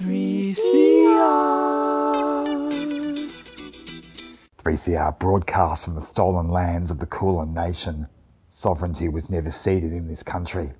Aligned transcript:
3CR. 0.00 0.56
3CR 4.64 5.18
broadcasts 5.18 5.84
from 5.84 5.94
the 5.94 6.00
stolen 6.00 6.48
lands 6.48 6.90
of 6.90 7.00
the 7.00 7.06
Kulin 7.06 7.52
Nation. 7.52 8.06
Sovereignty 8.50 9.10
was 9.10 9.28
never 9.28 9.50
ceded 9.50 9.92
in 9.92 10.08
this 10.08 10.22
country. 10.22 10.72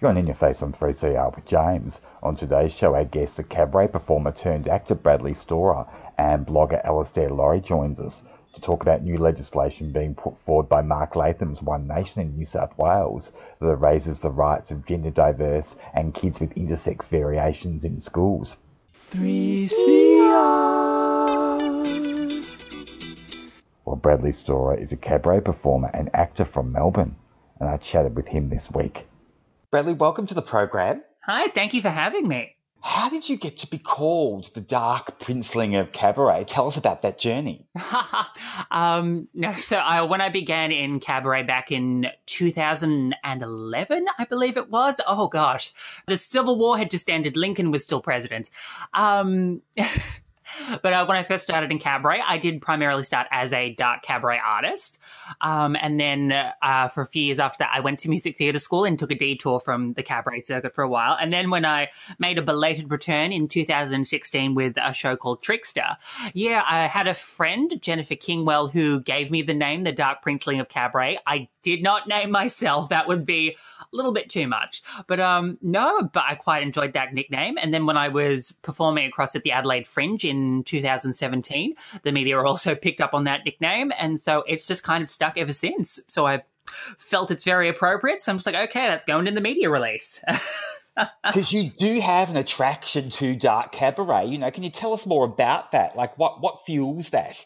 You're 0.00 0.08
on 0.08 0.16
In 0.16 0.26
Your 0.28 0.34
Face 0.34 0.62
on 0.62 0.72
3CR 0.72 1.36
with 1.36 1.44
James. 1.44 2.00
On 2.22 2.34
today's 2.34 2.72
show, 2.72 2.94
our 2.94 3.04
guest, 3.04 3.38
a 3.38 3.42
cabaret 3.42 3.88
performer 3.88 4.32
turned 4.32 4.66
actor 4.66 4.94
Bradley 4.94 5.34
Storer, 5.34 5.84
and 6.16 6.46
blogger 6.46 6.82
Alastair 6.86 7.28
Lawrie 7.28 7.60
joins 7.60 8.00
us 8.00 8.22
to 8.54 8.62
talk 8.62 8.80
about 8.80 9.02
new 9.02 9.18
legislation 9.18 9.92
being 9.92 10.14
put 10.14 10.40
forward 10.46 10.70
by 10.70 10.80
Mark 10.80 11.16
Latham's 11.16 11.60
One 11.60 11.86
Nation 11.86 12.22
in 12.22 12.34
New 12.34 12.46
South 12.46 12.72
Wales 12.78 13.32
that 13.60 13.76
raises 13.76 14.20
the 14.20 14.30
rights 14.30 14.70
of 14.70 14.86
gender 14.86 15.10
diverse 15.10 15.76
and 15.92 16.14
kids 16.14 16.40
with 16.40 16.54
intersex 16.54 17.06
variations 17.06 17.84
in 17.84 18.00
schools. 18.00 18.56
3CR. 19.10 19.68
Well, 23.84 23.96
Bradley 23.96 24.32
Storer 24.32 24.78
is 24.78 24.92
a 24.92 24.96
cabaret 24.96 25.42
performer 25.42 25.90
and 25.92 26.08
actor 26.14 26.46
from 26.46 26.72
Melbourne, 26.72 27.16
and 27.58 27.68
I 27.68 27.76
chatted 27.76 28.16
with 28.16 28.28
him 28.28 28.48
this 28.48 28.70
week. 28.70 29.04
Bradley, 29.70 29.92
welcome 29.92 30.26
to 30.26 30.34
the 30.34 30.42
program. 30.42 31.00
Hi, 31.20 31.46
thank 31.46 31.74
you 31.74 31.80
for 31.80 31.90
having 31.90 32.26
me. 32.26 32.56
How 32.80 33.08
did 33.08 33.28
you 33.28 33.36
get 33.36 33.60
to 33.60 33.68
be 33.68 33.78
called 33.78 34.50
the 34.52 34.60
Dark 34.60 35.20
Princeling 35.20 35.80
of 35.80 35.92
Cabaret? 35.92 36.46
Tell 36.50 36.66
us 36.66 36.76
about 36.76 37.02
that 37.02 37.20
journey. 37.20 37.68
um, 38.72 39.28
no, 39.32 39.52
so 39.52 39.76
I, 39.76 40.02
when 40.02 40.20
I 40.20 40.28
began 40.28 40.72
in 40.72 40.98
cabaret 40.98 41.44
back 41.44 41.70
in 41.70 42.08
2011, 42.26 44.06
I 44.18 44.24
believe 44.24 44.56
it 44.56 44.70
was. 44.70 45.00
Oh 45.06 45.28
gosh, 45.28 45.72
the 46.08 46.16
Civil 46.16 46.58
War 46.58 46.76
had 46.76 46.90
just 46.90 47.08
ended. 47.08 47.36
Lincoln 47.36 47.70
was 47.70 47.84
still 47.84 48.00
president. 48.00 48.50
Um, 48.92 49.62
but 50.82 50.92
uh, 50.92 51.06
when 51.06 51.16
I 51.16 51.22
first 51.22 51.44
started 51.44 51.70
in 51.70 51.78
cabaret, 51.78 52.22
I 52.26 52.38
did 52.38 52.60
primarily 52.60 53.04
start 53.04 53.26
as 53.30 53.52
a 53.52 53.74
dark 53.74 54.02
cabaret 54.02 54.40
artist. 54.44 54.98
Um, 55.40 55.76
and 55.80 55.98
then 55.98 56.32
uh, 56.62 56.88
for 56.88 57.02
a 57.02 57.06
few 57.06 57.22
years 57.22 57.38
after 57.38 57.58
that, 57.58 57.70
I 57.72 57.80
went 57.80 57.98
to 58.00 58.10
music 58.10 58.36
theatre 58.38 58.58
school 58.58 58.84
and 58.84 58.98
took 58.98 59.10
a 59.10 59.14
detour 59.14 59.60
from 59.60 59.94
the 59.94 60.02
cabaret 60.02 60.42
circuit 60.42 60.74
for 60.74 60.82
a 60.82 60.88
while. 60.88 61.16
And 61.20 61.32
then 61.32 61.50
when 61.50 61.64
I 61.64 61.88
made 62.18 62.38
a 62.38 62.42
belated 62.42 62.90
return 62.90 63.32
in 63.32 63.48
2016 63.48 64.54
with 64.54 64.74
a 64.76 64.92
show 64.92 65.16
called 65.16 65.42
Trickster, 65.42 65.96
yeah, 66.34 66.62
I 66.68 66.86
had 66.86 67.06
a 67.06 67.14
friend, 67.14 67.80
Jennifer 67.80 68.14
Kingwell, 68.14 68.68
who 68.68 69.00
gave 69.00 69.30
me 69.30 69.42
the 69.42 69.54
name 69.54 69.82
The 69.82 69.92
Dark 69.92 70.24
Princeling 70.24 70.60
of 70.60 70.68
Cabaret. 70.68 71.18
I 71.26 71.48
did 71.62 71.82
not 71.82 72.08
name 72.08 72.30
myself. 72.30 72.88
That 72.88 73.08
would 73.08 73.24
be 73.24 73.56
little 73.92 74.12
bit 74.12 74.30
too 74.30 74.46
much. 74.46 74.82
But 75.06 75.20
um, 75.20 75.58
no, 75.62 76.02
but 76.12 76.24
I 76.26 76.34
quite 76.34 76.62
enjoyed 76.62 76.92
that 76.94 77.14
nickname. 77.14 77.58
And 77.60 77.72
then 77.72 77.86
when 77.86 77.96
I 77.96 78.08
was 78.08 78.52
performing 78.62 79.06
across 79.06 79.34
at 79.34 79.42
the 79.42 79.52
Adelaide 79.52 79.86
Fringe 79.86 80.24
in 80.24 80.64
2017, 80.64 81.74
the 82.02 82.12
media 82.12 82.40
also 82.40 82.74
picked 82.74 83.00
up 83.00 83.14
on 83.14 83.24
that 83.24 83.44
nickname. 83.44 83.92
And 83.98 84.18
so 84.18 84.44
it's 84.46 84.66
just 84.66 84.84
kind 84.84 85.02
of 85.02 85.10
stuck 85.10 85.36
ever 85.38 85.52
since. 85.52 86.00
So 86.08 86.26
I've 86.26 86.42
felt 86.98 87.30
it's 87.30 87.44
very 87.44 87.68
appropriate. 87.68 88.20
So 88.20 88.32
I'm 88.32 88.38
just 88.38 88.46
like, 88.46 88.70
okay, 88.70 88.86
that's 88.86 89.06
going 89.06 89.26
in 89.26 89.34
the 89.34 89.40
media 89.40 89.70
release. 89.70 90.22
Because 91.24 91.52
you 91.52 91.70
do 91.78 92.00
have 92.00 92.28
an 92.28 92.36
attraction 92.36 93.10
to 93.10 93.34
dark 93.34 93.72
cabaret. 93.72 94.26
You 94.26 94.38
know, 94.38 94.50
can 94.50 94.62
you 94.62 94.70
tell 94.70 94.92
us 94.92 95.06
more 95.06 95.24
about 95.24 95.72
that? 95.72 95.96
Like, 95.96 96.18
what 96.18 96.42
what 96.42 96.58
fuels 96.66 97.08
that? 97.10 97.36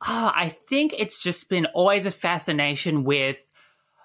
Ah, 0.00 0.32
I 0.34 0.48
think 0.48 0.94
it's 0.98 1.22
just 1.22 1.48
been 1.48 1.66
always 1.66 2.06
a 2.06 2.10
fascination 2.10 3.04
with 3.04 3.50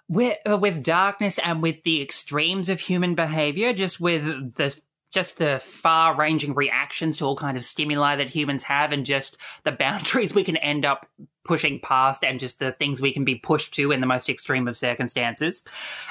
with 0.07 0.37
uh, 0.49 0.57
with 0.57 0.83
darkness 0.83 1.39
and 1.39 1.61
with 1.61 1.83
the 1.83 2.01
extremes 2.01 2.69
of 2.69 2.79
human 2.79 3.15
behavior, 3.15 3.73
just 3.73 3.99
with 3.99 4.55
the 4.55 4.79
just 5.09 5.37
the 5.37 5.59
far-ranging 5.63 6.53
reactions 6.53 7.17
to 7.17 7.25
all 7.25 7.35
kind 7.35 7.55
of 7.55 7.63
stimuli 7.63 8.17
that 8.17 8.29
humans 8.29 8.63
have, 8.63 8.91
and 8.91 9.05
just 9.05 9.37
the 9.63 9.71
boundaries 9.71 10.33
we 10.33 10.43
can 10.43 10.57
end 10.57 10.85
up 10.85 11.07
pushing 11.45 11.79
past, 11.79 12.23
and 12.23 12.39
just 12.39 12.59
the 12.59 12.71
things 12.71 12.99
we 12.99 13.13
can 13.13 13.23
be 13.23 13.35
pushed 13.35 13.73
to 13.73 13.91
in 13.91 14.01
the 14.01 14.07
most 14.07 14.29
extreme 14.29 14.67
of 14.67 14.75
circumstances, 14.75 15.63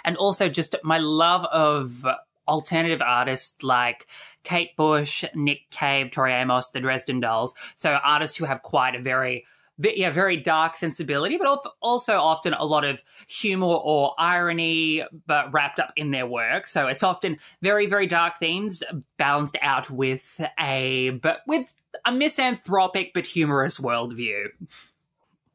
and 0.04 0.16
also 0.16 0.49
just 0.49 0.75
my 0.82 0.99
love 0.99 1.44
of 1.46 2.06
alternative 2.49 3.02
artists 3.02 3.62
like 3.62 4.06
Kate 4.44 4.76
Bush, 4.76 5.25
Nick 5.34 5.69
Cave, 5.70 6.10
Tori 6.10 6.32
Amos, 6.32 6.70
the 6.70 6.81
Dresden 6.81 7.20
Dolls. 7.20 7.54
So 7.76 7.99
artists 8.02 8.37
who 8.37 8.44
have 8.44 8.62
quite 8.62 8.94
a 8.94 9.02
very 9.02 9.44
yeah, 9.78 10.11
very 10.11 10.37
dark 10.37 10.76
sensibility, 10.76 11.37
but 11.37 11.58
also 11.81 12.14
often 12.17 12.55
a 12.55 12.64
lot 12.64 12.84
of 12.84 13.02
humor 13.28 13.67
or 13.67 14.14
irony, 14.19 15.05
but 15.26 15.52
wrapped 15.52 15.78
up 15.78 15.93
in 15.96 16.11
their 16.11 16.26
work. 16.26 16.67
So 16.67 16.87
it's 16.87 17.02
often 17.02 17.38
very, 17.62 17.87
very 17.87 18.06
dark 18.06 18.38
themes 18.38 18.82
balanced 19.19 19.56
out 19.62 19.90
with 19.90 20.40
a, 20.58 21.11
but 21.23 21.40
with 21.46 21.75
a 22.05 22.12
misanthropic 22.12 23.12
but 23.14 23.26
humorous 23.26 23.78
worldview. 23.78 24.46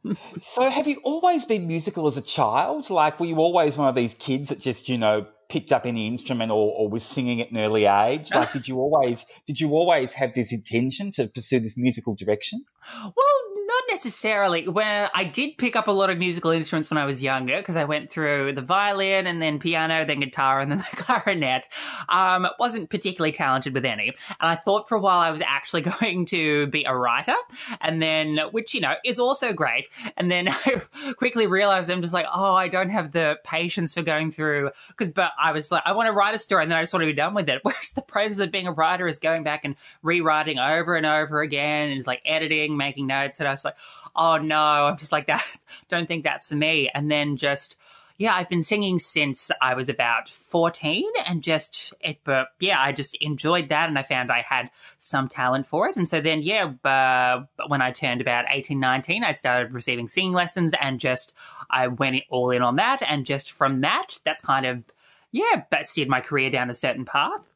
so 0.56 0.70
have 0.70 0.88
you 0.88 1.00
always 1.04 1.46
been 1.46 1.68
musical 1.68 2.08
as 2.08 2.18
a 2.18 2.22
child? 2.22 2.90
Like, 2.90 3.20
were 3.20 3.26
you 3.26 3.38
always 3.38 3.76
one 3.76 3.88
of 3.88 3.96
these 3.96 4.14
kids 4.20 4.50
that 4.50 4.60
just, 4.60 4.90
you 4.90 4.98
know, 4.98 5.26
picked 5.52 5.74
up 5.74 5.86
any 5.86 6.08
instrument 6.08 6.50
or, 6.50 6.72
or 6.72 6.90
was 6.90 7.04
singing 7.04 7.42
at 7.42 7.52
an 7.52 7.58
early 7.58 7.86
age? 7.86 8.30
Like, 8.34 8.54
did 8.54 8.68
you 8.68 8.78
always 8.80 9.20
did 9.46 9.60
you 9.60 9.72
always 9.72 10.12
have 10.14 10.34
this 10.34 10.54
intention 10.54 11.12
to 11.14 11.28
pursue 11.28 11.60
this 11.60 11.74
musical 11.76 12.16
direction? 12.16 12.64
Well, 13.04 13.52
not 13.72 13.84
necessarily. 13.90 14.68
Where 14.68 15.10
I 15.14 15.24
did 15.24 15.58
pick 15.58 15.76
up 15.76 15.88
a 15.88 15.92
lot 15.92 16.10
of 16.10 16.18
musical 16.18 16.52
instruments 16.52 16.90
when 16.90 16.98
I 16.98 17.06
was 17.06 17.22
younger 17.22 17.58
because 17.58 17.76
I 17.76 17.84
went 17.84 18.12
through 18.12 18.54
the 18.54 18.62
violin 18.62 19.28
and 19.28 19.42
then 19.42 19.60
piano, 19.60 20.06
then 20.06 20.20
guitar, 20.20 20.60
and 20.62 20.72
then 20.72 20.80
the 20.80 20.84
clarinet. 20.96 21.68
Um, 22.10 22.48
wasn't 22.60 22.90
particularly 22.90 23.32
talented 23.32 23.74
with 23.74 23.86
any, 23.86 24.08
and 24.08 24.50
I 24.50 24.56
thought 24.56 24.88
for 24.88 24.96
a 24.96 25.00
while 25.00 25.20
I 25.20 25.32
was 25.32 25.42
actually 25.42 25.82
going 26.00 26.26
to 26.28 26.68
be 26.68 26.84
a 26.86 26.96
writer, 26.96 27.36
and 27.82 28.02
then 28.02 28.40
which 28.52 28.74
you 28.74 28.82
know 28.82 28.94
is 29.04 29.20
also 29.20 29.54
great. 29.54 29.88
And 30.18 30.32
then 30.32 30.48
I 30.50 30.82
quickly 31.18 31.48
realized 31.48 31.90
I'm 31.90 32.02
just 32.02 32.14
like, 32.14 32.28
oh, 32.34 32.54
I 32.54 32.68
don't 32.68 32.90
have 32.90 33.12
the 33.12 33.38
patience 33.44 33.94
for 33.94 34.02
going 34.02 34.32
through 34.32 34.72
because, 34.88 35.12
but 35.12 35.32
I 35.42 35.52
was 35.52 35.72
like, 35.72 35.84
I 35.86 35.94
want 35.94 36.08
to 36.08 36.14
write 36.14 36.36
a 36.36 36.38
story 36.38 36.64
and 36.64 36.72
then 36.72 36.78
I 36.78 36.82
just 36.82 36.94
want 36.94 37.02
to 37.02 37.08
be 37.08 37.14
done 37.14 37.34
with 37.34 37.50
it. 37.50 37.60
Whereas 37.64 37.92
the 37.92 38.02
process 38.02 38.40
of 38.40 38.52
being 38.52 38.68
a 38.68 38.72
writer 38.72 39.08
is 39.08 39.20
going 39.20 39.44
back 39.44 39.66
and 39.66 39.76
rewriting 40.04 40.60
over 40.60 40.96
and 40.96 41.06
over 41.06 41.42
again 41.42 41.90
and 41.90 41.98
it's 41.98 42.08
like 42.08 42.22
editing, 42.26 42.78
making 42.78 43.08
notes. 43.08 43.40
And 43.40 43.48
I 43.48 43.52
was 43.52 43.66
like, 43.66 43.78
oh 44.16 44.38
no, 44.38 44.58
I'm 44.58 44.98
just 44.98 45.12
like 45.12 45.28
that. 45.28 45.44
Don't 45.90 46.08
think 46.08 46.24
that's 46.24 46.52
me. 46.52 46.90
And 46.94 47.10
then 47.10 47.38
just, 47.38 47.76
yeah, 48.18 48.36
I've 48.36 48.50
been 48.50 48.62
singing 48.62 49.00
since 49.00 49.50
I 49.62 49.74
was 49.74 49.90
about 49.90 50.30
14 50.30 51.10
and 51.26 51.42
just, 51.42 51.92
it, 52.02 52.20
but 52.24 52.50
yeah, 52.60 52.80
I 52.80 52.92
just 52.92 53.16
enjoyed 53.16 53.70
that 53.70 53.90
and 53.90 53.98
I 53.98 54.04
found 54.04 54.32
I 54.32 54.42
had 54.42 54.70
some 55.00 55.28
talent 55.28 55.66
for 55.66 55.90
it. 55.90 55.96
And 55.96 56.08
so 56.08 56.22
then, 56.22 56.44
yeah, 56.44 56.72
uh, 56.84 57.46
when 57.68 57.82
I 57.82 57.92
turned 57.92 58.22
about 58.22 58.46
18, 58.50 58.80
19, 58.80 59.24
I 59.24 59.32
started 59.32 59.74
receiving 59.74 60.08
singing 60.08 60.34
lessons 60.34 60.76
and 60.80 61.00
just, 61.00 61.34
I 61.72 61.88
went 61.88 62.22
all 62.30 62.52
in 62.52 62.62
on 62.62 62.76
that. 62.76 63.02
And 63.02 63.26
just 63.26 63.52
from 63.52 63.82
that, 63.82 64.20
that's 64.24 64.44
kind 64.44 64.68
of, 64.68 64.84
yeah, 65.32 65.64
that 65.72 65.88
steered 65.88 66.10
my 66.10 66.22
career 66.22 66.50
down 66.50 66.70
a 66.70 66.76
certain 66.76 67.06
path. 67.06 67.52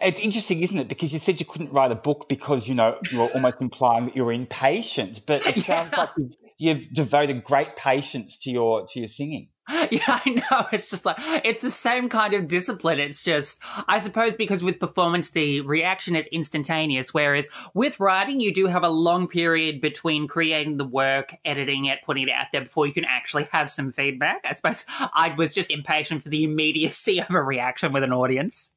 It's 0.00 0.18
interesting, 0.18 0.62
isn't 0.62 0.78
it? 0.78 0.88
Because 0.88 1.12
you 1.12 1.20
said 1.20 1.38
you 1.38 1.46
couldn't 1.46 1.72
write 1.72 1.92
a 1.92 1.96
book 1.96 2.26
because, 2.28 2.66
you 2.66 2.74
know, 2.74 2.96
you're 3.08 3.26
almost 3.28 3.58
implying 3.60 4.06
that 4.06 4.16
you're 4.16 4.32
impatient. 4.32 5.20
But 5.26 5.46
it 5.46 5.58
sounds 5.66 5.92
Yeah. 5.92 5.96
like 5.96 6.10
you've, 6.16 6.32
you've 6.58 6.94
devoted 6.94 7.44
great 7.44 7.76
patience 7.76 8.36
to 8.42 8.50
your 8.50 8.88
to 8.92 8.98
your 9.00 9.08
singing. 9.08 9.48
Yeah, 9.90 10.20
I 10.24 10.30
know. 10.30 10.66
It's 10.72 10.90
just 10.90 11.04
like, 11.04 11.16
it's 11.44 11.62
the 11.62 11.70
same 11.70 12.08
kind 12.08 12.34
of 12.34 12.48
discipline. 12.48 12.98
It's 12.98 13.22
just, 13.22 13.60
I 13.88 13.98
suppose 13.98 14.34
because 14.34 14.62
with 14.62 14.80
performance, 14.80 15.30
the 15.30 15.60
reaction 15.60 16.16
is 16.16 16.26
instantaneous, 16.28 17.14
whereas 17.14 17.48
with 17.74 18.00
writing, 18.00 18.40
you 18.40 18.52
do 18.52 18.66
have 18.66 18.82
a 18.84 18.88
long 18.88 19.28
period 19.28 19.80
between 19.80 20.28
creating 20.28 20.76
the 20.76 20.84
work, 20.84 21.36
editing 21.44 21.86
it, 21.86 22.00
putting 22.04 22.28
it 22.28 22.32
out 22.32 22.46
there 22.52 22.62
before 22.62 22.86
you 22.86 22.92
can 22.92 23.04
actually 23.04 23.48
have 23.52 23.70
some 23.70 23.92
feedback. 23.92 24.44
I 24.44 24.54
suppose 24.54 24.84
I 24.98 25.34
was 25.36 25.54
just 25.54 25.70
impatient 25.70 26.22
for 26.22 26.28
the 26.28 26.44
immediacy 26.44 27.20
of 27.20 27.30
a 27.30 27.42
reaction 27.42 27.92
with 27.92 28.02
an 28.02 28.12
audience. 28.12 28.72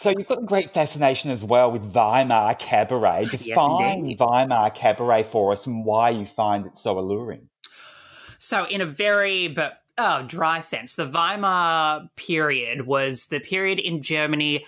So 0.00 0.10
you've 0.10 0.28
got 0.28 0.42
a 0.42 0.46
great 0.46 0.72
fascination 0.72 1.30
as 1.30 1.42
well 1.42 1.72
with 1.72 1.82
Weimar 1.82 2.54
Cabaret. 2.54 3.26
Yes, 3.32 3.40
Define 3.40 3.98
indeed. 3.98 4.18
Weimar 4.18 4.70
Cabaret 4.70 5.28
for 5.32 5.52
us 5.54 5.66
and 5.66 5.84
why 5.84 6.10
you 6.10 6.26
find 6.36 6.66
it 6.66 6.72
so 6.82 6.98
alluring. 6.98 7.48
So, 8.38 8.66
in 8.66 8.80
a 8.80 8.86
very 8.86 9.48
but 9.48 9.82
oh, 9.98 10.24
dry 10.26 10.60
sense, 10.60 10.96
the 10.96 11.08
Weimar 11.08 12.08
period 12.16 12.86
was 12.86 13.26
the 13.26 13.40
period 13.40 13.78
in 13.78 14.02
Germany 14.02 14.66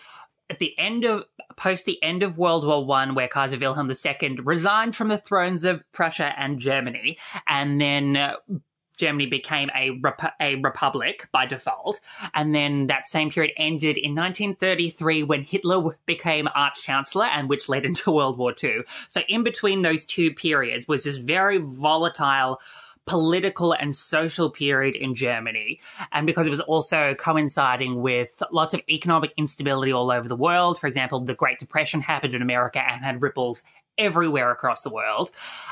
at 0.51 0.59
the 0.59 0.79
end 0.79 1.05
of 1.05 1.25
post 1.57 1.85
the 1.85 2.03
end 2.03 2.23
of 2.23 2.39
World 2.39 2.65
War 2.65 2.85
One, 2.85 3.15
where 3.15 3.29
Kaiser 3.29 3.59
Wilhelm 3.59 3.91
II 3.91 4.37
resigned 4.43 4.97
from 4.97 5.09
the 5.09 5.19
thrones 5.19 5.65
of 5.65 5.83
Prussia 5.93 6.33
and 6.37 6.59
Germany, 6.59 7.19
and 7.47 7.81
then. 7.81 8.17
Uh, 8.17 8.35
Germany 8.97 9.27
became 9.27 9.71
a 9.77 9.91
rep- 9.91 10.35
a 10.41 10.57
republic 10.57 11.29
by 11.31 11.47
default, 11.47 12.01
and 12.35 12.53
then 12.53 12.89
that 12.89 13.07
same 13.07 13.31
period 13.31 13.55
ended 13.57 13.97
in 13.97 14.13
1933 14.13 15.23
when 15.23 15.45
Hitler 15.45 15.97
became 16.05 16.49
Arch 16.53 16.83
Chancellor, 16.83 17.27
and 17.27 17.49
which 17.49 17.69
led 17.69 17.85
into 17.85 18.11
World 18.13 18.37
War 18.39 18.53
II. 18.61 18.81
So 19.07 19.21
in 19.29 19.45
between 19.45 19.83
those 19.83 20.05
two 20.05 20.35
periods 20.35 20.89
was 20.89 21.05
this 21.05 21.17
very 21.17 21.59
volatile 21.59 22.61
political 23.09 23.73
and 23.73 23.95
social 23.95 24.51
period 24.51 24.95
in 24.95 25.15
Germany. 25.15 25.81
And 26.13 26.27
because 26.27 26.47
it 26.47 26.51
was 26.51 26.61
also 26.61 27.15
coinciding 27.15 28.01
with 28.01 28.43
lots 28.53 28.75
of 28.75 28.83
economic 28.89 29.33
instability 29.37 29.93
all 29.93 30.11
over 30.11 30.29
the 30.29 30.37
world, 30.37 30.79
for 30.79 30.87
example, 30.87 31.21
the 31.21 31.35
Great 31.35 31.59
Depression 31.59 32.01
happened 32.01 32.35
in 32.35 32.43
America 32.43 32.81
and 32.87 33.05
had 33.05 33.23
ripples 33.23 33.63
everywhere 33.97 34.51
across 34.53 34.83
the 34.83 34.91
world. 34.91 35.31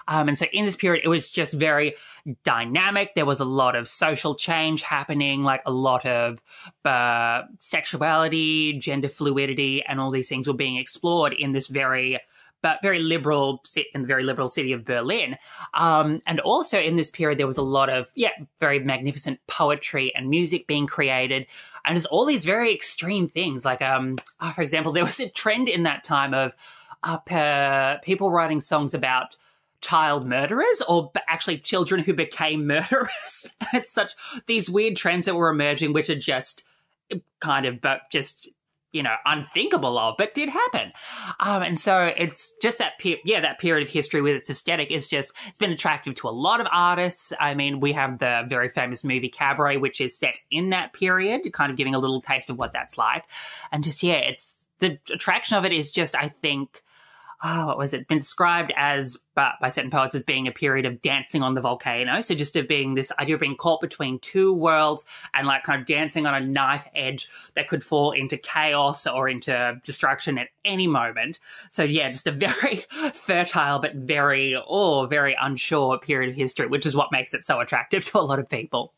Um, 0.09 0.29
and 0.29 0.37
so 0.37 0.47
in 0.53 0.65
this 0.65 0.75
period, 0.75 1.05
it 1.05 1.09
was 1.09 1.31
just 1.31 1.53
very 1.53 1.95
dynamic. 2.43 3.15
There 3.15 3.25
was 3.25 3.39
a 3.39 3.45
lot 3.45 3.77
of 3.77 3.87
social 3.87 4.35
change 4.35 4.83
happening, 4.83 5.45
like 5.45 5.63
a 5.65 5.71
lot 5.71 6.05
of 6.05 6.43
uh, 6.85 7.43
sexuality, 7.61 8.79
gender 8.79 9.09
fluidity, 9.09 9.85
and 9.85 10.01
all 10.01 10.11
these 10.11 10.29
things 10.29 10.49
were 10.49 10.55
being 10.55 10.77
explored 10.77 11.33
in 11.35 11.53
this 11.53 11.69
very 11.69 12.19
but 12.67 12.83
very 12.83 12.99
liberal 12.99 13.63
ci- 13.65 13.87
in 13.95 14.03
the 14.03 14.09
very 14.09 14.25
liberal 14.25 14.49
city 14.49 14.73
of 14.73 14.85
Berlin. 14.85 15.37
Um, 15.75 16.21
and 16.27 16.41
also 16.41 16.81
in 16.81 16.97
this 16.97 17.09
period, 17.09 17.39
there 17.39 17.47
was 17.47 17.59
a 17.59 17.63
lot 17.63 17.89
of 17.89 18.11
yeah, 18.17 18.33
very 18.59 18.81
magnificent 18.81 19.39
poetry 19.47 20.13
and 20.17 20.29
music 20.29 20.67
being 20.67 20.89
created, 20.89 21.47
and 21.85 21.95
there's 21.95 22.07
all 22.07 22.25
these 22.25 22.45
very 22.45 22.75
extreme 22.75 23.29
things. 23.29 23.65
Like, 23.65 23.83
um, 23.83 24.17
oh, 24.41 24.51
for 24.51 24.63
example, 24.63 24.91
there 24.91 25.05
was 25.05 25.21
a 25.21 25.29
trend 25.29 25.69
in 25.69 25.85
that 25.85 26.03
time 26.03 26.35
of 26.35 26.57
uh, 27.05 27.99
people 27.99 28.33
writing 28.33 28.61
songs 28.61 28.95
about 28.95 29.37
child 29.81 30.27
murderers 30.27 30.83
or 30.89 31.13
actually 31.29 31.59
children 31.59 32.03
who 32.03 32.15
became 32.15 32.67
murderers. 32.67 33.49
it's 33.73 33.93
such 33.93 34.15
these 34.47 34.69
weird 34.69 34.97
trends 34.97 35.27
that 35.27 35.37
were 35.37 35.51
emerging, 35.51 35.93
which 35.93 36.11
are 36.11 36.19
just 36.19 36.65
kind 37.39 37.65
of, 37.65 37.81
but 37.81 38.01
just 38.11 38.49
you 38.97 39.03
know 39.03 39.15
unthinkable 39.27 39.99
of, 39.99 40.17
but 40.17 40.33
did 40.35 40.49
happen. 40.49 40.93
Um, 41.41 41.63
and 41.63 41.79
so 41.79 42.13
it's 42.17 42.55
just 42.63 42.79
that 42.79 42.99
pe- 42.99 43.21
yeah 43.25 43.41
that 43.41 43.59
period 43.59 43.87
of 43.87 43.93
history 43.93 44.23
with 44.23 44.35
its 44.35 44.49
aesthetic 44.49 44.91
is 44.91 45.07
just 45.07 45.33
it's 45.47 45.59
been 45.59 45.73
attractive 45.73 46.15
to 46.17 46.29
a 46.29 46.31
lot 46.31 46.61
of 46.61 46.67
artists. 46.73 47.33
I 47.39 47.55
mean, 47.55 47.81
we 47.81 47.93
have 47.93 48.19
the 48.19 48.45
very 48.49 48.69
famous 48.69 49.05
movie 49.05 49.29
Cabaret, 49.29 49.77
which 49.77 50.01
is 50.01 50.19
set 50.19 50.39
in 50.51 50.71
that 50.71 50.95
period, 50.95 51.53
kind 51.53 51.71
of 51.71 51.77
giving 51.77 51.95
a 51.95 51.99
little 51.99 52.23
taste 52.23 52.49
of 52.49 52.59
what 52.59 52.73
that's 52.73 52.97
like, 52.97 53.25
and 53.71 53.85
just 53.85 54.03
yeah, 54.03 54.15
it's 54.15 54.67
the 54.79 54.99
attraction 55.13 55.57
of 55.57 55.65
it 55.65 55.73
is 55.73 55.93
just 55.93 56.15
I 56.15 56.29
think 56.29 56.83
oh, 57.45 57.67
what 57.67 57.79
was 57.79 57.93
it? 57.93 58.09
Been 58.09 58.19
described 58.19 58.73
as 58.77 59.19
by, 59.35 59.53
by 59.61 59.69
certain 59.69 59.91
poets 59.91 60.15
as 60.15 60.23
being 60.23 60.49
a 60.49 60.53
period 60.53 60.87
of 60.87 61.03
dancing 61.03 61.43
on 61.43 61.55
the 61.55 61.61
volcano. 61.61 62.21
So 62.21 62.35
just 62.35 62.57
of 62.57 62.67
being 62.67 62.95
this 62.95 63.13
idea 63.19 63.35
of 63.35 63.41
being 63.41 63.57
caught 63.57 63.81
between 63.81 64.19
two 64.21 64.53
worlds 64.53 65.05
and 65.35 65.47
like 65.47 65.63
kind 65.63 65.81
of 65.81 65.87
dancing 65.87 66.27
on 66.27 66.35
a 66.35 66.41
knife 66.41 66.89
edge 66.95 67.29
that 67.55 67.69
could 67.69 67.85
fall 67.85 68.13
into 68.13 68.37
chaos 68.37 69.07
or 69.07 69.29
into 69.29 69.81
destruction 69.85 70.39
at 70.39 70.49
any 70.65 70.87
moment. 70.87 71.39
So 71.71 71.85
yeah, 71.85 72.11
just 72.11 72.27
a 72.27 72.33
very 72.33 72.85
fertile 73.13 73.79
but 73.81 73.95
very 73.95 74.57
oh 74.69 75.07
very 75.07 75.37
unsure 75.41 75.99
period 75.99 76.31
of 76.31 76.37
history, 76.37 76.67
which 76.67 76.87
is 76.87 76.97
what 76.97 77.13
makes 77.13 77.35
it 77.35 77.45
so 77.45 77.61
attractive 77.61 78.05
to 78.07 78.19
a 78.19 78.21
lot 78.21 78.39
of 78.39 78.49
people. 78.49 78.93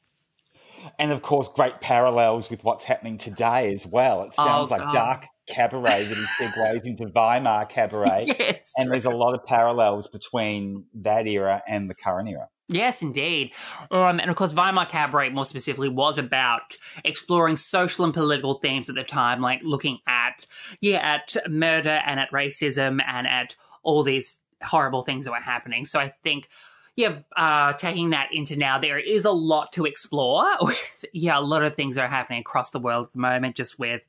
And 0.98 1.12
of 1.12 1.22
course, 1.22 1.48
great 1.54 1.80
parallels 1.80 2.48
with 2.48 2.62
what's 2.64 2.84
happening 2.84 3.18
today 3.18 3.74
as 3.74 3.84
well. 3.84 4.22
It 4.22 4.32
oh, 4.38 4.46
sounds 4.46 4.72
Oh, 4.72 4.74
like 4.74 4.92
dark 4.92 5.24
cabaret 5.48 6.04
that 6.04 6.16
he 6.16 6.44
segues 6.44 6.84
into 6.84 7.06
Weimar 7.14 7.66
cabaret. 7.66 8.24
yes, 8.38 8.72
and 8.76 8.90
there's 8.90 9.04
a 9.04 9.10
lot 9.10 9.34
of 9.34 9.44
parallels 9.44 10.08
between 10.08 10.84
that 10.94 11.26
era 11.26 11.62
and 11.68 11.88
the 11.88 11.94
current 11.94 12.28
era. 12.28 12.48
Yes, 12.68 13.00
indeed. 13.00 13.52
Um, 13.90 14.20
and 14.20 14.28
of 14.28 14.36
course, 14.36 14.52
Weimar 14.52 14.86
Cabaret, 14.86 15.30
more 15.30 15.46
specifically, 15.46 15.88
was 15.88 16.18
about 16.18 16.76
exploring 17.02 17.56
social 17.56 18.04
and 18.04 18.12
political 18.12 18.54
themes 18.54 18.90
at 18.90 18.94
the 18.94 19.04
time, 19.04 19.40
like 19.40 19.60
looking 19.62 19.98
at, 20.06 20.44
yeah, 20.82 20.98
at 20.98 21.34
murder 21.48 22.02
and 22.04 22.20
at 22.20 22.30
racism 22.30 23.00
and 23.06 23.26
at 23.26 23.56
all 23.82 24.02
these 24.02 24.40
horrible 24.62 25.02
things 25.02 25.24
that 25.24 25.30
were 25.30 25.38
happening. 25.38 25.86
So 25.86 25.98
I 25.98 26.08
think, 26.08 26.50
yeah, 26.94 27.20
uh, 27.36 27.72
taking 27.72 28.10
that 28.10 28.28
into 28.32 28.54
now, 28.56 28.78
there 28.78 28.98
is 28.98 29.24
a 29.24 29.30
lot 29.30 29.72
to 29.72 29.86
explore 29.86 30.44
with, 30.60 31.06
yeah, 31.14 31.38
a 31.38 31.40
lot 31.40 31.62
of 31.62 31.74
things 31.74 31.96
that 31.96 32.02
are 32.02 32.08
happening 32.08 32.40
across 32.40 32.68
the 32.68 32.80
world 32.80 33.06
at 33.06 33.12
the 33.14 33.18
moment, 33.18 33.56
just 33.56 33.78
with, 33.78 34.02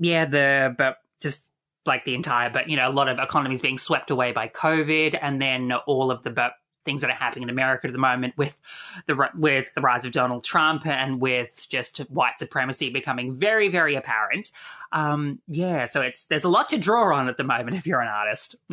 yeah, 0.00 0.24
the, 0.24 0.74
but 0.76 0.96
just 1.20 1.46
like 1.86 2.04
the 2.04 2.14
entire, 2.14 2.50
but 2.50 2.68
you 2.68 2.76
know, 2.76 2.88
a 2.88 2.90
lot 2.90 3.08
of 3.08 3.18
economies 3.18 3.60
being 3.60 3.78
swept 3.78 4.10
away 4.10 4.32
by 4.32 4.48
COVID, 4.48 5.18
and 5.20 5.40
then 5.40 5.72
all 5.86 6.10
of 6.10 6.22
the 6.22 6.30
but 6.30 6.52
things 6.84 7.02
that 7.02 7.10
are 7.10 7.14
happening 7.14 7.44
in 7.44 7.50
America 7.50 7.86
at 7.86 7.92
the 7.92 7.98
moment 7.98 8.34
with 8.36 8.58
the 9.06 9.28
with 9.34 9.72
the 9.74 9.80
rise 9.80 10.04
of 10.04 10.12
Donald 10.12 10.44
Trump 10.44 10.86
and 10.86 11.20
with 11.20 11.66
just 11.68 11.98
white 12.10 12.38
supremacy 12.38 12.90
becoming 12.90 13.36
very, 13.36 13.68
very 13.68 13.94
apparent. 13.94 14.50
Um, 14.92 15.40
yeah, 15.46 15.86
so 15.86 16.00
it's 16.00 16.24
there's 16.24 16.44
a 16.44 16.48
lot 16.48 16.68
to 16.70 16.78
draw 16.78 17.14
on 17.14 17.28
at 17.28 17.36
the 17.36 17.44
moment 17.44 17.76
if 17.76 17.86
you're 17.86 18.00
an 18.00 18.08
artist. 18.08 18.56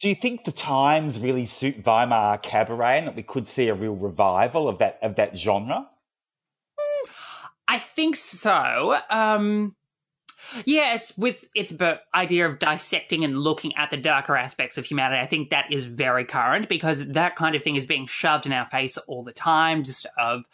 Do 0.00 0.08
you 0.08 0.16
think 0.20 0.44
the 0.44 0.52
times 0.52 1.18
really 1.18 1.46
suit 1.46 1.84
Weimar 1.84 2.38
cabaret 2.38 2.98
and 2.98 3.06
that 3.06 3.14
we 3.14 3.22
could 3.22 3.46
see 3.54 3.68
a 3.68 3.74
real 3.74 3.94
revival 3.94 4.68
of 4.68 4.78
that 4.78 4.98
of 5.02 5.16
that 5.16 5.36
genre? 5.38 5.86
I 7.74 7.78
think 7.78 8.14
so. 8.14 8.96
Um, 9.10 9.74
yeah, 10.64 10.94
it's 10.94 11.18
with 11.18 11.44
its 11.56 11.74
idea 12.14 12.48
of 12.48 12.60
dissecting 12.60 13.24
and 13.24 13.36
looking 13.36 13.74
at 13.74 13.90
the 13.90 13.96
darker 13.96 14.36
aspects 14.36 14.78
of 14.78 14.84
humanity. 14.84 15.20
I 15.20 15.26
think 15.26 15.50
that 15.50 15.72
is 15.72 15.82
very 15.82 16.24
current 16.24 16.68
because 16.68 17.04
that 17.08 17.34
kind 17.34 17.56
of 17.56 17.64
thing 17.64 17.74
is 17.74 17.84
being 17.84 18.06
shoved 18.06 18.46
in 18.46 18.52
our 18.52 18.70
face 18.70 18.96
all 18.96 19.24
the 19.24 19.32
time. 19.32 19.82
Just 19.82 20.06
of 20.16 20.44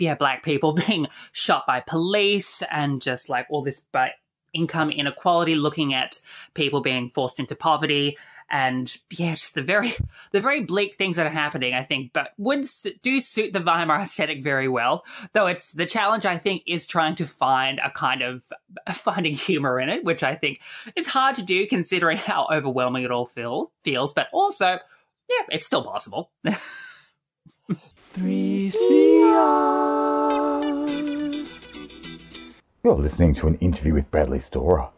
yeah, 0.00 0.16
black 0.16 0.42
people 0.42 0.72
being 0.88 1.06
shot 1.30 1.64
by 1.64 1.78
police 1.78 2.60
and 2.72 3.00
just 3.00 3.28
like 3.28 3.46
all 3.50 3.62
this 3.62 3.80
but 3.92 4.10
income 4.52 4.90
inequality. 4.90 5.54
Looking 5.54 5.94
at 5.94 6.18
people 6.54 6.80
being 6.80 7.10
forced 7.10 7.38
into 7.38 7.54
poverty 7.54 8.18
and 8.54 8.96
yeah, 9.10 9.34
just 9.34 9.56
the 9.56 9.62
very 9.62 9.92
the 10.30 10.40
very 10.40 10.62
bleak 10.62 10.94
things 10.94 11.16
that 11.16 11.26
are 11.26 11.30
happening. 11.30 11.74
I 11.74 11.82
think, 11.82 12.12
but 12.12 12.30
would 12.38 12.64
do 13.02 13.18
suit 13.18 13.52
the 13.52 13.60
Weimar 13.60 14.00
aesthetic 14.00 14.44
very 14.44 14.68
well. 14.68 15.04
Though 15.32 15.48
it's 15.48 15.72
the 15.72 15.86
challenge. 15.86 16.24
I 16.24 16.38
think 16.38 16.62
is 16.64 16.86
trying 16.86 17.16
to 17.16 17.26
find 17.26 17.80
a 17.84 17.90
kind 17.90 18.22
of 18.22 18.42
finding 18.92 19.34
humor 19.34 19.80
in 19.80 19.88
it, 19.88 20.04
which 20.04 20.22
I 20.22 20.36
think 20.36 20.60
is 20.94 21.08
hard 21.08 21.34
to 21.34 21.42
do 21.42 21.66
considering 21.66 22.16
how 22.16 22.46
overwhelming 22.50 23.02
it 23.02 23.10
all 23.10 23.26
feel, 23.26 23.72
feels. 23.82 24.12
But 24.12 24.28
also, 24.32 24.78
yeah, 25.28 25.46
it's 25.50 25.66
still 25.66 25.82
possible. 25.82 26.30
3CR. 28.14 29.34
You're 32.84 32.94
listening 32.94 33.34
to 33.34 33.48
an 33.48 33.56
interview 33.56 33.94
with 33.94 34.08
Bradley 34.12 34.38
Storer 34.38 34.88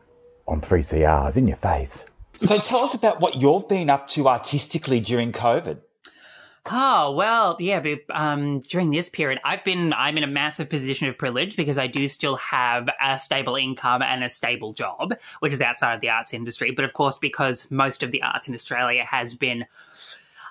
on 0.46 0.60
3CR's 0.60 1.38
In 1.38 1.48
Your 1.48 1.56
Face. 1.56 2.04
So 2.44 2.58
tell 2.58 2.84
us 2.84 2.94
about 2.94 3.20
what 3.20 3.36
you've 3.36 3.68
been 3.68 3.88
up 3.88 4.08
to 4.10 4.28
artistically 4.28 5.00
during 5.00 5.32
COVID. 5.32 5.78
Oh 6.68 7.12
well, 7.12 7.56
yeah. 7.60 7.80
But, 7.80 8.00
um, 8.10 8.60
during 8.60 8.90
this 8.90 9.08
period, 9.08 9.40
I've 9.44 9.62
been 9.62 9.92
I'm 9.92 10.18
in 10.18 10.24
a 10.24 10.28
massive 10.28 10.68
position 10.68 11.08
of 11.08 11.16
privilege 11.16 11.56
because 11.56 11.78
I 11.78 11.86
do 11.86 12.08
still 12.08 12.36
have 12.36 12.88
a 13.00 13.18
stable 13.18 13.54
income 13.54 14.02
and 14.02 14.24
a 14.24 14.30
stable 14.30 14.72
job, 14.72 15.14
which 15.38 15.52
is 15.52 15.60
outside 15.60 15.94
of 15.94 16.00
the 16.00 16.10
arts 16.10 16.34
industry. 16.34 16.72
But 16.72 16.84
of 16.84 16.92
course, 16.92 17.18
because 17.18 17.70
most 17.70 18.02
of 18.02 18.10
the 18.10 18.22
arts 18.22 18.48
in 18.48 18.54
Australia 18.54 19.04
has 19.04 19.34
been 19.34 19.64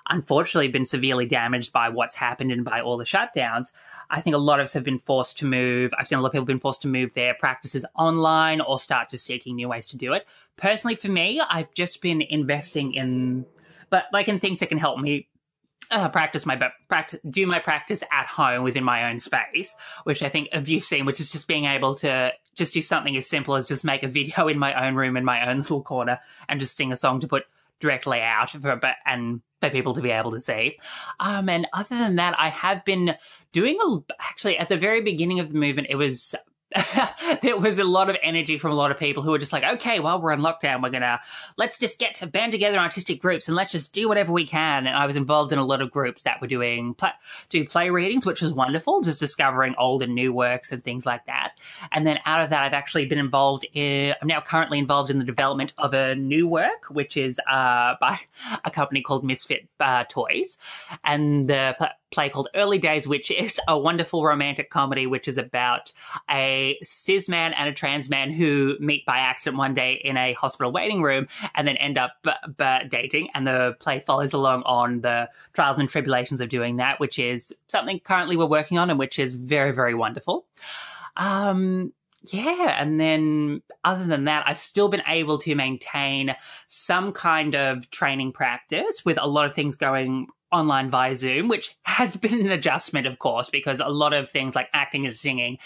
unfortunately 0.08 0.68
been 0.68 0.86
severely 0.86 1.26
damaged 1.26 1.72
by 1.72 1.88
what's 1.90 2.14
happened 2.14 2.50
and 2.50 2.64
by 2.64 2.80
all 2.80 2.96
the 2.96 3.04
shutdowns. 3.04 3.72
I 4.10 4.20
think 4.20 4.34
a 4.34 4.38
lot 4.38 4.60
of 4.60 4.64
us 4.64 4.72
have 4.74 4.84
been 4.84 5.00
forced 5.00 5.38
to 5.38 5.46
move. 5.46 5.92
I've 5.98 6.08
seen 6.08 6.18
a 6.18 6.22
lot 6.22 6.28
of 6.28 6.32
people 6.32 6.46
been 6.46 6.60
forced 6.60 6.82
to 6.82 6.88
move 6.88 7.14
their 7.14 7.34
practices 7.34 7.84
online 7.96 8.60
or 8.60 8.78
start 8.78 9.10
just 9.10 9.24
seeking 9.24 9.56
new 9.56 9.68
ways 9.68 9.88
to 9.88 9.96
do 9.96 10.12
it. 10.12 10.26
Personally, 10.56 10.94
for 10.94 11.08
me, 11.08 11.40
I've 11.40 11.72
just 11.74 12.00
been 12.02 12.22
investing 12.22 12.94
in, 12.94 13.46
but 13.90 14.04
like 14.12 14.28
in 14.28 14.40
things 14.40 14.60
that 14.60 14.68
can 14.68 14.78
help 14.78 14.98
me 14.98 15.28
uh, 15.90 16.08
practice 16.08 16.46
my 16.46 16.60
practice, 16.88 17.20
do 17.28 17.46
my 17.46 17.58
practice 17.58 18.02
at 18.10 18.26
home 18.26 18.64
within 18.64 18.84
my 18.84 19.10
own 19.10 19.18
space, 19.18 19.74
which 20.04 20.22
I 20.22 20.28
think 20.28 20.48
you 20.64 20.80
seen, 20.80 21.06
which 21.06 21.20
is 21.20 21.30
just 21.30 21.46
being 21.46 21.64
able 21.64 21.94
to 21.96 22.32
just 22.54 22.74
do 22.74 22.80
something 22.80 23.16
as 23.16 23.26
simple 23.26 23.54
as 23.54 23.68
just 23.68 23.84
make 23.84 24.02
a 24.02 24.08
video 24.08 24.48
in 24.48 24.58
my 24.58 24.86
own 24.86 24.94
room 24.94 25.16
in 25.16 25.24
my 25.24 25.48
own 25.48 25.58
little 25.58 25.82
corner 25.82 26.20
and 26.48 26.60
just 26.60 26.76
sing 26.76 26.92
a 26.92 26.96
song 26.96 27.20
to 27.20 27.28
put 27.28 27.44
directly 27.80 28.20
out 28.20 28.50
for 28.50 28.76
but 28.76 28.96
and 29.04 29.40
for 29.60 29.70
people 29.70 29.94
to 29.94 30.02
be 30.02 30.10
able 30.10 30.30
to 30.32 30.40
see. 30.40 30.76
Um, 31.20 31.48
and 31.48 31.66
other 31.72 31.96
than 31.96 32.16
that, 32.16 32.38
I 32.38 32.48
have 32.48 32.84
been 32.84 33.16
doing 33.52 33.78
a 33.84 33.98
actually 34.20 34.58
at 34.58 34.68
the 34.68 34.76
very 34.76 35.02
beginning 35.02 35.40
of 35.40 35.52
the 35.52 35.58
movement, 35.58 35.88
it 35.90 35.96
was 35.96 36.34
there 37.42 37.56
was 37.56 37.78
a 37.78 37.84
lot 37.84 38.10
of 38.10 38.16
energy 38.22 38.58
from 38.58 38.72
a 38.72 38.74
lot 38.74 38.90
of 38.90 38.98
people 38.98 39.22
who 39.22 39.30
were 39.30 39.38
just 39.38 39.52
like, 39.52 39.62
okay, 39.62 40.00
while 40.00 40.20
we're 40.20 40.32
in 40.32 40.40
lockdown, 40.40 40.82
we're 40.82 40.90
gonna 40.90 41.20
let's 41.56 41.78
just 41.78 41.98
get 41.98 42.16
to 42.16 42.26
band 42.26 42.50
together 42.50 42.76
in 42.76 42.82
artistic 42.82 43.20
groups 43.20 43.46
and 43.46 43.56
let's 43.56 43.70
just 43.70 43.92
do 43.92 44.08
whatever 44.08 44.32
we 44.32 44.44
can. 44.44 44.86
And 44.86 44.96
I 44.96 45.06
was 45.06 45.14
involved 45.14 45.52
in 45.52 45.58
a 45.58 45.64
lot 45.64 45.80
of 45.80 45.92
groups 45.92 46.24
that 46.24 46.40
were 46.40 46.48
doing 46.48 46.94
play, 46.94 47.10
do 47.50 47.64
play 47.64 47.90
readings, 47.90 48.26
which 48.26 48.42
was 48.42 48.52
wonderful, 48.52 49.00
just 49.00 49.20
discovering 49.20 49.76
old 49.78 50.02
and 50.02 50.14
new 50.14 50.32
works 50.32 50.72
and 50.72 50.82
things 50.82 51.06
like 51.06 51.24
that. 51.26 51.52
And 51.92 52.04
then 52.04 52.18
out 52.26 52.40
of 52.40 52.50
that, 52.50 52.64
I've 52.64 52.74
actually 52.74 53.06
been 53.06 53.18
involved 53.18 53.64
in. 53.72 54.14
I'm 54.20 54.28
now 54.28 54.40
currently 54.40 54.78
involved 54.78 55.10
in 55.10 55.18
the 55.18 55.24
development 55.24 55.72
of 55.78 55.94
a 55.94 56.16
new 56.16 56.48
work, 56.48 56.86
which 56.90 57.16
is 57.16 57.40
uh, 57.48 57.94
by 58.00 58.18
a 58.64 58.70
company 58.72 59.02
called 59.02 59.24
Misfit 59.24 59.68
uh, 59.78 60.04
Toys, 60.08 60.58
and 61.04 61.48
the 61.48 61.76
play 62.10 62.28
called 62.28 62.48
Early 62.54 62.78
Days, 62.78 63.06
which 63.06 63.30
is 63.30 63.60
a 63.68 63.78
wonderful 63.78 64.24
romantic 64.24 64.70
comedy, 64.70 65.06
which 65.06 65.28
is 65.28 65.38
about 65.38 65.92
a 66.30 66.78
cis 66.82 67.28
man 67.28 67.52
and 67.54 67.68
a 67.68 67.72
trans 67.72 68.08
man 68.08 68.32
who 68.32 68.76
meet 68.80 69.04
by 69.06 69.18
accident 69.18 69.58
one 69.58 69.74
day 69.74 70.00
in 70.04 70.16
a 70.16 70.32
hospital 70.34 70.72
waiting 70.72 71.02
room 71.02 71.26
and 71.54 71.66
then 71.66 71.76
end 71.76 71.98
up 71.98 72.12
b- 72.22 72.30
b- 72.56 72.88
dating. 72.88 73.28
And 73.34 73.46
the 73.46 73.76
play 73.80 74.00
follows 74.00 74.32
along 74.32 74.62
on 74.62 75.00
the 75.00 75.28
trials 75.52 75.78
and 75.78 75.88
tribulations 75.88 76.40
of 76.40 76.48
doing 76.48 76.76
that, 76.76 77.00
which 77.00 77.18
is 77.18 77.54
something 77.68 78.00
currently 78.00 78.36
we're 78.36 78.46
working 78.46 78.78
on 78.78 78.90
and 78.90 78.98
which 78.98 79.18
is 79.18 79.34
very, 79.34 79.72
very 79.72 79.94
wonderful. 79.94 80.46
Um, 81.16 81.92
yeah, 82.32 82.76
and 82.80 83.00
then 83.00 83.62
other 83.84 84.04
than 84.04 84.24
that, 84.24 84.44
I've 84.46 84.58
still 84.58 84.88
been 84.88 85.02
able 85.06 85.38
to 85.38 85.54
maintain 85.54 86.34
some 86.66 87.12
kind 87.12 87.54
of 87.54 87.90
training 87.90 88.32
practice 88.32 89.04
with 89.04 89.18
a 89.20 89.26
lot 89.26 89.46
of 89.46 89.54
things 89.54 89.76
going 89.76 90.28
online 90.52 90.90
via 90.90 91.14
Zoom, 91.14 91.48
which 91.48 91.76
has 91.84 92.16
been 92.16 92.40
an 92.40 92.50
adjustment, 92.50 93.06
of 93.06 93.18
course, 93.18 93.50
because 93.50 93.80
a 93.80 93.88
lot 93.88 94.12
of 94.12 94.30
things 94.30 94.54
like 94.54 94.68
acting 94.72 95.06
and 95.06 95.14
singing 95.14 95.58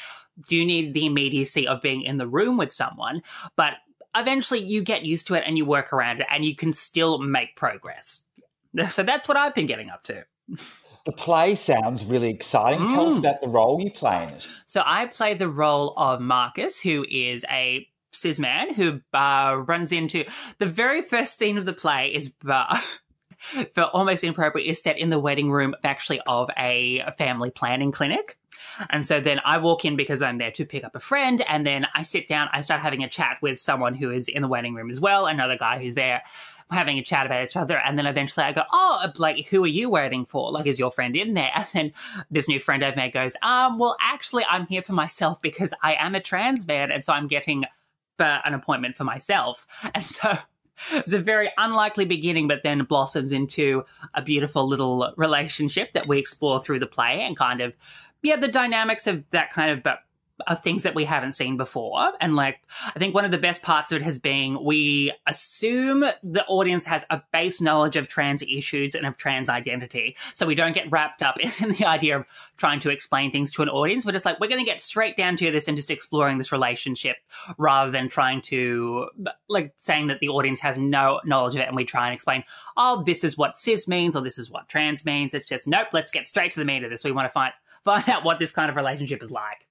do 0.49 0.65
need 0.65 0.95
the 0.95 1.07
immediacy 1.07 1.67
of 1.67 1.83
being 1.83 2.03
in 2.03 2.19
the 2.19 2.27
room 2.27 2.57
with 2.57 2.73
someone, 2.73 3.23
but 3.57 3.75
eventually 4.17 4.61
you 4.61 4.83
get 4.83 5.05
used 5.05 5.27
to 5.27 5.35
it 5.35 5.45
and 5.47 5.57
you 5.57 5.65
work 5.65 5.93
around 5.93 6.21
it 6.21 6.27
and 6.31 6.45
you 6.45 6.57
can 6.57 6.73
still 6.73 7.19
make 7.19 7.57
progress. 7.57 8.25
So 8.89 9.03
that's 9.03 9.27
what 9.27 9.37
I've 9.37 9.53
been 9.53 9.67
getting 9.67 9.91
up 9.91 10.05
to. 10.05 10.25
The 11.11 11.17
play 11.17 11.57
sounds 11.57 12.05
really 12.05 12.31
exciting. 12.31 12.87
Tell 12.95 13.09
us 13.09 13.15
Mm. 13.17 13.19
about 13.19 13.41
the 13.41 13.49
role 13.49 13.81
you 13.83 13.91
play 13.91 14.23
in 14.23 14.29
it. 14.29 14.47
So 14.67 14.81
I 14.87 15.07
play 15.07 15.35
the 15.35 15.49
role 15.49 15.93
of 15.97 16.21
Marcus, 16.21 16.81
who 16.81 17.05
is 17.11 17.45
a 17.51 17.89
cis 18.13 18.39
man 18.39 18.73
who 18.73 19.01
uh, 19.13 19.57
runs 19.67 19.91
into 19.91 20.25
the 20.59 20.67
very 20.67 21.03
first 21.03 21.37
scene 21.37 21.59
of 21.59 21.65
the 21.65 21.73
play 21.73 22.15
is. 22.15 22.33
Uh, 22.49 22.81
For 23.75 23.85
almost 23.85 24.23
inappropriate, 24.23 24.69
is 24.69 24.83
set 24.83 24.99
in 24.99 25.09
the 25.09 25.19
waiting 25.19 25.51
room, 25.51 25.75
actually, 25.83 26.21
of 26.27 26.51
a 26.59 27.03
family 27.17 27.51
planning 27.51 27.91
clinic. 27.91 28.37
And 28.91 29.07
so 29.07 29.19
then 29.19 29.41
I 29.47 29.57
walk 29.57 29.87
in 29.87 29.97
because 29.97 30.21
I'm 30.21 30.37
there 30.37 30.51
to 30.51 30.67
pick 30.67 30.85
up 30.85 30.95
a 30.95 31.01
friend, 31.01 31.43
and 31.49 31.67
then 31.67 31.87
I 31.95 32.03
sit 32.03 32.29
down, 32.29 32.51
I 32.53 32.61
start 32.61 32.83
having 32.83 33.03
a 33.03 33.09
chat 33.09 33.39
with 33.41 33.59
someone 33.59 33.95
who 33.95 34.11
is 34.11 34.29
in 34.29 34.43
the 34.43 34.49
waiting 34.49 34.75
room 34.75 34.91
as 34.91 35.01
well, 35.01 35.27
another 35.27 35.57
guy 35.57 35.79
who's 35.83 35.95
there 35.95 36.23
having 36.71 36.99
a 36.99 37.03
chat 37.03 37.27
about 37.27 37.45
each 37.45 37.57
other, 37.57 37.79
and 37.79 37.99
then 37.99 38.07
eventually 38.07 38.45
I 38.45 38.53
go, 38.53 38.63
"Oh, 38.73 39.07
like 39.17 39.49
who 39.49 39.65
are 39.65 39.69
you 39.69 39.91
waiting 39.91 40.25
for? 40.25 40.51
Like, 40.51 40.67
is 40.67 40.79
your 40.79 40.91
friend 40.91 41.17
in 41.17 41.35
there?" 41.35 41.51
And 41.57 41.67
then 41.73 41.93
this 42.31 42.49
new 42.49 42.61
friend 42.61 42.85
I've 42.85 42.97
made 42.97 43.13
goes, 43.13 43.37
"Um, 43.43 43.79
well, 43.79 43.97
actually, 44.01 44.45
I'm 44.49 44.67
here 44.67 44.83
for 44.83 44.93
myself 44.93 45.41
because 45.43 45.73
I 45.83 45.95
am 45.95 46.15
a 46.15 46.21
trans 46.21 46.67
man, 46.67 46.91
and 46.91 47.05
so 47.05 47.13
I'm 47.13 47.27
getting 47.27 47.65
uh, 48.19 48.39
an 48.45 48.55
appointment 48.55 48.97
for 48.97 49.05
myself." 49.05 49.67
And 49.95 50.05
so 50.05 50.39
it's 50.93 51.13
a 51.13 51.19
very 51.19 51.51
unlikely 51.59 52.07
beginning, 52.07 52.49
but 52.49 52.63
then 52.63 52.85
blossoms 52.85 53.33
into 53.33 53.85
a 54.15 54.23
beautiful 54.23 54.67
little 54.67 55.13
relationship 55.17 55.93
that 55.93 56.09
we 56.09 56.19
explore 56.19 56.63
through 56.63 56.79
the 56.79 56.87
play 56.87 57.21
and 57.21 57.37
kind 57.37 57.61
of 57.61 57.75
yeah, 58.23 58.37
the 58.37 58.49
dynamics 58.49 59.07
of 59.07 59.25
that 59.31 59.53
kind 59.53 59.71
of 59.71 59.83
but 59.83 60.01
of 60.47 60.63
things 60.63 60.83
that 60.83 60.95
we 60.95 61.05
haven't 61.05 61.33
seen 61.33 61.57
before. 61.57 62.13
And 62.21 62.37
like, 62.37 62.61
I 62.95 62.99
think 62.99 63.15
one 63.15 63.25
of 63.25 63.31
the 63.31 63.39
best 63.39 63.63
parts 63.63 63.93
of 63.93 64.01
it 64.01 64.05
has 64.05 64.19
been 64.19 64.63
we 64.63 65.13
assume 65.27 66.01
the 66.23 66.45
audience 66.47 66.85
has 66.85 67.05
a 67.11 67.23
base 67.33 67.61
knowledge 67.61 67.97
of 67.97 68.09
trans 68.09 68.43
issues 68.43 68.95
and 68.95 69.07
of 69.07 69.17
trans 69.17 69.49
identity. 69.49 70.17
So 70.35 70.47
we 70.47 70.55
don't 70.55 70.73
get 70.73 70.91
wrapped 70.91 71.23
up 71.23 71.39
in 71.61 71.71
the 71.73 71.87
idea 71.87 72.19
of 72.19 72.27
trying 72.57 72.81
to 72.81 72.91
explain 72.91 73.31
things 73.31 73.51
to 73.53 73.63
an 73.63 73.69
audience. 73.69 74.05
We're 74.05 74.13
just 74.13 74.25
like, 74.25 74.41
we're 74.41 74.49
going 74.49 74.65
to 74.65 74.71
get 74.71 74.81
straight 74.81 75.17
down 75.17 75.37
to 75.37 75.51
this 75.51 75.69
and 75.69 75.77
just 75.77 75.91
exploring 75.91 76.39
this 76.39 76.53
relationship 76.53 77.17
rather 77.59 77.91
than 77.91 78.09
trying 78.09 78.43
to, 78.43 79.09
like, 79.49 79.73
saying 79.77 80.09
that 80.09 80.21
the 80.21 80.29
audience 80.29 80.61
has 80.61 80.77
no 80.79 81.21
knowledge 81.25 81.55
of 81.55 81.61
it 81.61 81.69
and 81.69 81.77
we 81.77 81.85
try 81.85 82.07
and 82.07 82.15
explain, 82.15 82.45
oh, 82.77 83.03
this 83.05 83.25
is 83.25 83.37
what 83.37 83.57
cis 83.57 83.89
means 83.89 84.17
or 84.17 84.23
this 84.23 84.39
is 84.39 84.51
what 84.51 84.69
trans 84.69 85.05
means. 85.05 85.35
It's 85.35 85.49
just, 85.49 85.67
nope, 85.67 85.89
let's 85.93 86.13
get 86.13 86.27
straight 86.27 86.53
to 86.53 86.59
the 86.61 86.65
meat 86.65 86.85
of 86.85 86.91
this. 86.91 87.05
We 87.05 87.13
want 87.13 87.27
to 87.27 87.31
find, 87.33 87.53
find 87.85 88.09
out 88.09 88.25
what 88.25 88.39
this 88.39 88.53
kind 88.53 88.71
of 88.71 88.77
relationship 88.77 89.23
is 89.23 89.31
like. 89.31 89.67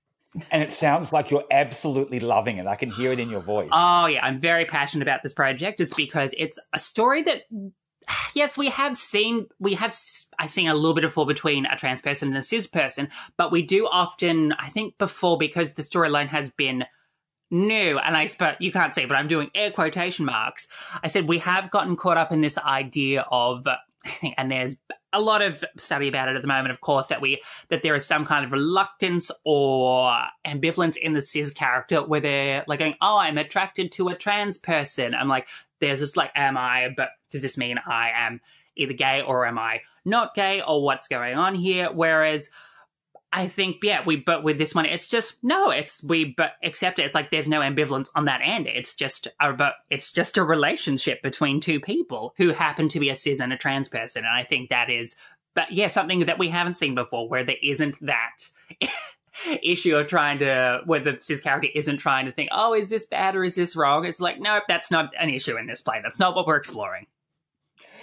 And 0.51 0.62
it 0.62 0.74
sounds 0.74 1.12
like 1.12 1.31
you're 1.31 1.45
absolutely 1.51 2.19
loving 2.19 2.57
it. 2.57 2.67
I 2.67 2.75
can 2.75 2.91
hear 2.91 3.12
it 3.12 3.19
in 3.19 3.29
your 3.29 3.41
voice. 3.41 3.69
Oh 3.71 4.05
yeah, 4.05 4.24
I'm 4.25 4.38
very 4.38 4.65
passionate 4.65 5.01
about 5.01 5.24
this 5.24 5.33
project, 5.33 5.81
is 5.81 5.91
because 5.93 6.33
it's 6.38 6.59
a 6.74 6.79
story 6.79 7.24
that. 7.24 7.43
Yes, 8.33 8.57
we 8.57 8.69
have 8.69 8.98
seen 8.98 9.48
we 9.59 9.75
have 9.75 9.95
I've 10.39 10.50
seen 10.50 10.67
a 10.67 10.74
little 10.74 10.95
bit 10.95 11.03
of 11.03 11.13
fall 11.13 11.25
between 11.25 11.65
a 11.67 11.75
trans 11.75 12.01
person 12.01 12.29
and 12.29 12.38
a 12.38 12.43
cis 12.43 12.65
person, 12.65 13.09
but 13.38 13.51
we 13.51 13.62
do 13.62 13.88
often 13.88 14.53
I 14.53 14.67
think 14.69 14.98
before 14.98 15.38
because 15.38 15.75
the 15.75 15.83
storyline 15.83 16.27
has 16.27 16.50
been 16.50 16.86
new 17.51 18.00
and 18.00 18.17
I 18.17 18.27
but 18.39 18.59
you 18.62 18.71
can't 18.71 18.95
see, 18.95 19.05
but 19.05 19.17
I'm 19.17 19.27
doing 19.27 19.51
air 19.53 19.69
quotation 19.69 20.25
marks. 20.25 20.67
I 21.03 21.07
said 21.07 21.27
we 21.27 21.38
have 21.39 21.69
gotten 21.69 21.95
caught 21.95 22.17
up 22.17 22.31
in 22.31 22.41
this 22.41 22.57
idea 22.57 23.25
of 23.29 23.67
I 23.67 23.77
think, 24.09 24.33
and 24.38 24.50
there's 24.50 24.75
a 25.13 25.22
lot 25.22 25.42
of 25.42 25.63
study 25.78 26.08
about 26.08 26.30
it 26.30 26.36
at 26.36 26.42
the 26.42 26.48
moment, 26.48 26.72
of 26.72 26.82
course, 26.82 27.08
that 27.08 27.22
we 27.22 27.42
that 27.70 27.84
there 27.84 27.96
is 27.96 28.06
some 28.06 28.25
kind 28.25 28.46
of 28.46 28.51
reluctance 28.51 29.32
or 29.44 30.20
ambivalence 30.46 30.98
in 30.98 31.13
the 31.13 31.22
cis 31.22 31.51
character 31.51 32.04
where 32.04 32.22
they're 32.22 32.63
like 32.68 32.80
going, 32.80 32.96
"Oh, 33.01 33.18
I'm 33.18 33.38
attracted 33.38 33.92
to 33.94 34.10
a 34.10 34.16
trans 34.16 34.58
person." 34.58 35.16
I'm 35.16 35.28
like, 35.28 35.48
there's 35.80 36.00
this 36.00 36.18
like, 36.18 36.32
"Am 36.36 36.58
I?" 36.58 36.89
But 36.96 37.10
does 37.32 37.42
this 37.42 37.58
mean 37.58 37.78
I 37.86 38.12
am 38.13 38.42
either 38.75 38.94
gay 38.94 39.22
or 39.22 39.46
am 39.46 39.58
I 39.58 39.82
not 40.06 40.34
gay 40.34 40.62
or 40.62 40.84
what's 40.84 41.08
going 41.08 41.36
on 41.36 41.56
here? 41.56 41.89
Whereas 41.92 42.50
I 43.31 43.48
think, 43.48 43.77
yeah, 43.83 44.03
we, 44.05 44.15
but 44.15 44.43
with 44.43 44.57
this 44.57 44.74
one, 44.74 44.86
it's 44.86 45.07
just, 45.07 45.43
no, 45.43 45.69
it's, 45.69 46.03
we, 46.03 46.33
but 46.36 46.53
accept 46.63 46.98
it. 46.98 47.03
It's 47.03 47.13
like 47.13 47.29
there's 47.29 47.48
no 47.48 47.59
ambivalence 47.59 48.09
on 48.15 48.25
that 48.25 48.41
end. 48.43 48.65
It's 48.65 48.95
just, 48.95 49.27
a, 49.39 49.53
but 49.53 49.75
it's 49.89 50.12
just 50.12 50.38
a 50.38 50.43
relationship 50.43 51.21
between 51.21 51.62
two 51.62 51.79
people 51.79 52.33
who 52.38 52.50
happen 52.50 52.89
to 52.89 53.00
be 53.00 53.09
a 53.09 53.15
cis 53.15 53.39
and 53.39 53.53
a 53.53 53.57
trans 53.57 53.88
person. 53.88 54.25
And 54.25 54.36
I 54.36 54.43
think 54.43 54.69
that 54.69 54.89
is, 54.89 55.15
but 55.53 55.71
yeah, 55.71 55.88
something 55.88 56.21
that 56.21 56.39
we 56.39 56.50
haven't 56.50 56.74
seen 56.74 56.95
before 56.95 57.29
where 57.29 57.43
there 57.43 57.55
isn't 57.62 58.00
that 58.01 58.50
issue 59.62 59.95
of 59.95 60.07
trying 60.07 60.39
to, 60.39 60.81
where 60.86 61.00
the 61.00 61.17
cis 61.19 61.41
character 61.41 61.69
isn't 61.75 61.98
trying 61.98 62.25
to 62.25 62.31
think, 62.31 62.50
oh, 62.51 62.74
is 62.74 62.89
this 62.89 63.05
bad 63.05 63.36
or 63.36 63.43
is 63.43 63.55
this 63.55 63.75
wrong? 63.75 64.05
It's 64.05 64.19
like, 64.19 64.39
nope, 64.39 64.63
that's 64.67 64.89
not 64.89 65.13
an 65.19 65.29
issue 65.29 65.55
in 65.55 65.67
this 65.67 65.81
play. 65.81 66.00
That's 66.01 66.19
not 66.19 66.36
what 66.36 66.48
we're 66.48 66.55
exploring. 66.55 67.05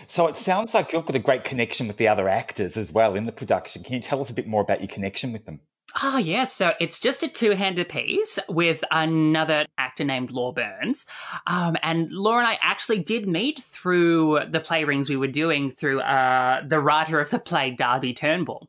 So 0.09 0.27
it 0.27 0.37
sounds 0.39 0.73
like 0.75 0.93
you've 0.93 1.07
got 1.07 1.17
a 1.17 1.21
great 1.21 1.45
connection 1.45 1.89
with 1.89 1.97
the 1.97 2.09
other 2.09 2.29
actors 2.29 2.77
as 2.77 2.93
well 2.93 3.15
in 3.15 3.27
the 3.27 3.33
production. 3.33 3.83
Can 3.83 3.95
you 3.95 4.03
tell 4.03 4.21
us 4.21 4.31
a 4.31 4.35
bit 4.35 4.47
more 4.47 4.63
about 4.63 4.81
your 4.81 4.89
connection 4.89 5.33
with 5.33 5.45
them? 5.45 5.61
Oh, 6.03 6.19
yeah. 6.19 6.45
So 6.45 6.75
it's 6.79 7.01
just 7.01 7.23
a 7.23 7.29
two 7.29 7.53
handed 7.53 7.89
piece 7.89 8.39
with 8.49 8.85
another 8.91 9.67
actor 9.79 10.05
named 10.05 10.31
Law 10.31 10.53
Burns. 10.53 11.07
Um, 11.47 11.77
and 11.83 12.13
Law 12.13 12.39
and 12.39 12.47
I 12.47 12.59
actually 12.61 12.99
did 12.99 13.27
meet 13.27 13.63
through 13.63 14.41
the 14.51 14.61
play 14.61 14.85
rings 14.85 15.09
we 15.09 15.17
were 15.17 15.27
doing 15.27 15.71
through 15.71 16.01
uh, 16.01 16.67
the 16.67 16.81
writer 16.81 17.19
of 17.19 17.31
the 17.31 17.39
play, 17.39 17.71
Darby 17.71 18.13
Turnbull. 18.13 18.69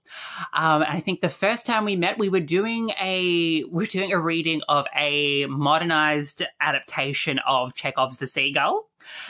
Um, 0.54 0.84
and 0.84 0.92
I 0.92 1.02
think 1.02 1.20
the 1.20 1.28
first 1.28 1.66
time 1.66 1.84
we 1.84 1.98
met, 1.98 2.18
we 2.18 2.30
were 2.30 2.40
doing 2.40 2.92
a 3.02 3.64
we 3.64 3.84
were 3.84 3.86
doing 3.86 4.14
a 4.14 4.20
reading 4.20 4.62
of 4.70 4.86
a 4.96 5.48
modernized 5.48 6.44
adaptation 6.62 7.40
of 7.46 7.76
Chekhov's 7.76 8.18
The 8.18 8.28
Seagull. 8.28 8.88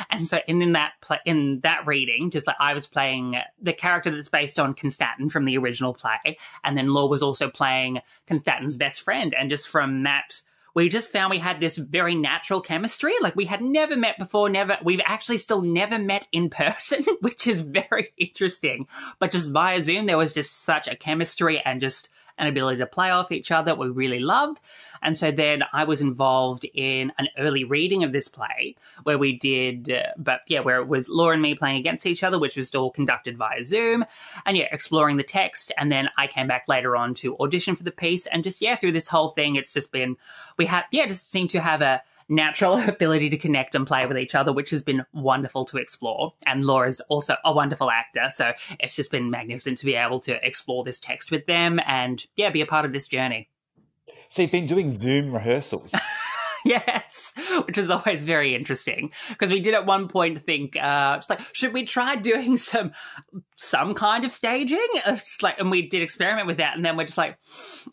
And 0.09 0.27
so 0.27 0.39
in, 0.47 0.73
that 0.73 0.93
play, 1.01 1.19
in 1.25 1.59
that 1.61 1.85
reading, 1.85 2.29
just 2.29 2.47
like 2.47 2.55
I 2.59 2.73
was 2.73 2.87
playing 2.87 3.35
the 3.61 3.73
character 3.73 4.11
that's 4.11 4.29
based 4.29 4.59
on 4.59 4.73
Constantin 4.73 5.29
from 5.29 5.45
the 5.45 5.57
original 5.57 5.93
play, 5.93 6.37
and 6.63 6.77
then 6.77 6.93
Law 6.93 7.07
was 7.07 7.23
also 7.23 7.49
playing 7.49 8.01
Constantin's 8.27 8.75
best 8.75 9.01
friend. 9.01 9.33
And 9.37 9.49
just 9.49 9.67
from 9.67 10.03
that, 10.03 10.41
we 10.77 10.89
just 10.89 11.11
found 11.11 11.31
we 11.31 11.39
had 11.39 11.59
this 11.59 11.75
very 11.75 12.13
natural 12.13 12.61
chemistry. 12.61 13.13
Like 13.19 13.35
we 13.35 13.45
had 13.45 13.61
never 13.61 13.95
met 13.95 14.19
before, 14.19 14.47
never, 14.47 14.77
we've 14.83 15.01
actually 15.05 15.39
still 15.39 15.63
never 15.63 15.97
met 15.97 16.27
in 16.31 16.51
person, 16.51 17.03
which 17.21 17.47
is 17.47 17.61
very 17.61 18.13
interesting. 18.17 18.87
But 19.17 19.31
just 19.31 19.49
via 19.49 19.81
Zoom, 19.81 20.05
there 20.05 20.19
was 20.19 20.35
just 20.35 20.63
such 20.63 20.87
a 20.87 20.95
chemistry 20.95 21.59
and 21.65 21.81
just 21.81 22.09
an 22.37 22.47
ability 22.47 22.79
to 22.79 22.85
play 22.85 23.09
off 23.09 23.31
each 23.31 23.51
other 23.51 23.75
we 23.75 23.89
really 23.89 24.19
loved. 24.19 24.59
And 25.01 25.17
so 25.17 25.31
then 25.31 25.63
I 25.73 25.83
was 25.83 26.01
involved 26.01 26.65
in 26.73 27.11
an 27.17 27.27
early 27.37 27.63
reading 27.63 28.03
of 28.03 28.11
this 28.11 28.27
play 28.27 28.75
where 29.03 29.17
we 29.17 29.37
did, 29.37 29.91
uh, 29.91 30.07
but 30.17 30.41
yeah, 30.47 30.59
where 30.59 30.79
it 30.81 30.87
was 30.87 31.09
Laura 31.09 31.33
and 31.33 31.41
me 31.41 31.55
playing 31.55 31.77
against 31.77 32.05
each 32.05 32.23
other, 32.23 32.39
which 32.39 32.57
was 32.57 32.73
all 32.73 32.91
conducted 32.91 33.37
via 33.37 33.63
Zoom. 33.63 34.05
And 34.45 34.57
yeah, 34.57 34.67
exploring 34.71 35.17
the 35.17 35.23
text. 35.23 35.71
And 35.77 35.91
then 35.91 36.09
I 36.17 36.27
came 36.27 36.47
back 36.47 36.67
later 36.67 36.95
on 36.95 37.13
to 37.15 37.37
audition 37.37 37.75
for 37.75 37.83
the 37.83 37.91
piece. 37.91 38.25
And 38.25 38.43
just, 38.43 38.61
yeah, 38.61 38.75
through 38.75 38.93
this 38.93 39.07
whole 39.07 39.29
thing, 39.29 39.55
it's 39.55 39.73
just 39.73 39.91
been, 39.91 40.17
we 40.57 40.65
have, 40.65 40.85
yeah, 40.91 41.05
just 41.05 41.31
seemed 41.31 41.51
to 41.51 41.61
have 41.61 41.81
a, 41.81 42.01
natural 42.29 42.79
ability 42.87 43.29
to 43.29 43.37
connect 43.37 43.75
and 43.75 43.87
play 43.87 44.05
with 44.05 44.17
each 44.17 44.35
other, 44.35 44.51
which 44.51 44.69
has 44.71 44.81
been 44.81 45.05
wonderful 45.13 45.65
to 45.65 45.77
explore. 45.77 46.33
And 46.45 46.63
Laura's 46.63 46.99
also 47.01 47.35
a 47.45 47.53
wonderful 47.53 47.89
actor, 47.89 48.29
so 48.31 48.53
it's 48.79 48.95
just 48.95 49.11
been 49.11 49.29
magnificent 49.29 49.77
to 49.79 49.85
be 49.85 49.95
able 49.95 50.19
to 50.21 50.45
explore 50.45 50.83
this 50.83 50.99
text 50.99 51.31
with 51.31 51.45
them 51.45 51.79
and 51.85 52.25
yeah, 52.35 52.49
be 52.49 52.61
a 52.61 52.65
part 52.65 52.85
of 52.85 52.91
this 52.91 53.07
journey. 53.07 53.49
So 54.29 54.41
you've 54.41 54.51
been 54.51 54.67
doing 54.67 54.99
Zoom 54.99 55.33
rehearsals. 55.33 55.89
yes, 56.65 57.33
which 57.65 57.77
is 57.77 57.89
always 57.89 58.23
very 58.23 58.55
interesting 58.55 59.11
because 59.29 59.51
we 59.51 59.59
did 59.59 59.73
at 59.73 59.85
one 59.85 60.07
point 60.07 60.41
think, 60.41 60.75
uh, 60.75 61.15
it's 61.17 61.29
like, 61.29 61.41
should 61.53 61.73
we 61.73 61.85
try 61.85 62.15
doing 62.15 62.57
some 62.57 62.91
some 63.55 63.93
kind 63.93 64.23
of 64.23 64.31
staging? 64.31 64.77
It's 65.07 65.41
like, 65.41 65.59
and 65.59 65.71
we 65.71 65.87
did 65.87 66.01
experiment 66.01 66.47
with 66.47 66.57
that, 66.57 66.75
and 66.75 66.85
then 66.85 66.97
we're 66.97 67.05
just 67.05 67.17
like, 67.17 67.37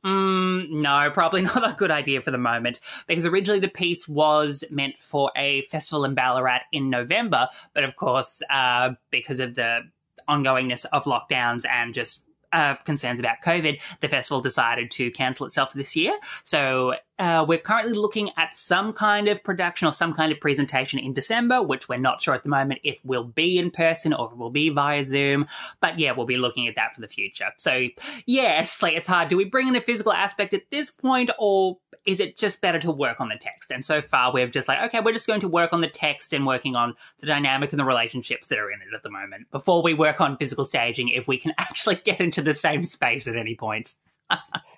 mm, 0.05 0.69
no, 0.71 1.11
probably 1.11 1.43
not 1.43 1.69
a 1.69 1.75
good 1.75 1.91
idea 1.91 2.23
for 2.23 2.31
the 2.31 2.39
moment 2.39 2.81
because 3.07 3.27
originally 3.27 3.61
the 3.61 3.69
piece 3.69 4.09
was 4.09 4.65
meant 4.71 5.01
for 5.01 5.31
a 5.37 5.63
festival 5.63 6.05
in 6.05 6.15
Ballarat 6.15 6.61
in 6.73 6.91
November, 6.91 7.49
but 7.73 7.85
of 7.85 7.97
course, 7.97 8.43
uh, 8.51 8.91
because 9.11 9.41
of 9.41 9.55
the 9.55 9.81
ongoingness 10.29 10.87
of 10.93 11.05
lockdowns 11.05 11.63
and 11.71 11.95
just 11.95 12.25
uh, 12.55 12.77
concerns 12.85 13.21
about 13.21 13.43
COVID, 13.45 13.81
the 14.01 14.09
festival 14.09 14.41
decided 14.41 14.91
to 14.93 15.11
cancel 15.11 15.45
itself 15.45 15.73
this 15.73 15.97
year. 15.97 16.17
So 16.45 16.95
uh, 17.19 17.45
we're 17.47 17.59
currently 17.59 17.93
looking 17.93 18.31
at 18.37 18.57
some 18.57 18.93
kind 18.93 19.29
of 19.29 19.43
production 19.45 19.87
or 19.89 19.93
some 19.93 20.15
kind 20.15 20.33
of 20.33 20.41
presentation 20.41 20.99
in 20.99 21.13
December, 21.13 21.63
which 21.63 21.89
we're 21.89 21.99
not 21.99 22.23
sure 22.23 22.35
at 22.35 22.43
the 22.43 22.49
moment 22.49 22.81
if 22.85 23.01
we'll 23.05 23.25
be 23.25 23.59
in 23.59 23.71
person 23.71 24.13
or 24.13 24.33
we'll 24.35 24.51
be 24.51 24.69
via 24.69 25.03
Zoom. 25.05 25.47
But 25.81 25.99
yeah, 25.99 26.13
we'll 26.13 26.27
be 26.27 26.37
looking 26.37 26.67
at 26.69 26.77
that 26.77 26.95
for 26.95 27.01
the 27.01 27.09
future. 27.09 27.47
So 27.59 27.89
yes, 28.27 28.83
like 28.83 28.97
it's 28.97 29.07
hard. 29.07 29.29
Do 29.29 29.37
we 29.37 29.45
bring 29.45 29.69
in 29.69 29.77
a 29.77 29.81
physical 29.81 30.13
aspect 30.13 30.55
at 30.55 30.71
this 30.71 30.91
point, 30.91 31.31
or 31.39 31.79
is 32.07 32.21
it 32.21 32.37
just 32.37 32.61
better 32.61 32.79
to 32.81 32.91
work 32.91 33.21
on 33.21 33.29
the 33.29 33.39
text? 33.41 33.71
And 33.71 33.85
so 33.85 34.03
far, 34.03 34.33
we've 34.33 34.51
just 34.51 34.69
like, 34.69 34.81
okay, 34.87 35.01
we're 35.01 35.13
just 35.13 35.27
going 35.27 35.41
to 35.41 35.49
work 35.49 35.73
on 35.73 35.81
the 35.81 35.89
text 35.89 36.33
and 36.33 36.47
working 36.47 36.77
on 36.77 36.95
the 37.19 37.27
dynamic 37.27 37.73
and 37.73 37.81
the 37.81 37.85
relationships 37.85 38.49
that 38.49 38.59
are 38.59 38.71
in 38.71 38.81
it 38.81 38.95
at 38.95 39.03
the 39.03 39.11
moment 39.11 39.51
before 39.51 39.83
we 39.83 39.95
work 39.95 40.21
on 40.21 40.37
physical 40.37 40.65
staging 40.65 41.09
if 41.09 41.27
we 41.27 41.39
can 41.39 41.55
actually 41.59 41.97
get 41.97 42.21
into 42.21 42.43
the 42.43 42.55
same 42.55 42.85
space 42.85 43.27
at 43.27 43.37
any 43.37 43.55
point. 43.55 43.95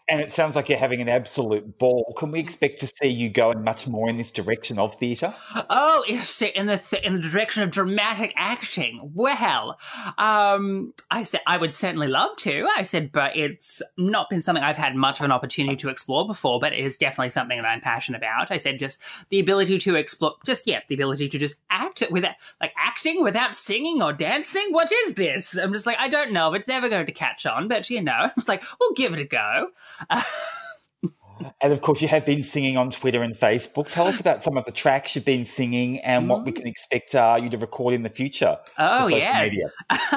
and 0.08 0.20
it 0.20 0.32
sounds 0.32 0.54
like 0.54 0.68
you're 0.68 0.78
having 0.78 1.00
an 1.00 1.08
absolute 1.08 1.78
ball. 1.78 2.14
Can 2.16 2.30
we 2.30 2.38
expect 2.38 2.80
to 2.80 2.92
see 3.02 3.08
you 3.08 3.28
going 3.28 3.64
much 3.64 3.88
more 3.88 4.08
in 4.08 4.16
this 4.16 4.30
direction 4.30 4.78
of 4.78 4.96
theatre? 5.00 5.34
Oh, 5.68 6.04
in 6.06 6.66
the 6.66 6.78
th- 6.78 7.02
in 7.02 7.14
the 7.14 7.20
direction 7.20 7.64
of 7.64 7.72
dramatic 7.72 8.32
acting. 8.36 9.10
Well, 9.14 9.78
um, 10.16 10.94
I 11.10 11.24
said 11.24 11.40
I 11.46 11.56
would 11.56 11.74
certainly 11.74 12.06
love 12.06 12.36
to. 12.38 12.68
I 12.76 12.84
said, 12.84 13.10
but 13.10 13.36
it's 13.36 13.82
not 13.96 14.30
been 14.30 14.42
something 14.42 14.62
I've 14.62 14.76
had 14.76 14.94
much 14.94 15.18
of 15.18 15.24
an 15.24 15.32
opportunity 15.32 15.76
to 15.76 15.88
explore 15.88 16.26
before. 16.26 16.60
But 16.60 16.72
it 16.72 16.80
is 16.80 16.96
definitely 16.96 17.30
something 17.30 17.58
that 17.58 17.66
I'm 17.66 17.80
passionate 17.80 18.18
about. 18.18 18.52
I 18.52 18.58
said 18.58 18.78
just 18.78 19.02
the 19.30 19.40
ability 19.40 19.78
to 19.80 19.96
explore, 19.96 20.34
just 20.44 20.68
yeah, 20.68 20.80
the 20.86 20.94
ability 20.94 21.28
to 21.30 21.38
just 21.38 21.56
act 21.70 22.04
without 22.10 22.36
like 22.60 22.72
acting 22.78 23.24
without 23.24 23.56
singing 23.56 24.02
or 24.02 24.12
dancing. 24.12 24.68
What 24.70 24.92
is 24.92 25.14
this? 25.14 25.56
I'm 25.56 25.72
just 25.72 25.86
like 25.86 25.98
I 25.98 26.08
don't 26.08 26.30
know. 26.30 26.54
It's 26.54 26.68
never 26.68 26.88
going 26.88 27.06
to 27.06 27.12
catch 27.12 27.44
on, 27.44 27.66
but 27.66 27.90
you 27.90 28.02
know, 28.02 28.30
it's 28.36 28.48
like 28.48 28.62
we'll 28.78 28.92
give 28.92 29.12
it 29.12 29.20
a 29.20 29.24
go. 29.24 29.70
And 31.60 31.72
of 31.72 31.82
course, 31.82 32.00
you 32.00 32.08
have 32.08 32.24
been 32.24 32.44
singing 32.44 32.76
on 32.76 32.90
Twitter 32.90 33.22
and 33.22 33.34
Facebook. 33.34 33.90
Tell 33.92 34.06
us 34.06 34.18
about 34.18 34.42
some 34.42 34.56
of 34.56 34.64
the 34.64 34.72
tracks 34.72 35.14
you've 35.14 35.24
been 35.24 35.44
singing 35.44 36.00
and 36.00 36.28
what 36.28 36.44
we 36.44 36.52
can 36.52 36.66
expect 36.66 37.14
uh, 37.14 37.38
you 37.40 37.50
to 37.50 37.58
record 37.58 37.94
in 37.94 38.02
the 38.02 38.08
future. 38.08 38.56
Oh 38.78 39.06
yes. 39.06 39.56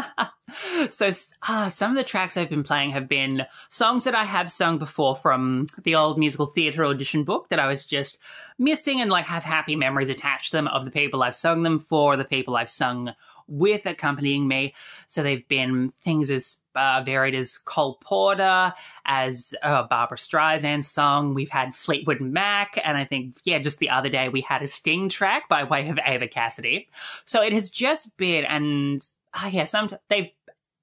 so 0.89 1.11
uh, 1.47 1.69
some 1.69 1.91
of 1.91 1.97
the 1.97 2.03
tracks 2.03 2.37
I've 2.37 2.49
been 2.49 2.63
playing 2.63 2.91
have 2.91 3.07
been 3.07 3.45
songs 3.69 4.05
that 4.05 4.15
I 4.15 4.23
have 4.23 4.49
sung 4.51 4.77
before 4.77 5.15
from 5.15 5.67
the 5.83 5.95
old 5.95 6.17
musical 6.17 6.45
theatre 6.45 6.85
audition 6.85 7.23
book 7.23 7.49
that 7.49 7.59
I 7.59 7.67
was 7.67 7.85
just 7.85 8.17
missing 8.57 9.01
and 9.01 9.11
like 9.11 9.25
have 9.25 9.43
happy 9.43 9.75
memories 9.75 10.09
attached 10.09 10.51
to 10.51 10.57
them 10.57 10.67
of 10.67 10.85
the 10.85 10.91
people 10.91 11.23
I've 11.23 11.35
sung 11.35 11.63
them 11.63 11.79
for, 11.79 12.15
the 12.15 12.25
people 12.25 12.55
I've 12.55 12.69
sung 12.69 13.13
with 13.49 13.85
accompanying 13.85 14.47
me. 14.47 14.73
So 15.07 15.23
they've 15.23 15.47
been 15.47 15.91
things 16.01 16.29
as 16.31 16.61
uh, 16.75 17.03
varied 17.05 17.35
as 17.35 17.57
Cole 17.57 17.97
Porter, 18.01 18.73
as 19.05 19.53
uh, 19.63 19.83
Barbra 19.83 20.17
Streisand 20.17 20.85
song. 20.85 21.33
We've 21.33 21.49
had 21.49 21.75
Fleetwood 21.75 22.21
Mac, 22.21 22.79
and 22.83 22.97
I 22.97 23.05
think 23.05 23.37
yeah, 23.43 23.59
just 23.59 23.79
the 23.79 23.89
other 23.89 24.09
day 24.09 24.29
we 24.29 24.41
had 24.41 24.61
a 24.61 24.67
Sting 24.67 25.09
track 25.09 25.49
by 25.49 25.63
way 25.63 25.89
of 25.89 25.99
Eva 26.05 26.27
Cassidy. 26.27 26.87
So 27.25 27.41
it 27.41 27.53
has 27.53 27.69
just 27.69 28.17
been, 28.17 28.45
and 28.45 29.05
ah, 29.33 29.47
yeah, 29.47 29.65
some 29.65 29.89
they've 30.09 30.31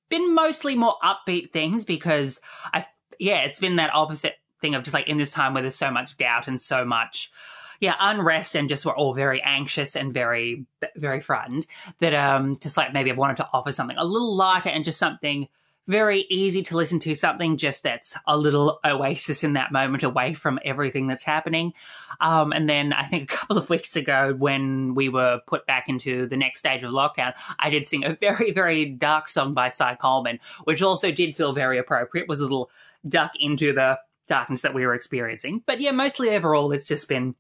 been 0.08 0.34
mostly 0.34 0.74
more 0.74 0.96
upbeat 1.02 1.52
things 1.52 1.84
because 1.84 2.40
I 2.72 2.86
yeah, 3.18 3.40
it's 3.40 3.58
been 3.58 3.76
that 3.76 3.94
opposite 3.94 4.34
thing 4.60 4.74
of 4.74 4.82
just 4.82 4.94
like 4.94 5.08
in 5.08 5.18
this 5.18 5.30
time 5.30 5.54
where 5.54 5.62
there's 5.62 5.76
so 5.76 5.90
much 5.90 6.16
doubt 6.16 6.48
and 6.48 6.60
so 6.60 6.84
much 6.84 7.30
yeah 7.80 7.94
unrest 8.00 8.54
and 8.54 8.68
just 8.68 8.84
we're 8.84 8.96
all 8.96 9.14
very 9.14 9.42
anxious 9.42 9.96
and 9.96 10.14
very 10.14 10.66
very 10.96 11.20
frightened 11.20 11.66
that 12.00 12.14
um 12.14 12.58
just 12.60 12.76
like 12.76 12.92
maybe 12.92 13.10
I've 13.10 13.18
wanted 13.18 13.38
to 13.38 13.48
offer 13.52 13.72
something 13.72 13.96
a 13.96 14.04
little 14.04 14.36
lighter 14.36 14.70
and 14.70 14.84
just 14.84 14.98
something 14.98 15.48
very 15.88 16.26
easy 16.30 16.64
to 16.64 16.76
listen 16.76 16.98
to 16.98 17.14
something 17.14 17.56
just 17.56 17.84
that's 17.84 18.16
a 18.26 18.36
little 18.36 18.80
oasis 18.84 19.44
in 19.44 19.52
that 19.52 19.70
moment 19.70 20.02
away 20.02 20.34
from 20.34 20.58
everything 20.64 21.06
that's 21.06 21.22
happening 21.22 21.72
um, 22.20 22.52
and 22.52 22.68
then 22.68 22.92
I 22.92 23.04
think 23.04 23.24
a 23.32 23.36
couple 23.36 23.58
of 23.58 23.68
weeks 23.70 23.96
ago, 23.96 24.34
when 24.36 24.94
we 24.94 25.08
were 25.08 25.40
put 25.46 25.66
back 25.66 25.88
into 25.88 26.26
the 26.26 26.36
next 26.36 26.60
stage 26.60 26.82
of 26.82 26.92
lockdown, 26.92 27.34
I 27.58 27.70
did 27.70 27.86
sing 27.86 28.04
a 28.04 28.14
very, 28.20 28.52
very 28.52 28.86
dark 28.86 29.28
song 29.28 29.54
by 29.54 29.68
Cy 29.68 29.94
Coleman, 29.96 30.40
which 30.64 30.82
also 30.82 31.10
did 31.10 31.36
feel 31.36 31.52
very 31.52 31.78
appropriate. 31.78 32.28
Was 32.28 32.40
a 32.40 32.44
little 32.44 32.70
duck 33.08 33.32
into 33.38 33.72
the 33.72 33.98
darkness 34.28 34.62
that 34.62 34.74
we 34.74 34.86
were 34.86 34.94
experiencing. 34.94 35.62
But 35.66 35.80
yeah, 35.80 35.92
mostly 35.92 36.30
overall, 36.30 36.72
it's 36.72 36.88
just 36.88 37.08
been. 37.08 37.34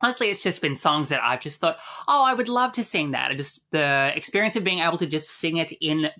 Honestly, 0.00 0.28
it's 0.28 0.42
just 0.42 0.60
been 0.60 0.76
songs 0.76 1.08
that 1.08 1.22
I've 1.22 1.40
just 1.40 1.60
thought, 1.60 1.78
oh, 2.06 2.24
I 2.24 2.34
would 2.34 2.48
love 2.48 2.72
to 2.72 2.84
sing 2.84 3.12
that. 3.12 3.30
I 3.30 3.34
just 3.34 3.64
the 3.70 4.12
experience 4.14 4.56
of 4.56 4.64
being 4.64 4.80
able 4.80 4.98
to 4.98 5.06
just 5.06 5.30
sing 5.30 5.56
it 5.56 5.72
in 5.80 6.10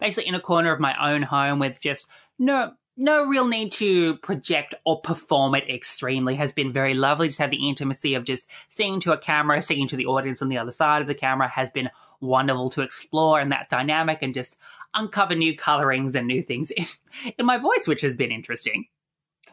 basically 0.00 0.28
in 0.28 0.34
a 0.34 0.40
corner 0.40 0.72
of 0.72 0.80
my 0.80 0.94
own 1.12 1.22
home 1.22 1.58
with 1.58 1.80
just 1.80 2.08
no 2.38 2.72
no 2.96 3.24
real 3.24 3.48
need 3.48 3.72
to 3.72 4.16
project 4.18 4.74
or 4.84 5.00
perform 5.00 5.54
it 5.54 5.68
extremely 5.68 6.36
has 6.36 6.52
been 6.52 6.72
very 6.72 6.94
lovely. 6.94 7.28
Just 7.28 7.40
have 7.40 7.50
the 7.50 7.68
intimacy 7.68 8.14
of 8.14 8.24
just 8.24 8.50
singing 8.68 9.00
to 9.00 9.12
a 9.12 9.18
camera, 9.18 9.60
singing 9.60 9.88
to 9.88 9.96
the 9.96 10.06
audience 10.06 10.42
on 10.42 10.48
the 10.48 10.58
other 10.58 10.72
side 10.72 11.02
of 11.02 11.08
the 11.08 11.14
camera 11.14 11.48
has 11.48 11.70
been 11.70 11.90
wonderful 12.20 12.70
to 12.70 12.82
explore 12.82 13.40
and 13.40 13.50
that 13.52 13.68
dynamic 13.68 14.22
and 14.22 14.32
just 14.32 14.56
uncover 14.94 15.34
new 15.34 15.56
colorings 15.56 16.14
and 16.14 16.26
new 16.26 16.42
things 16.42 16.70
in, 16.70 16.86
in 17.38 17.46
my 17.46 17.58
voice, 17.58 17.86
which 17.86 18.00
has 18.02 18.14
been 18.14 18.30
interesting. 18.30 18.86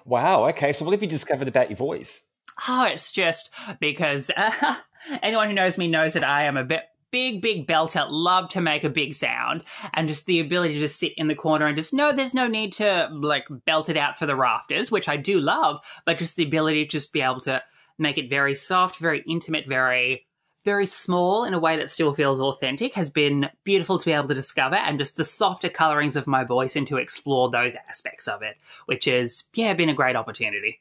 Wow. 0.06 0.48
Okay. 0.50 0.74
So, 0.74 0.86
what 0.86 0.92
have 0.92 1.02
you 1.02 1.10
discovered 1.10 1.48
about 1.48 1.70
your 1.70 1.78
voice? 1.78 2.22
Oh, 2.68 2.84
it's 2.84 3.12
just 3.12 3.50
because 3.80 4.30
uh, 4.36 4.76
anyone 5.24 5.48
who 5.48 5.56
knows 5.56 5.78
me 5.78 5.88
knows 5.88 6.14
that 6.14 6.24
I 6.24 6.44
am 6.44 6.58
a 6.58 6.64
bit 6.64 6.84
big, 7.12 7.42
big 7.42 7.68
belter, 7.68 8.08
love 8.10 8.50
to 8.50 8.62
make 8.62 8.84
a 8.84 8.90
big 8.90 9.14
sound, 9.14 9.64
and 9.94 10.08
just 10.08 10.26
the 10.26 10.40
ability 10.40 10.76
to 10.76 10.80
just 10.80 10.98
sit 10.98 11.14
in 11.18 11.28
the 11.28 11.36
corner 11.36 11.68
and 11.68 11.76
just 11.76 11.94
no, 11.94 12.12
there's 12.12 12.34
no 12.34 12.48
need 12.48 12.74
to 12.74 13.10
like 13.12 13.46
belt 13.66 13.90
it 13.90 13.98
out 13.98 14.18
for 14.18 14.26
the 14.26 14.36
rafters, 14.36 14.92
which 14.92 15.10
I 15.10 15.18
do 15.18 15.40
love, 15.40 15.84
but 16.06 16.18
just 16.18 16.36
the 16.36 16.44
ability 16.44 16.86
to 16.86 16.92
just 16.92 17.14
be 17.14 17.22
able 17.22 17.42
to 17.42 17.62
make 17.98 18.18
it 18.18 18.30
very 18.30 18.56
soft, 18.56 18.98
very 18.98 19.24
intimate, 19.28 19.68
very 19.68 20.26
very 20.64 20.86
small 20.86 21.44
in 21.44 21.56
a 21.56 21.60
way 21.60 21.76
that 21.78 21.90
still 21.90 22.14
feels 22.14 22.40
authentic 22.40 22.94
has 22.94 23.10
been 23.10 23.50
beautiful 23.64 23.98
to 23.98 24.06
be 24.06 24.12
able 24.12 24.28
to 24.28 24.36
discover 24.36 24.76
and 24.76 25.00
just 25.00 25.18
the 25.18 25.26
softer 25.26 25.70
colorings 25.70 26.16
of 26.16 26.28
my 26.28 26.44
voice 26.44 26.76
and 26.76 26.88
to 26.88 26.98
explore 26.98 27.50
those 27.50 27.76
aspects 27.90 28.28
of 28.28 28.44
it, 28.44 28.58
which 28.86 29.06
has, 29.06 29.46
yeah, 29.56 29.74
been 29.74 29.90
a 29.90 29.94
great 29.96 30.16
opportunity. 30.16 30.80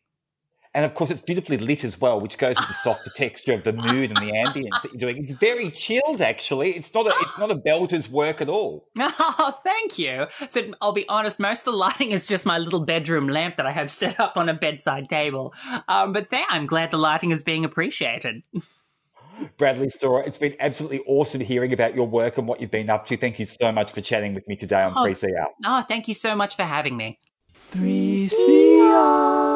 And 0.73 0.85
of 0.85 0.95
course, 0.95 1.11
it's 1.11 1.21
beautifully 1.23 1.59
lit 1.59 1.83
as 1.83 2.01
well, 2.01 2.21
which 2.21 2.39
goes 2.39 2.55
with 2.57 2.69
the 2.69 2.75
softer 2.75 3.11
texture 3.17 3.55
of 3.55 3.65
the 3.65 3.73
mood 3.73 4.11
and 4.11 4.17
the 4.19 4.31
ambience 4.33 4.81
that 4.83 4.93
you're 4.93 5.01
doing. 5.13 5.25
It's 5.29 5.37
very 5.39 5.69
chilled, 5.73 6.21
actually. 6.23 6.77
It's 6.77 6.89
not 6.95 7.07
a 7.09 7.13
it's 7.23 7.37
not 7.39 7.51
a 7.51 7.57
belter's 7.57 8.09
work 8.09 8.41
at 8.41 8.49
all. 8.49 8.87
Oh, 9.43 9.51
thank 9.65 9.99
you. 9.99 10.27
So 10.49 10.71
I'll 10.81 10.93
be 10.93 11.09
honest, 11.09 11.41
most 11.41 11.61
of 11.61 11.73
the 11.73 11.79
lighting 11.79 12.11
is 12.13 12.29
just 12.29 12.47
my 12.47 12.59
little 12.59 12.85
bedroom 12.85 13.27
lamp 13.29 13.57
that 13.57 13.67
I 13.67 13.73
have 13.73 13.91
set 13.91 14.21
up 14.21 14.37
on 14.37 14.49
a 14.49 14.55
bedside 14.55 15.09
table. 15.09 15.55
Um, 15.89 16.13
but 16.13 16.29
there, 16.31 16.45
I'm 16.51 16.67
glad 16.67 16.91
the 16.93 16.99
lighting 16.99 17.31
is 17.33 17.43
being 17.43 17.65
appreciated. 17.65 18.43
Bradley 19.59 19.89
Storer, 19.91 20.23
it's 20.25 20.37
been 20.39 20.55
absolutely 20.61 21.01
awesome 21.07 21.41
hearing 21.41 21.73
about 21.73 21.95
your 21.95 22.07
work 22.07 22.37
and 22.39 22.47
what 22.47 22.61
you've 22.61 22.71
been 22.71 22.91
up 22.91 23.07
to. 23.07 23.17
Thank 23.17 23.39
you 23.41 23.47
so 23.61 23.73
much 23.73 23.93
for 23.95 24.03
chatting 24.03 24.35
with 24.35 24.47
me 24.47 24.55
today 24.57 24.83
on 24.83 24.93
Oh. 24.95 25.05
3CR. 25.05 25.47
Oh, 25.65 25.83
thank 25.89 26.07
you 26.09 26.15
so 26.15 26.37
much 26.37 26.55
for 26.57 26.63
having 26.65 26.97
me. 26.97 27.19
3CR. 27.73 29.50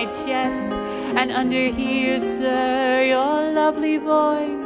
My 0.00 0.10
chest, 0.10 0.72
and 1.18 1.30
under 1.30 1.66
here, 1.66 2.18
sir, 2.20 3.04
your 3.04 3.52
lovely 3.52 3.98
voice 3.98 4.59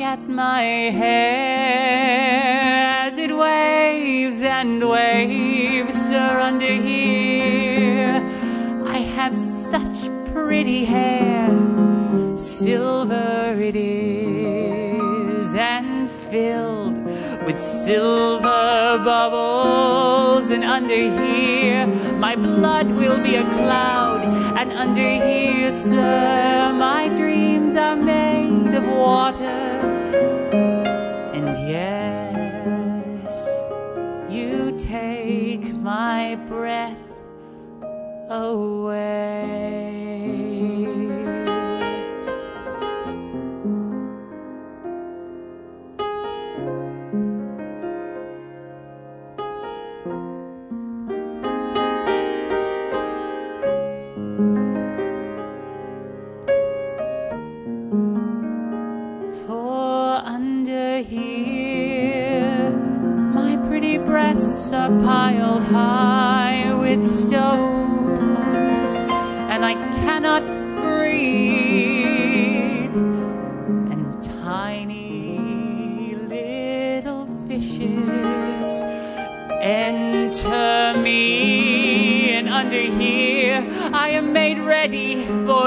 At 0.00 0.28
my 0.28 0.62
hair 0.62 1.88
as 3.06 3.18
it 3.18 3.36
waves 3.36 4.42
and 4.42 4.88
waves, 4.88 5.92
sir, 5.92 6.40
under 6.40 6.72
here. 6.72 8.24
I 8.86 8.98
have 9.16 9.36
such 9.36 10.08
pretty 10.32 10.84
hair, 10.84 11.48
silver 12.36 13.56
it 13.58 13.74
is, 13.74 15.54
and 15.56 16.08
filled 16.08 17.04
with 17.44 17.58
silver 17.58 19.00
bubbles. 19.04 20.50
And 20.50 20.62
under 20.62 20.94
here, 20.94 21.88
my 22.14 22.36
blood 22.36 22.92
will 22.92 23.18
be 23.20 23.34
a 23.34 23.44
cloud. 23.50 24.22
And 24.56 24.70
under 24.70 25.02
here, 25.02 25.72
sir, 25.72 26.72
my 26.72 27.08
dreams 27.08 27.74
are 27.74 27.96
made 27.96 28.74
of 28.74 28.86
water. 28.86 29.67
Away. 38.38 39.57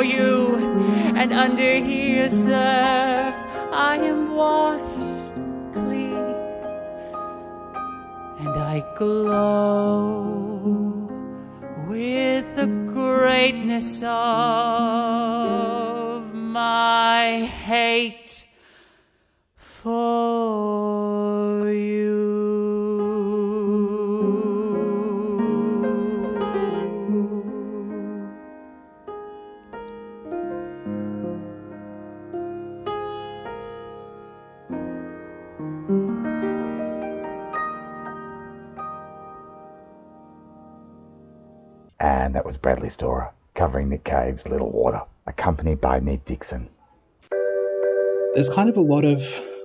You. 0.03 0.55
And 1.15 1.33
under 1.33 1.75
here, 1.75 2.29
sir, 2.29 3.33
I 3.71 3.97
am 3.97 4.35
washed 4.35 4.99
clean, 5.73 6.35
and 8.39 8.55
I 8.57 8.83
glow 8.95 10.51
with 11.87 12.55
the 12.55 12.67
greatness 12.87 14.03
of 14.03 14.11
my 16.33 17.41
hate 17.65 18.45
for 19.55 21.40
Bradley 42.61 42.89
Storer 42.89 43.31
covering 43.55 43.89
Nick 43.89 44.03
Cave's 44.03 44.47
Little 44.47 44.71
Water, 44.71 45.01
accompanied 45.27 45.81
by 45.81 45.99
Ned 45.99 46.23
Dixon. 46.25 46.69
there's 48.33 48.49
kind 48.49 48.69
of 48.69 48.77
a 48.77 48.81
lot 48.81 49.03
of 49.03 49.23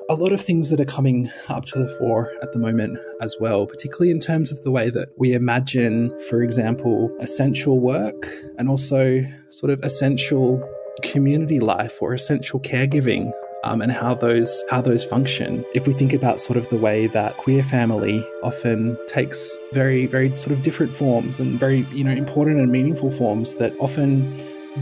a 0.09 0.15
lot 0.15 0.33
of 0.33 0.41
things 0.41 0.69
that 0.69 0.81
are 0.81 0.85
coming 0.85 1.31
up 1.49 1.65
to 1.65 1.79
the 1.81 1.89
fore 1.99 2.33
at 2.41 2.53
the 2.53 2.59
moment 2.61 2.97
as 3.21 3.35
well, 3.41 3.67
particularly 3.67 4.11
in 4.11 4.21
terms 4.21 4.53
of 4.53 4.63
the 4.63 4.71
way 4.71 4.89
that 4.89 5.09
we 5.19 5.33
imagine, 5.33 6.17
for 6.29 6.43
example, 6.43 7.11
essential 7.21 7.81
work 7.81 8.29
and 8.57 8.69
also 8.69 9.25
sort 9.49 9.71
of 9.71 9.81
essential 9.83 10.63
community 11.03 11.59
life 11.59 12.01
or 12.01 12.15
essential 12.15 12.61
caregiving. 12.61 13.33
Um, 13.67 13.83
and 13.83 13.91
how 13.91 14.15
those 14.15 14.63
how 14.71 14.81
those 14.81 15.05
function. 15.05 15.65
If 15.75 15.89
we 15.89 15.93
think 15.93 16.13
about 16.13 16.39
sort 16.39 16.57
of 16.57 16.69
the 16.69 16.77
way 16.77 17.09
that 17.09 17.37
queer 17.37 17.65
family 17.65 18.25
often 18.45 18.97
takes 19.09 19.59
very 19.73 20.07
very 20.07 20.37
sort 20.37 20.53
of 20.53 20.63
different 20.63 20.95
forms 20.95 21.41
and 21.41 21.59
very 21.59 21.81
you 21.91 22.05
know 22.05 22.13
important 22.13 22.61
and 22.61 22.71
meaningful 22.71 23.11
forms 23.11 23.57
that 23.57 23.75
often 23.81 24.33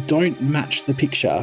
don't 0.07 0.39
match 0.43 0.85
the 0.85 0.93
picture 0.93 1.43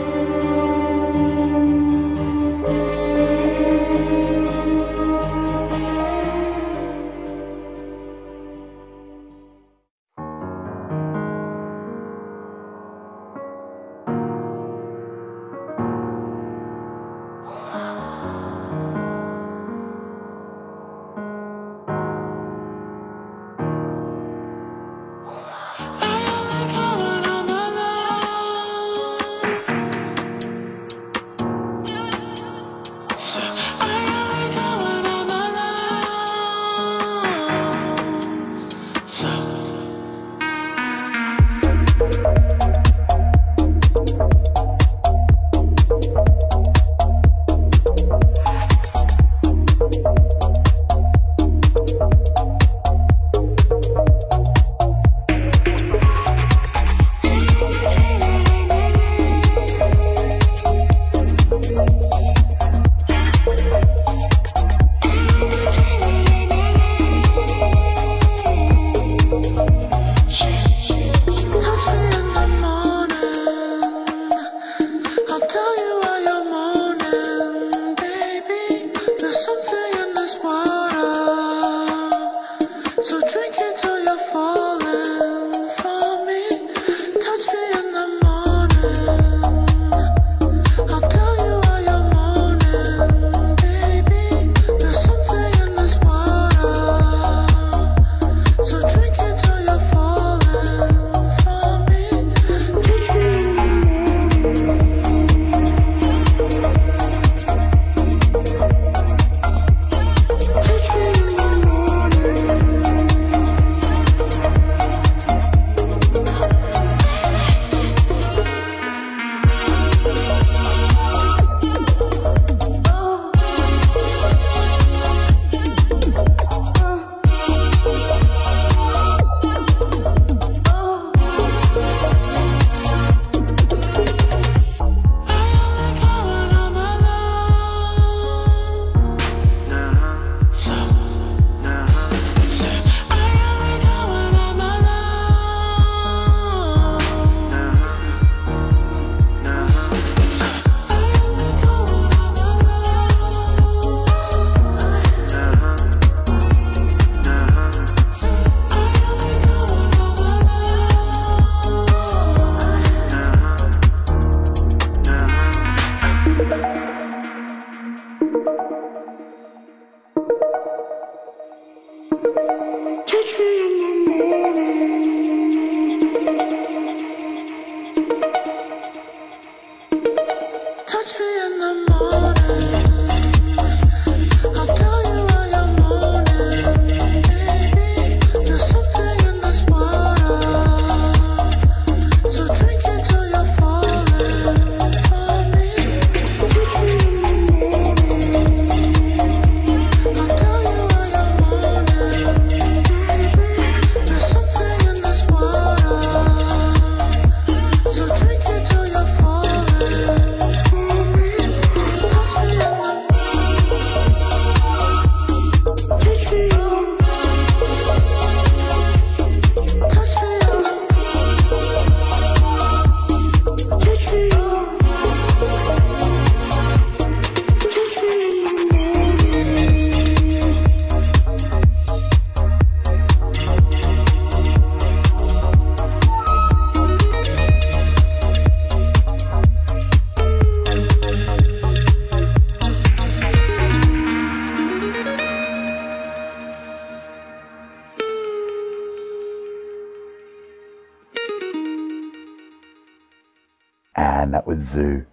And 254.31 254.37
that 254.37 254.47
was 254.47 254.59
Zoo 254.69 255.05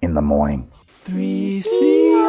in 0.00 0.14
the 0.14 0.22
morning. 0.22 0.70
3CR. 1.04 2.24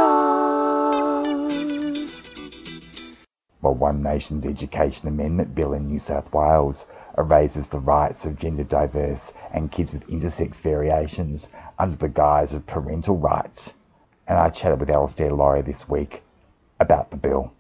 Well, 3.61 3.73
One 3.73 4.03
Nation's 4.03 4.45
Education 4.45 5.07
Amendment 5.07 5.55
Bill 5.55 5.71
in 5.71 5.87
New 5.87 5.99
South 5.99 6.33
Wales 6.33 6.85
erases 7.17 7.69
the 7.69 7.79
rights 7.79 8.25
of 8.25 8.37
gender 8.37 8.65
diverse 8.65 9.31
and 9.53 9.71
kids 9.71 9.93
with 9.93 10.05
intersex 10.07 10.55
variations 10.55 11.47
under 11.79 11.95
the 11.95 12.09
guise 12.09 12.51
of 12.51 12.67
parental 12.67 13.15
rights. 13.15 13.69
And 14.27 14.37
I 14.37 14.49
chatted 14.49 14.81
with 14.81 14.89
Alastair 14.89 15.31
Lawrie 15.31 15.61
this 15.61 15.87
week 15.87 16.23
about 16.81 17.09
the 17.09 17.15
bill. 17.15 17.53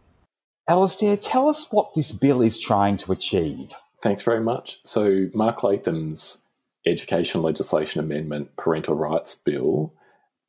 Alastair, 0.67 1.15
tell 1.15 1.47
us 1.47 1.71
what 1.71 1.95
this 1.95 2.11
bill 2.11 2.41
is 2.41 2.59
trying 2.59 2.97
to 2.97 3.13
achieve. 3.13 3.69
Thanks 4.03 4.23
very 4.23 4.41
much. 4.41 4.79
So, 4.83 5.29
Mark 5.33 5.63
Latham's 5.63 6.41
Education 6.87 7.41
Legislation 7.41 7.99
Amendment 7.99 8.55
Parental 8.55 8.95
Rights 8.95 9.35
Bill 9.35 9.93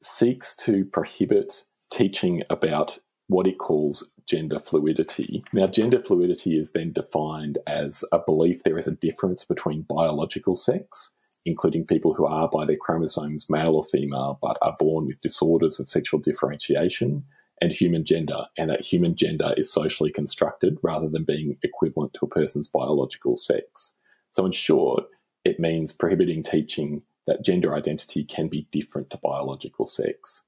seeks 0.02 0.54
to 0.56 0.84
prohibit 0.84 1.64
teaching 1.90 2.44
about 2.48 2.98
what 3.26 3.48
it 3.48 3.58
calls 3.58 4.08
gender 4.24 4.60
fluidity. 4.60 5.42
Now, 5.52 5.66
gender 5.66 5.98
fluidity 5.98 6.56
is 6.56 6.70
then 6.70 6.92
defined 6.92 7.58
as 7.66 8.04
a 8.12 8.20
belief 8.20 8.62
there 8.62 8.78
is 8.78 8.86
a 8.86 8.92
difference 8.92 9.42
between 9.42 9.82
biological 9.82 10.54
sex, 10.54 11.12
including 11.44 11.86
people 11.86 12.14
who 12.14 12.26
are 12.26 12.48
by 12.48 12.64
their 12.64 12.76
chromosomes 12.76 13.46
male 13.50 13.74
or 13.74 13.84
female 13.86 14.38
but 14.40 14.58
are 14.62 14.74
born 14.78 15.06
with 15.06 15.20
disorders 15.20 15.80
of 15.80 15.88
sexual 15.88 16.20
differentiation, 16.20 17.24
and 17.60 17.72
human 17.72 18.04
gender, 18.04 18.44
and 18.56 18.70
that 18.70 18.82
human 18.82 19.16
gender 19.16 19.52
is 19.56 19.72
socially 19.72 20.12
constructed 20.12 20.78
rather 20.84 21.08
than 21.08 21.24
being 21.24 21.58
equivalent 21.64 22.14
to 22.14 22.26
a 22.26 22.28
person's 22.28 22.68
biological 22.68 23.36
sex. 23.36 23.96
So, 24.30 24.46
in 24.46 24.52
short, 24.52 25.06
it 25.48 25.58
means 25.58 25.92
prohibiting 25.92 26.42
teaching 26.42 27.02
that 27.26 27.44
gender 27.44 27.74
identity 27.74 28.24
can 28.24 28.48
be 28.48 28.68
different 28.70 29.10
to 29.10 29.18
biological 29.18 29.86
sex. 29.86 30.44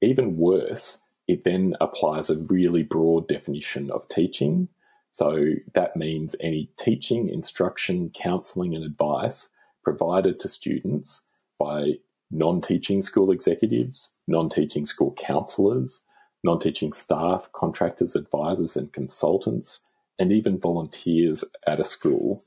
Even 0.00 0.36
worse, 0.36 0.98
it 1.26 1.44
then 1.44 1.74
applies 1.80 2.30
a 2.30 2.38
really 2.38 2.82
broad 2.82 3.28
definition 3.28 3.90
of 3.90 4.08
teaching. 4.08 4.68
So 5.12 5.54
that 5.74 5.96
means 5.96 6.36
any 6.40 6.70
teaching, 6.78 7.28
instruction, 7.28 8.10
counselling, 8.10 8.74
and 8.74 8.84
advice 8.84 9.48
provided 9.82 10.38
to 10.40 10.48
students 10.48 11.24
by 11.58 11.94
non 12.30 12.60
teaching 12.60 13.02
school 13.02 13.30
executives, 13.30 14.10
non 14.26 14.48
teaching 14.48 14.86
school 14.86 15.14
counsellors, 15.18 16.02
non 16.44 16.60
teaching 16.60 16.92
staff, 16.92 17.48
contractors, 17.52 18.14
advisors, 18.14 18.76
and 18.76 18.92
consultants, 18.92 19.80
and 20.18 20.32
even 20.32 20.58
volunteers 20.58 21.44
at 21.66 21.80
a 21.80 21.84
school. 21.84 22.40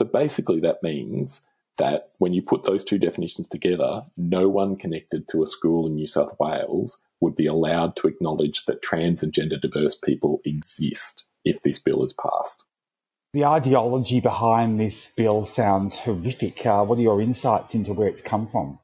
So 0.00 0.06
basically, 0.06 0.60
that 0.60 0.82
means 0.82 1.46
that 1.76 2.04
when 2.20 2.32
you 2.32 2.40
put 2.40 2.64
those 2.64 2.82
two 2.82 2.98
definitions 2.98 3.46
together, 3.46 4.00
no 4.16 4.48
one 4.48 4.74
connected 4.74 5.28
to 5.28 5.42
a 5.42 5.46
school 5.46 5.86
in 5.86 5.94
New 5.94 6.06
South 6.06 6.34
Wales 6.40 6.98
would 7.20 7.36
be 7.36 7.44
allowed 7.44 7.96
to 7.96 8.08
acknowledge 8.08 8.64
that 8.64 8.80
trans 8.80 9.22
and 9.22 9.30
gender 9.30 9.58
diverse 9.58 9.94
people 9.94 10.40
exist 10.46 11.26
if 11.44 11.60
this 11.60 11.78
bill 11.78 12.02
is 12.02 12.14
passed. 12.14 12.64
The 13.34 13.44
ideology 13.44 14.20
behind 14.20 14.80
this 14.80 14.94
bill 15.18 15.50
sounds 15.54 15.94
horrific. 15.96 16.64
Uh, 16.64 16.82
what 16.82 16.98
are 16.98 17.02
your 17.02 17.20
insights 17.20 17.74
into 17.74 17.92
where 17.92 18.08
it's 18.08 18.22
come 18.22 18.46
from? 18.46 18.78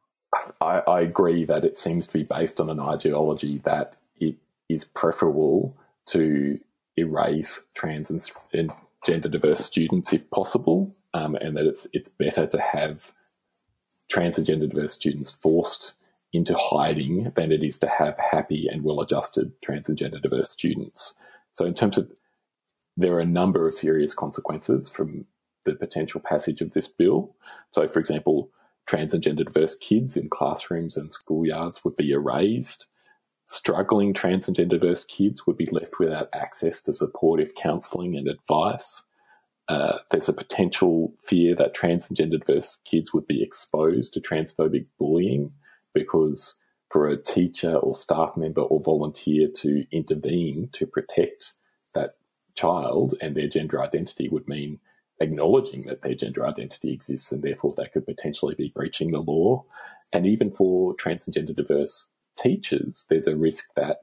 I, 0.61 0.83
I 0.87 1.01
agree 1.01 1.45
that 1.45 1.65
it 1.65 1.79
seems 1.79 2.07
to 2.09 2.13
be 2.13 2.27
based 2.29 2.61
on 2.61 2.69
an 2.69 2.79
ideology 2.79 3.63
that 3.65 3.93
it 4.21 4.37
is 4.69 4.85
preferable 4.85 5.75
to 6.09 6.61
erase 6.99 7.63
trans 7.75 8.11
and, 8.11 8.23
and 8.53 8.71
gender 9.07 9.29
diverse 9.29 9.65
students 9.65 10.13
if 10.13 10.29
possible, 10.31 10.93
um, 11.15 11.37
and 11.37 11.57
that 11.57 11.67
it's 11.67 11.87
it's 11.93 12.09
better 12.09 12.47
to 12.47 12.61
have 12.61 13.11
trans 14.09 14.37
and 14.37 14.47
gender 14.47 14.67
diverse 14.67 14.95
students 14.95 15.31
forced 15.31 15.95
into 16.33 16.55
hiding 16.55 17.31
than 17.37 17.53
it 17.53 17.63
is 17.63 17.79
to 17.79 17.89
have 17.89 18.17
happy 18.33 18.69
and 18.71 18.85
well 18.85 19.01
adjusted 19.01 19.53
trans 19.63 19.89
and 19.89 19.97
gender 19.97 20.19
diverse 20.19 20.51
students. 20.51 21.15
So, 21.53 21.65
in 21.65 21.75
terms 21.75 21.97
of 21.97 22.13
there 22.97 23.13
are 23.15 23.21
a 23.21 23.27
number 23.27 23.67
of 23.67 23.75
serious 23.75 24.15
consequences 24.15 24.91
from 24.91 25.27
the 25.65 25.75
potential 25.75 26.21
passage 26.21 26.61
of 26.61 26.73
this 26.73 26.89
bill. 26.89 27.37
So, 27.67 27.87
for 27.89 27.99
example, 27.99 28.51
trans 28.87 29.13
and 29.13 29.23
gender 29.23 29.45
diverse 29.45 29.75
kids 29.75 30.17
in 30.17 30.29
classrooms 30.29 30.97
and 30.97 31.11
schoolyards 31.11 31.85
would 31.85 31.97
be 31.97 32.13
erased. 32.13 32.87
Struggling 33.47 34.13
trans 34.13 34.49
and 34.49 34.57
gender 34.57 34.77
diverse 34.77 35.05
kids 35.05 35.47
would 35.47 35.57
be 35.57 35.69
left 35.71 35.99
without 36.01 36.29
access 36.35 36.83
to 36.83 36.93
supportive 36.93 37.51
counselling 37.57 38.17
and 38.17 38.27
advice. 38.29 39.05
Uh, 39.69 39.99
there's 40.11 40.29
a 40.29 40.33
potential 40.33 41.13
fear 41.23 41.55
that 41.55 41.75
trans 41.75 42.09
and 42.09 42.17
gender 42.17 42.39
diverse 42.39 42.79
kids 42.85 43.15
would 43.15 43.27
be 43.27 43.43
exposed 43.43 44.13
to 44.15 44.21
transphobic 44.21 44.87
bullying 44.99 45.51
because 45.95 46.59
for 46.91 47.09
a 47.09 47.21
teacher 47.21 47.75
or 47.77 47.95
staff 47.95 48.37
member 48.37 48.63
or 48.63 48.81
volunteer 48.81 49.49
to 49.55 49.85
intervene 49.93 50.69
to 50.73 50.87
protect 50.87 51.57
that 51.95 52.11
child 52.57 53.15
and 53.21 53.37
their 53.37 53.49
gender 53.49 53.83
identity 53.83 54.29
would 54.29 54.49
mean 54.49 54.79
acknowledging 55.21 55.83
that 55.83 56.03
their 56.03 56.15
gender 56.15 56.47
identity 56.47 56.93
exists 56.93 57.33
and 57.33 57.43
therefore 57.43 57.75
they 57.77 57.87
could 57.87 58.07
potentially 58.07 58.55
be 58.55 58.71
breaching 58.75 59.13
the 59.13 59.23
law. 59.25 59.63
And 60.13 60.27
even 60.27 60.51
for 60.51 60.95
trans 60.95 61.27
and 61.27 61.35
gender 61.35 61.53
diverse 61.53 62.09
teachers, 62.37 63.07
there's 63.09 63.27
a 63.27 63.37
risk 63.37 63.67
that 63.77 63.99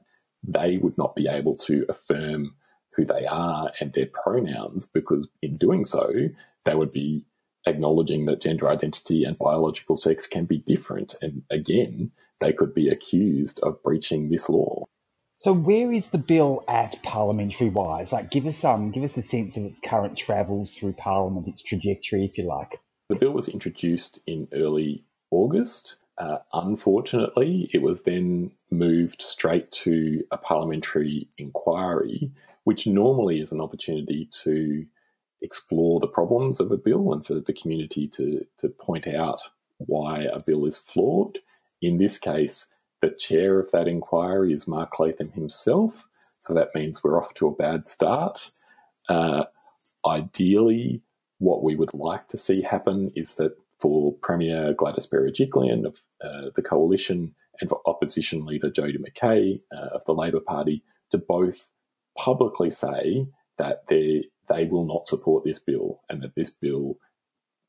they 0.46 0.78
would 0.78 0.98
not 0.98 1.14
be 1.14 1.28
able 1.28 1.54
to 1.54 1.82
affirm 1.88 2.54
who 2.96 3.04
they 3.04 3.24
are 3.24 3.68
and 3.80 3.92
their 3.92 4.08
pronouns 4.12 4.86
because 4.86 5.28
in 5.42 5.56
doing 5.56 5.84
so, 5.84 6.08
they 6.64 6.74
would 6.74 6.92
be 6.92 7.24
acknowledging 7.66 8.24
that 8.24 8.40
gender 8.40 8.68
identity 8.68 9.24
and 9.24 9.38
biological 9.38 9.96
sex 9.96 10.26
can 10.26 10.44
be 10.44 10.58
different. 10.58 11.14
And 11.22 11.42
again, 11.50 12.10
they 12.40 12.52
could 12.52 12.74
be 12.74 12.88
accused 12.88 13.60
of 13.62 13.82
breaching 13.82 14.30
this 14.30 14.48
law. 14.48 14.84
So, 15.40 15.52
where 15.52 15.92
is 15.92 16.06
the 16.06 16.18
bill 16.18 16.64
at 16.68 17.02
parliamentary 17.02 17.68
wise? 17.68 18.10
Like, 18.12 18.30
give 18.30 18.46
us 18.46 18.64
um, 18.64 18.90
give 18.90 19.04
us 19.04 19.16
a 19.16 19.28
sense 19.28 19.56
of 19.56 19.64
its 19.64 19.76
current 19.84 20.16
travels 20.16 20.70
through 20.78 20.94
Parliament, 20.94 21.48
its 21.48 21.62
trajectory, 21.62 22.24
if 22.24 22.38
you 22.38 22.46
like. 22.46 22.80
The 23.10 23.16
bill 23.16 23.32
was 23.32 23.48
introduced 23.48 24.20
in 24.26 24.48
early 24.54 25.04
August. 25.30 25.96
Uh, 26.18 26.38
unfortunately, 26.52 27.68
it 27.72 27.82
was 27.82 28.02
then 28.02 28.50
moved 28.70 29.20
straight 29.20 29.70
to 29.72 30.22
a 30.30 30.36
parliamentary 30.38 31.28
inquiry, 31.38 32.30
which 32.64 32.86
normally 32.86 33.40
is 33.40 33.52
an 33.52 33.60
opportunity 33.60 34.28
to 34.44 34.86
explore 35.42 36.00
the 36.00 36.08
problems 36.08 36.60
of 36.60 36.70
a 36.70 36.76
bill 36.76 37.12
and 37.12 37.26
for 37.26 37.34
the 37.40 37.52
community 37.52 38.06
to, 38.08 38.46
to 38.58 38.68
point 38.68 39.08
out 39.08 39.40
why 39.78 40.28
a 40.32 40.40
bill 40.46 40.66
is 40.66 40.78
flawed. 40.78 41.38
In 41.82 41.98
this 41.98 42.18
case, 42.18 42.66
the 43.02 43.14
chair 43.14 43.58
of 43.58 43.70
that 43.72 43.88
inquiry 43.88 44.52
is 44.52 44.68
Mark 44.68 44.98
Latham 44.98 45.30
himself, 45.32 46.04
so 46.40 46.54
that 46.54 46.74
means 46.74 47.02
we're 47.02 47.18
off 47.18 47.34
to 47.34 47.48
a 47.48 47.56
bad 47.56 47.84
start. 47.84 48.48
Uh, 49.08 49.44
ideally, 50.06 51.02
what 51.38 51.62
we 51.62 51.74
would 51.74 51.92
like 51.92 52.28
to 52.28 52.38
see 52.38 52.62
happen 52.62 53.12
is 53.16 53.34
that 53.34 53.56
for 53.78 54.14
Premier 54.22 54.72
Gladys 54.72 55.06
Berejiklian 55.06 55.84
of 55.84 55.96
uh, 56.24 56.50
the 56.56 56.62
coalition 56.62 57.34
and 57.60 57.68
for 57.68 57.80
opposition 57.86 58.44
leader 58.44 58.70
Jodi 58.70 58.98
McKay 58.98 59.58
uh, 59.76 59.88
of 59.94 60.04
the 60.06 60.14
Labor 60.14 60.40
Party 60.40 60.82
to 61.10 61.18
both 61.18 61.70
publicly 62.16 62.70
say 62.70 63.26
that 63.58 63.78
they 63.88 64.24
they 64.48 64.66
will 64.66 64.86
not 64.86 65.06
support 65.06 65.44
this 65.44 65.58
bill 65.58 65.98
and 66.10 66.22
that 66.22 66.34
this 66.34 66.56
bill, 66.56 66.96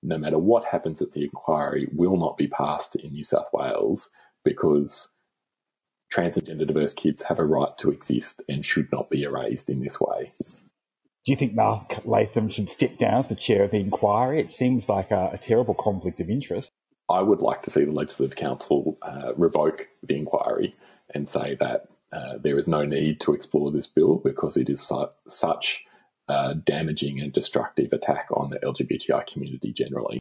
no 0.03 0.17
matter 0.17 0.37
what 0.37 0.65
happens 0.65 1.01
at 1.01 1.11
the 1.11 1.23
inquiry, 1.23 1.87
will 1.93 2.17
not 2.17 2.37
be 2.37 2.47
passed 2.47 2.95
in 2.95 3.13
New 3.13 3.23
South 3.23 3.47
Wales 3.53 4.09
because 4.43 5.13
trans 6.11 6.37
and 6.37 6.45
gender 6.45 6.65
diverse 6.65 6.93
kids 6.93 7.23
have 7.23 7.39
a 7.39 7.45
right 7.45 7.71
to 7.79 7.91
exist 7.91 8.41
and 8.47 8.65
should 8.65 8.91
not 8.91 9.09
be 9.09 9.23
erased 9.23 9.69
in 9.69 9.81
this 9.81 9.99
way. 9.99 10.29
Do 11.25 11.31
you 11.31 11.37
think 11.37 11.55
Mark 11.55 12.05
Latham 12.05 12.49
should 12.49 12.69
step 12.69 12.99
down 12.99 13.23
as 13.23 13.29
the 13.29 13.35
chair 13.35 13.63
of 13.63 13.71
the 13.71 13.79
inquiry? 13.79 14.41
It 14.41 14.55
seems 14.59 14.83
like 14.87 15.11
a, 15.11 15.31
a 15.33 15.39
terrible 15.47 15.73
conflict 15.73 16.19
of 16.19 16.29
interest. 16.29 16.71
I 17.09 17.21
would 17.21 17.41
like 17.41 17.61
to 17.63 17.69
see 17.69 17.83
the 17.83 17.91
Legislative 17.91 18.35
Council 18.35 18.95
uh, 19.03 19.33
revoke 19.37 19.81
the 20.03 20.17
inquiry 20.17 20.73
and 21.13 21.29
say 21.29 21.55
that 21.59 21.85
uh, 22.11 22.37
there 22.41 22.57
is 22.57 22.67
no 22.67 22.83
need 22.83 23.19
to 23.21 23.33
explore 23.33 23.71
this 23.71 23.87
bill 23.87 24.15
because 24.17 24.57
it 24.57 24.69
is 24.69 24.81
su- 24.81 25.09
such 25.27 25.83
a 26.27 26.55
damaging 26.55 27.21
and 27.21 27.31
destructive 27.31 27.93
attack 27.93 28.27
on 28.31 28.49
the 28.49 28.59
LGBTI 28.59 29.27
community 29.27 29.71
generally. 29.71 30.19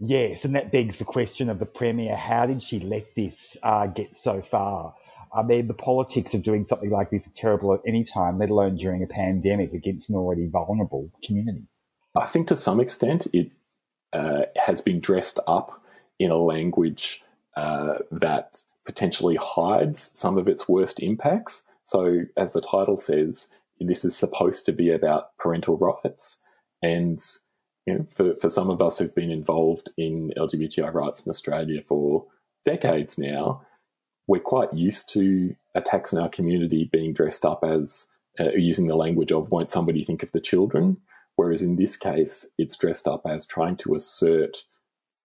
Yes, 0.00 0.40
and 0.42 0.54
that 0.56 0.72
begs 0.72 0.98
the 0.98 1.04
question 1.04 1.48
of 1.48 1.58
the 1.58 1.66
Premier 1.66 2.16
how 2.16 2.46
did 2.46 2.62
she 2.62 2.80
let 2.80 3.06
this 3.14 3.34
uh, 3.62 3.86
get 3.86 4.08
so 4.24 4.42
far? 4.50 4.94
I 5.34 5.42
mean, 5.42 5.68
the 5.68 5.74
politics 5.74 6.34
of 6.34 6.42
doing 6.42 6.66
something 6.68 6.90
like 6.90 7.10
this 7.10 7.22
is 7.22 7.32
terrible 7.36 7.74
at 7.74 7.80
any 7.86 8.04
time, 8.04 8.38
let 8.38 8.50
alone 8.50 8.76
during 8.76 9.02
a 9.02 9.06
pandemic 9.06 9.72
against 9.72 10.08
an 10.08 10.16
already 10.16 10.48
vulnerable 10.48 11.10
community. 11.24 11.66
I 12.14 12.26
think 12.26 12.48
to 12.48 12.56
some 12.56 12.80
extent 12.80 13.26
it 13.32 13.52
uh, 14.12 14.42
has 14.56 14.80
been 14.80 15.00
dressed 15.00 15.38
up 15.46 15.82
in 16.18 16.30
a 16.30 16.36
language 16.36 17.22
uh, 17.56 17.94
that 18.10 18.62
potentially 18.84 19.36
hides 19.36 20.10
some 20.14 20.38
of 20.38 20.48
its 20.48 20.68
worst 20.68 21.00
impacts. 21.00 21.62
So, 21.84 22.16
as 22.36 22.52
the 22.52 22.60
title 22.60 22.98
says, 22.98 23.50
this 23.80 24.04
is 24.04 24.16
supposed 24.16 24.66
to 24.66 24.72
be 24.72 24.90
about 24.90 25.36
parental 25.38 25.78
rights. 25.78 26.40
And 26.82 27.22
you 27.86 27.94
know, 27.94 28.06
for, 28.10 28.34
for 28.36 28.50
some 28.50 28.70
of 28.70 28.82
us 28.82 28.98
who've 28.98 29.14
been 29.14 29.30
involved 29.30 29.90
in 29.96 30.32
LGBTI 30.36 30.92
rights 30.92 31.24
in 31.24 31.30
Australia 31.30 31.82
for 31.86 32.26
decades 32.64 33.16
now, 33.16 33.62
we're 34.26 34.40
quite 34.40 34.72
used 34.74 35.08
to 35.10 35.54
attacks 35.74 36.12
in 36.12 36.18
our 36.18 36.28
community 36.28 36.88
being 36.90 37.12
dressed 37.12 37.44
up 37.44 37.62
as 37.62 38.08
uh, 38.40 38.50
using 38.56 38.88
the 38.88 38.96
language 38.96 39.32
of 39.32 39.50
won't 39.50 39.70
somebody 39.70 40.04
think 40.04 40.22
of 40.22 40.32
the 40.32 40.40
children 40.40 40.98
whereas 41.36 41.62
in 41.62 41.76
this 41.76 41.96
case 41.96 42.46
it's 42.58 42.76
dressed 42.76 43.06
up 43.06 43.22
as 43.26 43.46
trying 43.46 43.76
to 43.76 43.94
assert 43.94 44.64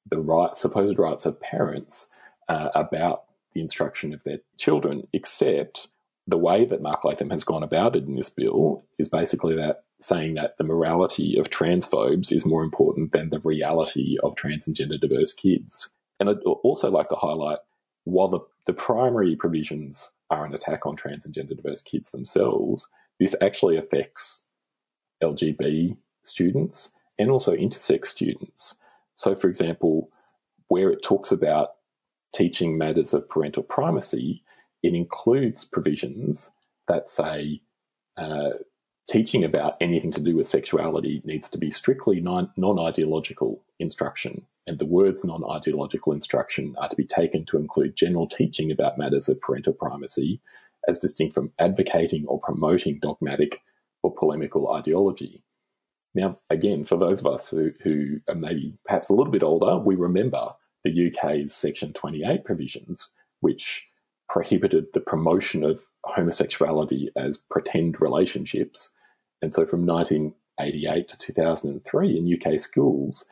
the 0.09 0.19
right 0.19 0.57
supposed 0.57 0.97
rights 0.97 1.25
of 1.25 1.39
parents 1.41 2.07
uh, 2.49 2.69
about 2.75 3.23
the 3.53 3.61
instruction 3.61 4.13
of 4.13 4.23
their 4.23 4.39
children 4.57 5.07
except 5.13 5.87
the 6.27 6.37
way 6.37 6.65
that 6.65 6.81
Mark 6.81 7.03
Latham 7.03 7.29
has 7.31 7.43
gone 7.43 7.63
about 7.63 7.95
it 7.95 8.05
in 8.05 8.15
this 8.15 8.29
bill 8.29 8.85
is 8.99 9.09
basically 9.09 9.55
that 9.55 9.81
saying 9.99 10.35
that 10.35 10.57
the 10.57 10.63
morality 10.63 11.37
of 11.37 11.49
transphobes 11.49 12.31
is 12.31 12.45
more 12.45 12.63
important 12.63 13.11
than 13.11 13.29
the 13.29 13.39
reality 13.39 14.17
of 14.23 14.35
trans 14.35 14.67
and 14.67 14.75
gender 14.75 14.97
diverse 14.97 15.33
kids. 15.33 15.89
And 16.19 16.29
I'd 16.29 16.37
also 16.43 16.89
like 16.89 17.09
to 17.09 17.15
highlight 17.15 17.57
while 18.03 18.27
the, 18.27 18.39
the 18.65 18.73
primary 18.73 19.35
provisions 19.35 20.11
are 20.29 20.45
an 20.45 20.53
attack 20.53 20.85
on 20.85 20.95
trans 20.95 21.25
and 21.25 21.33
gender 21.33 21.53
diverse 21.55 21.81
kids 21.81 22.11
themselves, 22.11 22.87
this 23.19 23.35
actually 23.41 23.77
affects 23.77 24.43
LGB 25.21 25.97
students 26.23 26.93
and 27.19 27.29
also 27.29 27.55
intersex 27.55 28.07
students. 28.07 28.75
So, 29.21 29.35
for 29.35 29.49
example, 29.49 30.09
where 30.69 30.89
it 30.89 31.03
talks 31.03 31.31
about 31.31 31.73
teaching 32.33 32.75
matters 32.75 33.13
of 33.13 33.29
parental 33.29 33.61
primacy, 33.61 34.41
it 34.81 34.95
includes 34.95 35.63
provisions 35.63 36.49
that 36.87 37.07
say 37.07 37.61
uh, 38.17 38.49
teaching 39.07 39.43
about 39.43 39.73
anything 39.79 40.11
to 40.13 40.21
do 40.21 40.35
with 40.35 40.47
sexuality 40.47 41.21
needs 41.23 41.51
to 41.51 41.59
be 41.59 41.69
strictly 41.69 42.19
non 42.19 42.49
ideological 42.79 43.61
instruction, 43.77 44.41
and 44.65 44.79
the 44.79 44.87
words 44.87 45.23
non 45.23 45.43
ideological 45.47 46.13
instruction 46.13 46.73
are 46.79 46.89
to 46.89 46.95
be 46.95 47.05
taken 47.05 47.45
to 47.45 47.57
include 47.57 47.95
general 47.95 48.25
teaching 48.25 48.71
about 48.71 48.97
matters 48.97 49.29
of 49.29 49.39
parental 49.39 49.73
primacy, 49.73 50.41
as 50.87 50.97
distinct 50.97 51.35
from 51.35 51.51
advocating 51.59 52.25
or 52.25 52.39
promoting 52.39 52.97
dogmatic 52.97 53.61
or 54.01 54.11
polemical 54.15 54.73
ideology. 54.73 55.43
Now, 56.13 56.37
again, 56.49 56.83
for 56.83 56.97
those 56.97 57.19
of 57.19 57.27
us 57.27 57.49
who, 57.49 57.71
who 57.83 58.19
are 58.27 58.35
maybe 58.35 58.77
perhaps 58.85 59.09
a 59.09 59.13
little 59.13 59.31
bit 59.31 59.43
older, 59.43 59.77
we 59.77 59.95
remember 59.95 60.53
the 60.83 61.07
UK's 61.07 61.53
Section 61.53 61.93
28 61.93 62.43
provisions, 62.43 63.09
which 63.39 63.85
prohibited 64.29 64.87
the 64.93 64.99
promotion 64.99 65.63
of 65.63 65.81
homosexuality 66.05 67.09
as 67.15 67.37
pretend 67.49 68.01
relationships. 68.01 68.93
And 69.41 69.53
so 69.53 69.65
from 69.65 69.85
1988 69.85 71.07
to 71.07 71.17
2003 71.17 72.17
in 72.17 72.41
UK 72.41 72.59
schools, 72.59 73.25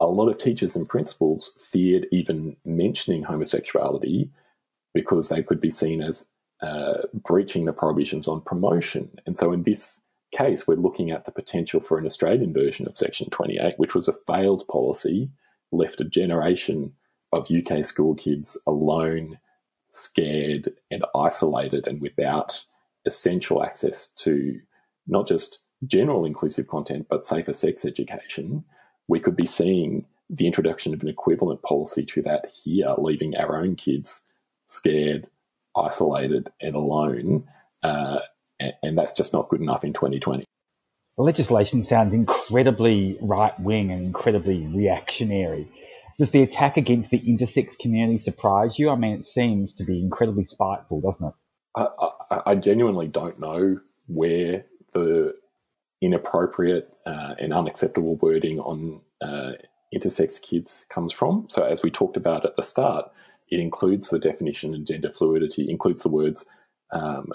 a 0.00 0.06
lot 0.06 0.28
of 0.28 0.38
teachers 0.38 0.76
and 0.76 0.88
principals 0.88 1.52
feared 1.62 2.06
even 2.10 2.56
mentioning 2.66 3.22
homosexuality 3.22 4.30
because 4.92 5.28
they 5.28 5.42
could 5.42 5.60
be 5.60 5.70
seen 5.70 6.02
as 6.02 6.26
uh, 6.62 7.02
breaching 7.12 7.64
the 7.64 7.72
prohibitions 7.72 8.28
on 8.28 8.40
promotion. 8.40 9.10
And 9.26 9.36
so 9.36 9.52
in 9.52 9.62
this 9.62 10.00
case, 10.36 10.66
we're 10.66 10.74
looking 10.74 11.10
at 11.10 11.24
the 11.24 11.32
potential 11.32 11.80
for 11.80 11.98
an 11.98 12.06
Australian 12.06 12.52
version 12.52 12.86
of 12.86 12.96
Section 12.96 13.30
28, 13.30 13.74
which 13.78 13.94
was 13.94 14.08
a 14.08 14.14
failed 14.26 14.66
policy, 14.68 15.30
left 15.72 16.00
a 16.00 16.04
generation 16.04 16.92
of 17.32 17.50
UK 17.50 17.84
school 17.84 18.14
kids 18.14 18.56
alone, 18.66 19.38
scared, 19.90 20.72
and 20.90 21.04
isolated, 21.14 21.86
and 21.86 22.00
without 22.00 22.64
essential 23.06 23.62
access 23.62 24.08
to 24.08 24.60
not 25.06 25.26
just 25.26 25.60
general 25.86 26.24
inclusive 26.24 26.66
content, 26.66 27.06
but 27.08 27.26
safer 27.26 27.52
sex 27.52 27.84
education. 27.84 28.64
We 29.08 29.20
could 29.20 29.36
be 29.36 29.46
seeing 29.46 30.06
the 30.30 30.46
introduction 30.46 30.94
of 30.94 31.02
an 31.02 31.08
equivalent 31.08 31.62
policy 31.62 32.04
to 32.06 32.22
that 32.22 32.52
here, 32.64 32.94
leaving 32.98 33.36
our 33.36 33.58
own 33.58 33.76
kids 33.76 34.22
scared, 34.66 35.26
isolated, 35.76 36.50
and 36.60 36.74
alone. 36.74 37.46
Uh, 37.82 38.20
and, 38.60 38.72
and 38.82 38.98
that's 38.98 39.14
just 39.14 39.32
not 39.32 39.48
good 39.48 39.60
enough 39.60 39.84
in 39.84 39.92
2020. 39.92 40.44
The 41.16 41.22
legislation 41.22 41.86
sounds 41.88 42.12
incredibly 42.12 43.18
right 43.20 43.58
wing 43.60 43.92
and 43.92 44.04
incredibly 44.04 44.66
reactionary. 44.66 45.70
Does 46.18 46.30
the 46.30 46.42
attack 46.42 46.76
against 46.76 47.10
the 47.10 47.20
intersex 47.20 47.68
community 47.80 48.22
surprise 48.24 48.78
you? 48.78 48.90
I 48.90 48.96
mean, 48.96 49.20
it 49.20 49.26
seems 49.34 49.72
to 49.74 49.84
be 49.84 50.00
incredibly 50.00 50.46
spiteful, 50.50 51.00
doesn't 51.00 51.26
it? 51.26 51.34
I, 51.76 51.88
I, 52.30 52.42
I 52.46 52.54
genuinely 52.54 53.08
don't 53.08 53.38
know 53.40 53.80
where 54.06 54.64
the 54.92 55.34
inappropriate 56.00 56.92
uh, 57.06 57.34
and 57.38 57.52
unacceptable 57.52 58.16
wording 58.16 58.60
on 58.60 59.00
uh, 59.20 59.52
intersex 59.94 60.40
kids 60.40 60.86
comes 60.88 61.12
from. 61.12 61.46
So, 61.48 61.64
as 61.64 61.82
we 61.82 61.90
talked 61.90 62.16
about 62.16 62.44
at 62.44 62.56
the 62.56 62.62
start, 62.62 63.10
it 63.50 63.60
includes 63.60 64.08
the 64.08 64.18
definition 64.18 64.74
of 64.74 64.84
gender 64.84 65.10
fluidity, 65.10 65.68
includes 65.68 66.02
the 66.02 66.08
words 66.08 66.44
um, 66.92 67.32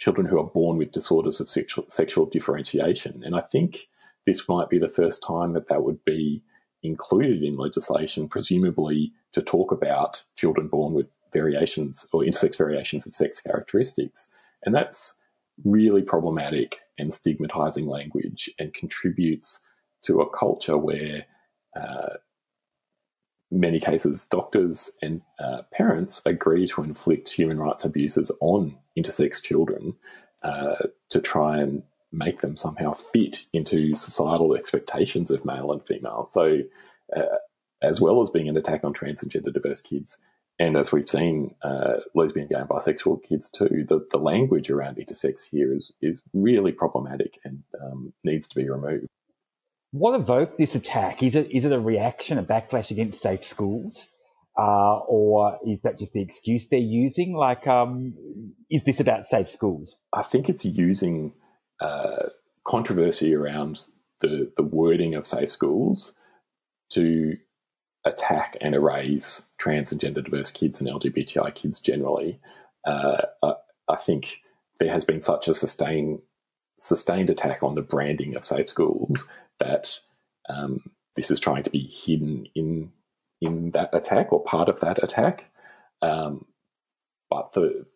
children 0.00 0.26
who 0.26 0.40
are 0.40 0.50
born 0.50 0.78
with 0.78 0.92
disorders 0.92 1.40
of 1.40 1.48
sexual, 1.48 1.84
sexual 1.88 2.26
differentiation. 2.26 3.22
And 3.24 3.36
I 3.36 3.42
think 3.42 3.86
this 4.26 4.48
might 4.48 4.70
be 4.70 4.78
the 4.78 4.88
first 4.88 5.22
time 5.22 5.52
that 5.52 5.68
that 5.68 5.84
would 5.84 6.02
be 6.04 6.42
included 6.82 7.42
in 7.42 7.56
legislation, 7.56 8.26
presumably 8.26 9.12
to 9.32 9.42
talk 9.42 9.70
about 9.70 10.24
children 10.36 10.66
born 10.66 10.94
with 10.94 11.06
variations 11.32 12.08
or 12.12 12.22
intersex 12.22 12.56
variations 12.56 13.06
of 13.06 13.14
sex 13.14 13.40
characteristics. 13.40 14.28
And 14.64 14.74
that's 14.74 15.14
really 15.64 16.02
problematic 16.02 16.78
and 16.98 17.12
stigmatizing 17.12 17.86
language 17.86 18.50
and 18.58 18.72
contributes 18.72 19.60
to 20.02 20.22
a 20.22 20.30
culture 20.30 20.78
where 20.78 21.26
uh, 21.78 22.16
many 23.50 23.80
cases 23.80 24.26
doctors 24.26 24.90
and 25.02 25.22
uh, 25.38 25.62
parents 25.72 26.22
agree 26.24 26.66
to 26.68 26.82
inflict 26.82 27.30
human 27.30 27.58
rights 27.58 27.84
abuses 27.84 28.30
on 28.40 28.78
intersex 28.96 29.42
children 29.42 29.94
uh, 30.42 30.76
to 31.08 31.20
try 31.20 31.58
and 31.58 31.82
make 32.12 32.40
them 32.40 32.56
somehow 32.56 32.94
fit 32.94 33.46
into 33.52 33.94
societal 33.96 34.54
expectations 34.54 35.30
of 35.30 35.44
male 35.44 35.72
and 35.72 35.84
female. 35.86 36.26
So, 36.26 36.60
uh, 37.16 37.38
as 37.82 38.00
well 38.00 38.20
as 38.20 38.30
being 38.30 38.48
an 38.48 38.56
attack 38.56 38.84
on 38.84 38.92
trans 38.92 39.22
and 39.22 39.30
gender 39.30 39.50
diverse 39.50 39.80
kids, 39.80 40.18
and 40.58 40.76
as 40.76 40.92
we've 40.92 41.08
seen, 41.08 41.54
uh, 41.62 42.00
lesbian, 42.14 42.46
gay, 42.46 42.56
and 42.56 42.68
bisexual 42.68 43.22
kids 43.22 43.48
too, 43.48 43.86
the, 43.88 44.06
the 44.10 44.18
language 44.18 44.68
around 44.68 44.98
intersex 44.98 45.48
here 45.50 45.74
is 45.74 45.90
is 46.02 46.22
really 46.34 46.72
problematic 46.72 47.38
and 47.44 47.62
um, 47.82 48.12
needs 48.24 48.46
to 48.48 48.56
be 48.56 48.68
removed. 48.68 49.06
What 49.92 50.18
evoked 50.20 50.58
this 50.58 50.74
attack? 50.74 51.22
Is 51.22 51.34
it 51.34 51.48
is 51.50 51.64
it 51.64 51.72
a 51.72 51.80
reaction, 51.80 52.38
a 52.38 52.44
backlash 52.44 52.90
against 52.90 53.22
safe 53.22 53.44
schools, 53.46 53.96
uh, 54.56 54.98
or 54.98 55.58
is 55.66 55.80
that 55.82 55.98
just 55.98 56.12
the 56.12 56.22
excuse 56.22 56.66
they're 56.70 56.78
using? 56.78 57.34
Like, 57.34 57.66
um, 57.66 58.14
is 58.70 58.84
this 58.84 59.00
about 59.00 59.24
safe 59.30 59.50
schools? 59.50 59.96
I 60.12 60.22
think 60.22 60.48
it's 60.48 60.64
using 60.64 61.32
uh, 61.80 62.28
controversy 62.64 63.34
around 63.34 63.80
the 64.20 64.52
the 64.56 64.62
wording 64.62 65.14
of 65.14 65.26
safe 65.26 65.50
schools 65.50 66.14
to 66.90 67.36
attack 68.04 68.56
and 68.60 68.74
erase 68.74 69.44
trans 69.58 69.90
and 69.90 70.00
gender 70.00 70.22
diverse 70.22 70.50
kids 70.52 70.80
and 70.80 70.88
LGBTI 70.88 71.54
kids 71.54 71.80
generally. 71.80 72.40
Uh, 72.86 73.22
I, 73.42 73.52
I, 73.88 73.96
think 73.96 74.38
there 74.78 74.90
has 74.90 75.04
been 75.04 75.20
such 75.20 75.48
a 75.48 75.54
sustained 75.54 76.20
sustained 76.78 77.28
attack 77.28 77.62
on 77.62 77.74
the 77.74 77.82
branding 77.82 78.34
of 78.36 78.46
safe 78.46 78.70
schools 78.70 79.26
that 79.60 79.98
um, 80.48 80.80
this 81.16 81.30
is 81.30 81.40
trying 81.40 81.62
to 81.62 81.70
be 81.70 81.86
hidden 81.86 82.46
in 82.54 82.92
in 83.40 83.70
that 83.70 83.90
attack 83.94 84.32
or 84.32 84.42
part 84.44 84.68
of 84.68 84.80
that 84.80 85.02
attack. 85.02 85.50
Um, 86.02 86.46
but 87.30 87.52
the 87.52 87.86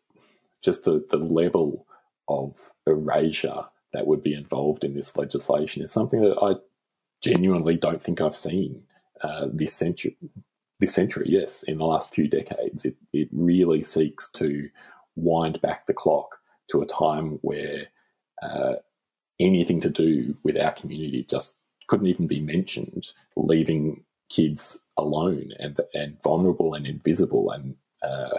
just 0.63 0.85
the, 0.85 1.05
the 1.11 1.19
level 1.19 1.87
of 2.29 2.71
erasure 2.87 3.65
that 3.93 4.07
would 4.07 4.23
be 4.23 4.35
involved 4.35 4.85
in 4.85 4.95
this 4.95 5.17
legislation 5.17 5.83
is 5.83 5.93
something 5.93 6.23
that 6.23 6.39
I 6.41 6.55
genuinely 7.23 7.77
don't 7.77 8.03
think 8.03 8.21
I've 8.21 8.37
seen 8.37 8.83
uh, 9.23 9.47
this 9.53 9.75
century. 9.75 10.17
This 10.81 10.95
century, 10.95 11.27
yes, 11.29 11.63
in 11.63 11.79
the 11.79 11.85
last 11.85 12.13
few 12.13 12.29
decades, 12.29 12.85
it, 12.85 12.97
it 13.13 13.29
really 13.33 13.83
seeks 13.83 14.31
to 14.33 14.69
wind 15.15 15.61
back 15.61 15.87
the 15.87 15.95
clock 15.95 16.37
to 16.71 16.83
a 16.83 16.87
time 16.87 17.39
where 17.43 17.87
uh, 18.43 18.75
anything 19.41 19.81
to 19.81 19.91
do 19.91 20.37
with 20.43 20.57
our 20.57 20.73
community 20.73 21.27
just 21.29 21.55
couldn't 21.87 22.07
even 22.07 22.27
be 22.27 22.41
mentioned, 22.41 23.13
leaving 23.37 24.05
kids 24.31 24.79
alone 24.97 25.53
and 25.59 25.81
and 25.93 26.21
vulnerable 26.23 26.75
and 26.75 26.87
invisible, 26.87 27.51
and 27.51 27.77
uh, 28.03 28.39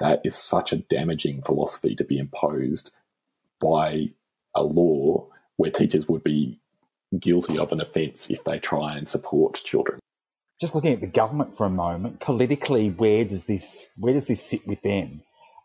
that 0.00 0.20
is 0.24 0.36
such 0.36 0.72
a 0.72 0.78
damaging 0.78 1.42
philosophy 1.42 1.94
to 1.96 2.04
be 2.04 2.18
imposed 2.18 2.90
by 3.60 4.10
a 4.54 4.62
law 4.62 5.26
where 5.56 5.70
teachers 5.70 6.08
would 6.08 6.24
be 6.24 6.60
guilty 7.18 7.58
of 7.58 7.72
an 7.72 7.80
offence 7.80 8.30
if 8.30 8.42
they 8.44 8.58
try 8.58 8.96
and 8.96 9.08
support 9.08 9.62
children. 9.64 10.00
Just 10.60 10.74
looking 10.74 10.92
at 10.92 11.00
the 11.00 11.06
government 11.06 11.56
for 11.56 11.66
a 11.66 11.70
moment, 11.70 12.20
politically, 12.20 12.88
where 12.90 13.24
does 13.24 13.42
this 13.46 13.62
where 13.96 14.14
does 14.14 14.26
this 14.26 14.40
sit 14.48 14.66
with 14.66 14.82
them? 14.82 15.22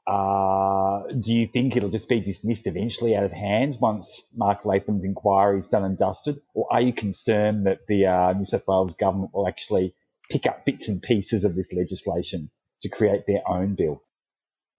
Uh, 0.10 1.03
do 1.24 1.32
you 1.32 1.47
think 1.53 1.76
it'll 1.76 1.91
just 1.91 2.10
be 2.10 2.20
dismissed 2.20 2.64
eventually 2.66 3.16
out 3.16 3.24
of 3.24 3.32
hand 3.32 3.78
once 3.80 4.07
Mark 4.36 4.66
Latham's 4.66 5.03
inquiry 5.03 5.60
is 5.60 5.68
done 5.68 5.84
and 5.86 5.99
dusted? 5.99 6.41
Or 6.55 6.68
are 6.72 6.82
you 6.82 6.93
concerned 6.93 7.68
that 7.68 7.82
the 7.88 8.07
uh, 8.07 8.34
New 8.34 8.47
South 8.47 8.68
Wales 8.68 8.93
government 8.99 9.36
will 9.36 9.47
actually 9.47 9.93
pick 10.32 10.47
up 10.47 10.66
bits 10.66 10.88
and 10.88 10.99
pieces 10.99 11.43
of 11.43 11.55
this 11.55 11.68
legislation 11.72 12.49
to 12.82 12.89
create 12.89 13.28
their 13.28 13.47
own 13.47 13.76
bill? 13.76 14.01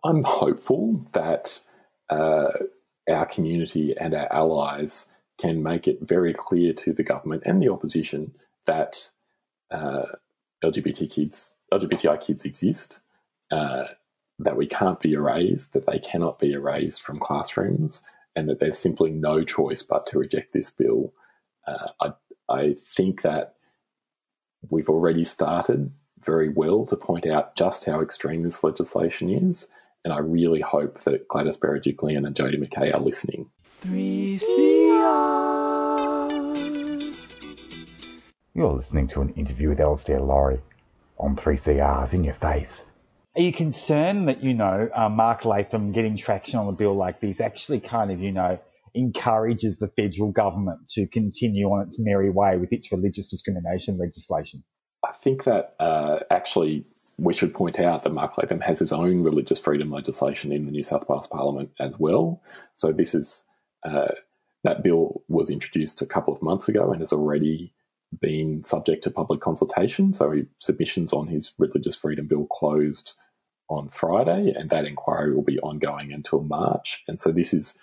I'm 0.04 0.24
hopeful 0.24 1.08
that 1.12 1.60
uh, 2.10 2.48
our 3.08 3.26
community 3.26 3.94
and 4.00 4.14
our 4.14 4.32
allies 4.32 5.06
can 5.40 5.62
make 5.62 5.86
it 5.86 5.98
very 6.02 6.34
clear 6.34 6.72
to 6.72 6.92
the 6.92 7.04
government 7.04 7.44
and 7.46 7.62
the 7.62 7.72
opposition 7.72 8.34
that 8.66 9.10
uh, 9.70 10.06
LGBT 10.64 11.08
kids, 11.08 11.54
LGBTI 11.72 12.20
kids 12.20 12.44
exist, 12.44 12.98
uh, 13.52 13.84
that 14.40 14.56
we 14.56 14.66
can't 14.66 15.00
be 15.00 15.12
erased, 15.12 15.72
that 15.74 15.86
they 15.86 15.98
cannot 15.98 16.38
be 16.38 16.52
erased 16.52 17.02
from 17.02 17.18
classrooms, 17.18 18.02
and 18.34 18.48
that 18.48 18.58
there's 18.58 18.78
simply 18.78 19.10
no 19.10 19.44
choice 19.44 19.82
but 19.82 20.06
to 20.06 20.18
reject 20.18 20.52
this 20.52 20.70
bill. 20.70 21.12
Uh, 21.66 21.88
I, 22.00 22.12
I 22.48 22.76
think 22.96 23.22
that 23.22 23.54
we've 24.70 24.88
already 24.88 25.24
started 25.24 25.92
very 26.24 26.48
well 26.48 26.86
to 26.86 26.96
point 26.96 27.26
out 27.26 27.56
just 27.56 27.84
how 27.84 28.00
extreme 28.00 28.42
this 28.42 28.64
legislation 28.64 29.30
is, 29.30 29.68
and 30.04 30.12
I 30.12 30.18
really 30.18 30.60
hope 30.60 31.00
that 31.00 31.28
Gladys 31.28 31.58
Berejiklian 31.58 32.26
and 32.26 32.34
Jodi 32.34 32.56
McKay 32.56 32.94
are 32.94 33.00
listening. 33.00 33.50
You're 38.54 38.72
listening 38.72 39.08
to 39.08 39.20
an 39.20 39.30
interview 39.34 39.70
with 39.70 39.80
Alastair 39.80 40.20
Lawrie 40.20 40.60
on 41.18 41.36
3CR's 41.36 42.14
In 42.14 42.24
Your 42.24 42.34
Face. 42.34 42.84
Are 43.36 43.42
you 43.42 43.52
concerned 43.52 44.28
that, 44.28 44.42
you 44.42 44.54
know, 44.54 44.88
uh, 44.94 45.08
Mark 45.08 45.44
Latham 45.44 45.92
getting 45.92 46.16
traction 46.16 46.58
on 46.58 46.66
a 46.66 46.72
bill 46.72 46.94
like 46.94 47.20
this 47.20 47.40
actually 47.40 47.80
kind 47.80 48.10
of, 48.10 48.20
you 48.20 48.32
know, 48.32 48.58
encourages 48.94 49.78
the 49.78 49.88
federal 49.88 50.32
government 50.32 50.80
to 50.94 51.06
continue 51.06 51.66
on 51.66 51.86
its 51.86 51.96
merry 51.98 52.28
way 52.28 52.56
with 52.56 52.72
its 52.72 52.90
religious 52.90 53.28
discrimination 53.28 53.98
legislation? 53.98 54.64
I 55.06 55.12
think 55.12 55.44
that 55.44 55.76
uh, 55.78 56.18
actually 56.30 56.84
we 57.18 57.32
should 57.32 57.54
point 57.54 57.78
out 57.78 58.02
that 58.02 58.12
Mark 58.12 58.36
Latham 58.36 58.60
has 58.60 58.80
his 58.80 58.92
own 58.92 59.22
religious 59.22 59.60
freedom 59.60 59.92
legislation 59.92 60.50
in 60.50 60.64
the 60.64 60.72
New 60.72 60.82
South 60.82 61.08
Wales 61.08 61.28
Parliament 61.28 61.70
as 61.78 61.98
well. 61.98 62.42
So 62.78 62.92
this 62.92 63.14
is 63.14 63.44
uh, 63.84 64.08
that 64.64 64.82
bill 64.82 65.22
was 65.28 65.50
introduced 65.50 66.02
a 66.02 66.06
couple 66.06 66.34
of 66.34 66.42
months 66.42 66.68
ago 66.68 66.90
and 66.90 67.00
has 67.00 67.12
already 67.12 67.72
been 68.18 68.64
subject 68.64 69.04
to 69.04 69.10
public 69.10 69.40
consultation. 69.40 70.12
So 70.12 70.32
he, 70.32 70.44
submissions 70.58 71.12
on 71.12 71.28
his 71.28 71.52
religious 71.58 71.96
freedom 71.96 72.26
bill 72.26 72.46
closed 72.46 73.14
on 73.68 73.88
Friday, 73.88 74.52
and 74.56 74.68
that 74.70 74.84
inquiry 74.84 75.34
will 75.34 75.44
be 75.44 75.60
ongoing 75.60 76.12
until 76.12 76.42
March. 76.42 77.04
And 77.06 77.20
so 77.20 77.30
this 77.30 77.52
is 77.54 77.78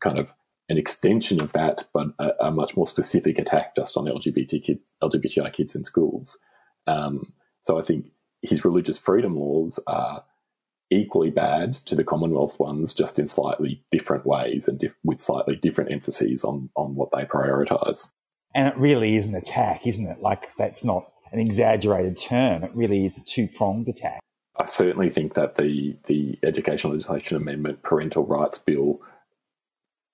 kind 0.00 0.18
of 0.18 0.32
an 0.68 0.78
extension 0.78 1.42
of 1.42 1.52
that, 1.52 1.84
but 1.92 2.08
a, 2.18 2.46
a 2.46 2.50
much 2.50 2.76
more 2.76 2.86
specific 2.86 3.38
attack 3.38 3.76
just 3.76 3.96
on 3.96 4.06
LGBT 4.06 4.62
kid, 4.64 4.78
LGBTI 5.02 5.52
kids 5.52 5.74
in 5.74 5.84
schools. 5.84 6.38
Um, 6.86 7.32
so 7.62 7.78
I 7.78 7.82
think 7.82 8.06
his 8.42 8.64
religious 8.64 8.98
freedom 8.98 9.36
laws 9.36 9.78
are 9.86 10.24
equally 10.90 11.30
bad 11.30 11.74
to 11.86 11.94
the 11.94 12.04
Commonwealth 12.04 12.58
ones, 12.60 12.94
just 12.94 13.18
in 13.18 13.26
slightly 13.26 13.82
different 13.90 14.26
ways 14.26 14.68
and 14.68 14.78
dif- 14.78 14.96
with 15.02 15.20
slightly 15.20 15.56
different 15.56 15.92
emphases 15.92 16.44
on 16.44 16.70
on 16.76 16.94
what 16.94 17.10
they 17.10 17.24
prioritise. 17.24 18.10
And 18.54 18.68
it 18.68 18.76
really 18.76 19.16
is 19.16 19.26
an 19.26 19.34
attack, 19.34 19.86
isn't 19.86 20.06
it? 20.06 20.20
Like, 20.20 20.42
that's 20.58 20.84
not 20.84 21.10
an 21.32 21.40
exaggerated 21.40 22.20
term. 22.20 22.62
It 22.62 22.70
really 22.74 23.06
is 23.06 23.12
a 23.16 23.24
two 23.28 23.48
pronged 23.56 23.88
attack. 23.88 24.20
I 24.56 24.66
certainly 24.66 25.10
think 25.10 25.34
that 25.34 25.56
the 25.56 25.96
the 26.04 26.38
Education 26.44 26.90
Legislation 26.90 27.36
Amendment 27.36 27.82
Parental 27.82 28.24
Rights 28.24 28.58
Bill 28.58 29.00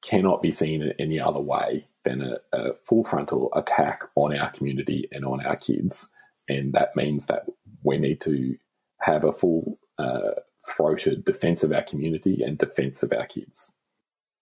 cannot 0.03 0.41
be 0.41 0.51
seen 0.51 0.80
in 0.80 0.95
any 0.99 1.20
other 1.20 1.41
way 1.41 1.86
than 2.05 2.22
a, 2.22 2.38
a 2.57 2.72
full 2.86 3.05
frontal 3.05 3.53
attack 3.55 4.01
on 4.14 4.34
our 4.34 4.51
community 4.51 5.07
and 5.12 5.26
on 5.26 5.45
our 5.45 5.57
kids, 5.57 6.09
and 6.49 6.72
that 6.72 6.97
means 6.97 7.26
that 7.26 7.47
we 7.82 7.99
need 7.99 8.20
to 8.22 8.57
have 9.01 9.24
a 9.24 9.32
full 9.32 9.76
uh, 9.99 10.32
throated 10.66 11.26
defence 11.26 11.62
of 11.62 11.72
our 11.72 11.82
community 11.82 12.43
and 12.43 12.57
defence 12.57 13.03
of 13.03 13.12
our 13.12 13.26
kids. 13.26 13.74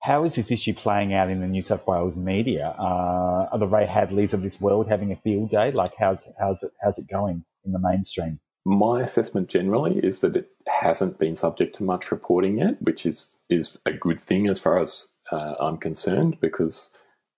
How 0.01 0.25
is 0.25 0.35
this 0.35 0.51
issue 0.51 0.75
playing 0.75 1.13
out 1.13 1.31
in 1.31 1.41
the 1.41 1.47
New 1.47 1.63
South 1.63 1.87
Wales 1.87 2.15
media? 2.17 2.75
Uh, 2.79 3.49
are 3.53 3.59
the 3.59 3.67
Ray 3.67 3.87
Hadleys 3.87 4.33
of 4.33 4.43
this 4.43 4.61
world 4.61 4.89
having 4.89 5.13
a 5.13 5.17
field 5.17 5.51
day? 5.51 5.73
Like, 5.73 5.93
how's, 5.99 6.19
how's, 6.39 6.57
it, 6.63 6.71
how's 6.83 6.97
it 6.99 7.11
going 7.11 7.45
in 7.65 7.73
the 7.73 7.81
mainstream? 7.81 8.39
My 8.65 9.01
assessment 9.01 9.49
generally 9.49 9.99
is 9.99 10.21
that 10.21 10.37
it 10.37 10.51
hasn't 10.67 11.19
been 11.19 11.37
subject 11.37 11.75
to 11.77 11.85
much 11.85 12.11
reporting 12.11 12.59
yet, 12.59 12.81
which 12.83 13.07
is 13.07 13.35
is 13.49 13.77
a 13.87 13.93
good 13.93 14.21
thing 14.21 14.47
as 14.47 14.59
far 14.59 14.79
as 14.81 15.09
uh, 15.33 15.55
I'm 15.59 15.79
concerned, 15.79 16.39
because 16.41 16.91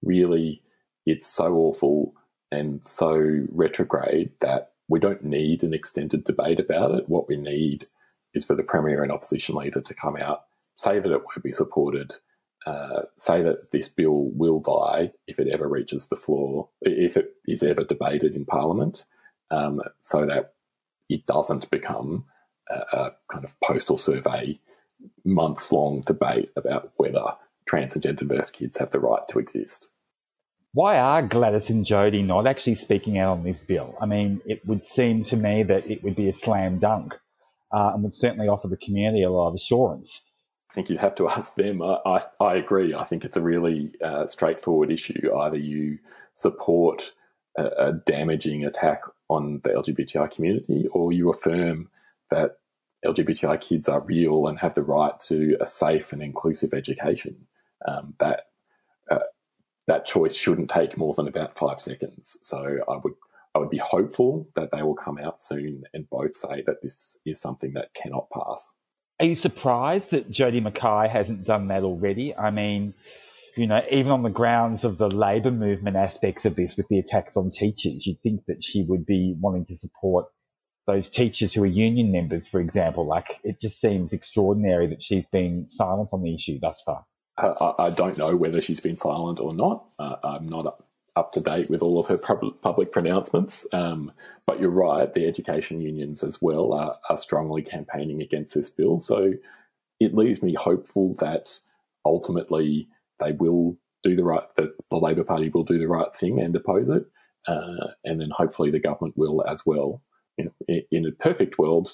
really 0.03 0.63
it's 1.07 1.29
so 1.29 1.55
awful 1.55 2.15
and 2.51 2.85
so 2.85 3.47
retrograde 3.53 4.33
that 4.41 4.73
we 4.89 4.99
don't 4.99 5.23
need 5.23 5.63
an 5.63 5.73
extended 5.73 6.25
debate 6.25 6.59
about 6.59 6.95
it. 6.97 7.09
What 7.09 7.29
we 7.29 7.37
need 7.37 7.85
is 8.35 8.45
for 8.45 8.57
the 8.57 8.65
premier 8.65 9.03
and 9.03 9.13
opposition 9.13 9.55
leader 9.55 9.81
to 9.81 9.95
come 9.95 10.17
out, 10.17 10.41
say 10.77 10.99
that 10.99 11.13
it 11.13 11.23
won't 11.23 11.45
be 11.45 11.53
supported, 11.53 12.17
uh, 12.71 13.03
say 13.17 13.43
that 13.43 13.73
this 13.73 13.89
bill 13.89 14.31
will 14.35 14.61
die 14.61 15.11
if 15.27 15.41
it 15.41 15.49
ever 15.49 15.69
reaches 15.69 16.07
the 16.07 16.17
floor, 16.17 16.69
if 16.83 17.17
it 17.17 17.35
is 17.47 17.63
ever 17.65 17.83
debated 17.83 18.35
in 18.35 18.45
Parliament, 18.45 19.05
um, 19.51 19.81
so 20.03 20.25
that 20.25 20.55
it 21.09 21.27
doesn't 21.27 21.69
become 21.71 22.25
a, 22.71 22.97
a 22.97 23.11
kind 23.33 23.45
of 23.45 23.53
postal 23.65 23.97
survey 23.97 24.61
months 25.25 25.73
long 25.73 26.03
debate 26.07 26.51
about 26.57 26.93
whether 26.97 27.25
trans 27.67 27.95
and 27.95 28.05
gender 28.05 28.25
diverse 28.25 28.51
kids 28.51 28.79
have 28.79 28.91
the 28.93 29.01
right 29.01 29.23
to 29.31 29.41
exist. 29.41 29.89
Why 30.73 30.99
are 30.99 31.27
Gladys 31.27 31.71
and 31.71 31.85
Jodi 31.85 32.23
not 32.23 32.47
actually 32.47 32.77
speaking 32.77 33.19
out 33.19 33.39
on 33.39 33.43
this 33.43 33.57
bill? 33.67 33.97
I 34.01 34.07
mean, 34.07 34.41
it 34.47 34.65
would 34.65 34.83
seem 34.95 35.25
to 35.25 35.37
me 35.37 35.65
that 35.65 35.91
it 35.91 36.05
would 36.05 36.15
be 36.15 36.29
a 36.29 36.39
slam 36.45 36.79
dunk 36.79 37.15
uh, 37.73 37.91
and 37.95 38.05
would 38.05 38.15
certainly 38.15 38.47
offer 38.47 38.69
the 38.69 38.77
community 38.77 39.25
a 39.25 39.31
lot 39.31 39.49
of 39.49 39.57
assurance. 39.57 40.09
I 40.71 40.73
think 40.73 40.89
you'd 40.89 41.01
have 41.01 41.17
to 41.17 41.29
ask 41.37 41.55
them. 41.55 41.83
I, 41.83 41.99
I, 42.07 42.23
I 42.41 42.55
agree. 42.57 42.95
I 42.95 43.05
think 43.05 43.25
it's 43.25 43.37
a 43.37 43.43
really 43.43 43.93
uh, 44.03 44.27
straightforward 44.27 44.91
issue. 44.91 45.35
Either 45.37 45.59
you 45.59 45.99
support 46.35 47.13
a, 47.59 47.67
a 47.67 47.93
damaging 47.93 48.65
attack 48.65 49.03
on 49.29 49.61
the 49.65 49.71
LGBTI 49.71 50.31
community, 50.31 50.89
or 50.93 51.13
you 51.13 51.31
affirm 51.31 51.89
that 52.31 52.59
LGBTI 53.05 53.61
kids 53.61 53.89
are 53.89 54.01
real 54.01 54.47
and 54.47 54.59
have 54.59 54.75
the 54.75 54.83
right 54.83 55.19
to 55.21 55.57
a 55.61 55.67
safe 55.67 56.13
and 56.13 56.23
inclusive 56.23 56.75
education. 56.75 57.47
Um, 57.87 58.15
that 58.19 58.45
uh, 59.11 59.21
that 59.87 60.05
choice 60.05 60.35
shouldn't 60.35 60.71
take 60.71 60.97
more 60.97 61.15
than 61.15 61.27
about 61.27 61.57
five 61.57 61.81
seconds. 61.81 62.37
So 62.43 62.79
I 62.89 62.97
would 62.97 63.15
I 63.55 63.59
would 63.59 63.71
be 63.71 63.79
hopeful 63.79 64.47
that 64.55 64.71
they 64.71 64.83
will 64.83 64.95
come 64.95 65.19
out 65.19 65.41
soon 65.41 65.85
and 65.95 66.09
both 66.11 66.37
say 66.37 66.63
that 66.67 66.83
this 66.83 67.17
is 67.25 67.41
something 67.41 67.73
that 67.73 67.95
cannot 67.95 68.29
pass. 68.31 68.75
Are 69.21 69.27
you 69.27 69.37
surprised 69.37 70.07
that 70.13 70.31
Jodi 70.31 70.63
McKay 70.63 71.11
hasn't 71.11 71.45
done 71.45 71.69
that 71.69 71.83
already? 71.83 72.35
I 72.35 72.51
mean, 72.51 72.95
you 73.55 73.67
know, 73.67 73.83
even 73.91 74.11
on 74.11 74.23
the 74.23 74.31
grounds 74.31 74.83
of 74.83 74.97
the 74.97 75.09
labour 75.09 75.51
movement 75.51 75.97
aspects 75.97 76.47
of 76.47 76.57
this 76.57 76.75
with 76.75 76.89
the 76.89 76.99
attacks 76.99 77.37
on 77.37 77.51
teachers, 77.51 78.07
you'd 78.07 78.23
think 78.23 78.47
that 78.49 78.65
she 78.65 78.83
would 78.89 79.05
be 79.05 79.37
wanting 79.39 79.67
to 79.67 79.77
support 79.79 80.25
those 80.87 81.11
teachers 81.11 81.53
who 81.53 81.63
are 81.63 81.67
union 81.67 82.11
members, 82.11 82.45
for 82.51 82.61
example. 82.61 83.07
Like, 83.07 83.27
it 83.45 83.61
just 83.61 83.79
seems 83.83 84.15
extraordinary 84.15 84.87
that 84.87 85.03
she's 85.03 85.27
been 85.31 85.69
silent 85.77 86.09
on 86.13 86.23
the 86.23 86.35
issue 86.35 86.59
thus 86.59 86.83
far. 86.87 87.05
Uh, 87.37 87.75
I, 87.79 87.85
I 87.87 87.91
don't 87.91 88.17
know 88.17 88.35
whether 88.37 88.63
she's 88.63 88.81
been 88.81 88.97
silent 88.97 89.39
or 89.39 89.53
not. 89.53 89.85
Uh, 89.99 90.17
I'm 90.25 90.49
not 90.49 90.83
up, 91.17 91.33
to 91.33 91.41
date 91.41 91.71
with 91.71 91.83
all 91.83 91.99
of 91.99 92.07
her 92.07 92.19
pub- 92.19 92.61
public 92.63 92.93
pronouncements. 92.93 93.67
Um, 93.73 94.13
but 94.47 94.61
you're 94.61 94.71
right, 94.71 95.13
the 95.13 95.27
education 95.27 95.81
unions 95.81 96.23
as 96.23 96.41
well 96.41 96.73
are, 96.73 96.97
are 97.09 97.19
strongly 97.19 97.63
campaigning 97.63 98.23
against 98.23 98.55
this 98.55 98.71
bill. 98.71 99.01
So 99.01 99.33
it 99.99 100.15
leaves 100.15 100.43
me 100.43 100.55
hopeful 100.55 101.15
that 101.21 101.59
ultimately 102.05 102.89
they 103.19 103.33
will 103.33 103.77
do 104.03 104.17
the 104.17 104.25
right, 104.25 104.45
that 104.57 104.71
the 104.91 104.97
Labor 104.97 105.25
Party 105.25 105.51
will 105.51 105.65
do 105.65 105.79
the 105.79 105.89
right 105.89 106.15
thing 106.17 106.41
and 106.41 106.55
oppose 106.57 106.89
it. 106.89 107.05
Uh, 107.47 107.89
and 108.05 108.21
then 108.21 108.31
hopefully 108.31 108.71
the 108.71 108.79
government 108.79 109.17
will 109.17 109.45
as 109.47 109.65
well. 109.65 110.03
You 110.37 110.47
know, 110.47 110.81
in, 110.91 111.07
a 111.07 111.13
perfect 111.13 111.59
world, 111.59 111.91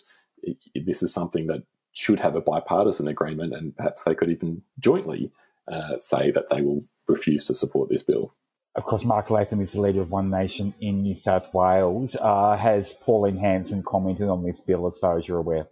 this 0.74 1.02
is 1.02 1.12
something 1.12 1.46
that 1.48 1.62
should 1.92 2.20
have 2.20 2.36
a 2.36 2.40
bipartisan 2.40 3.08
agreement, 3.08 3.54
and 3.54 3.74
perhaps 3.76 4.04
they 4.04 4.14
could 4.14 4.30
even 4.30 4.62
jointly 4.78 5.30
uh, 5.66 5.98
say 5.98 6.30
that 6.30 6.50
they 6.50 6.60
will 6.62 6.84
refuse 7.08 7.44
to 7.46 7.54
support 7.54 7.88
this 7.88 8.02
bill. 8.02 8.34
Of 8.77 8.85
course, 8.85 9.05
Mark 9.05 9.31
Latham 9.31 9.62
is 9.62 9.72
the 9.72 9.81
leader 9.81 10.03
of 10.03 10.11
One 10.11 10.29
Nation 10.29 10.74
in 10.83 10.99
New 10.99 11.16
South 11.24 11.45
Wales. 11.55 12.14
Uh, 12.20 12.59
has 12.59 12.85
Pauline 13.01 13.39
Hanson 13.39 13.83
commented 13.83 14.29
on 14.29 14.45
this 14.45 14.61
bill 14.66 14.87
as 14.87 14.93
far 15.01 15.18
as 15.18 15.27
you're 15.27 15.39
aware? 15.39 15.66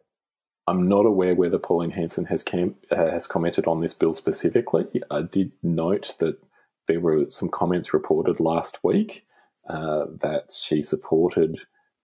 I'm 0.66 0.88
not 0.88 1.04
aware 1.04 1.34
whether 1.34 1.58
Pauline 1.58 1.90
Hanson 1.90 2.24
has 2.24 2.42
cam- 2.42 2.76
uh, 2.90 3.10
has 3.10 3.26
commented 3.26 3.66
on 3.66 3.82
this 3.82 3.92
bill 3.92 4.14
specifically. 4.14 4.86
I 5.10 5.20
did 5.20 5.52
note 5.62 6.16
that 6.18 6.38
there 6.88 7.00
were 7.00 7.26
some 7.28 7.50
comments 7.50 7.92
reported 7.92 8.40
last 8.40 8.78
week 8.82 9.26
uh, 9.68 10.06
that 10.22 10.50
she 10.50 10.80
supported 10.80 11.58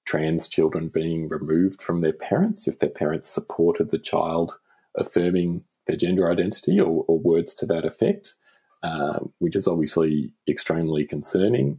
trans 0.05 0.49
children 0.49 0.91
being 0.93 1.31
removed 1.31 1.81
from 1.81 2.03
their 2.03 2.13
parents 2.13 2.69
if 2.69 2.79
their 2.79 2.91
parents 2.91 3.31
supported 3.31 3.91
the 3.91 3.99
child 3.99 4.55
affirming 4.97 5.65
their 5.87 5.97
gender 5.97 6.31
identity 6.31 6.79
or, 6.79 7.05
or 7.09 7.19
words 7.19 7.55
to 7.55 7.67
that 7.67 7.87
effect, 7.87 8.35
uh, 8.83 9.21
which 9.39 9.57
is 9.57 9.67
obviously 9.67 10.33
extremely 10.49 11.05
concerning 11.05 11.79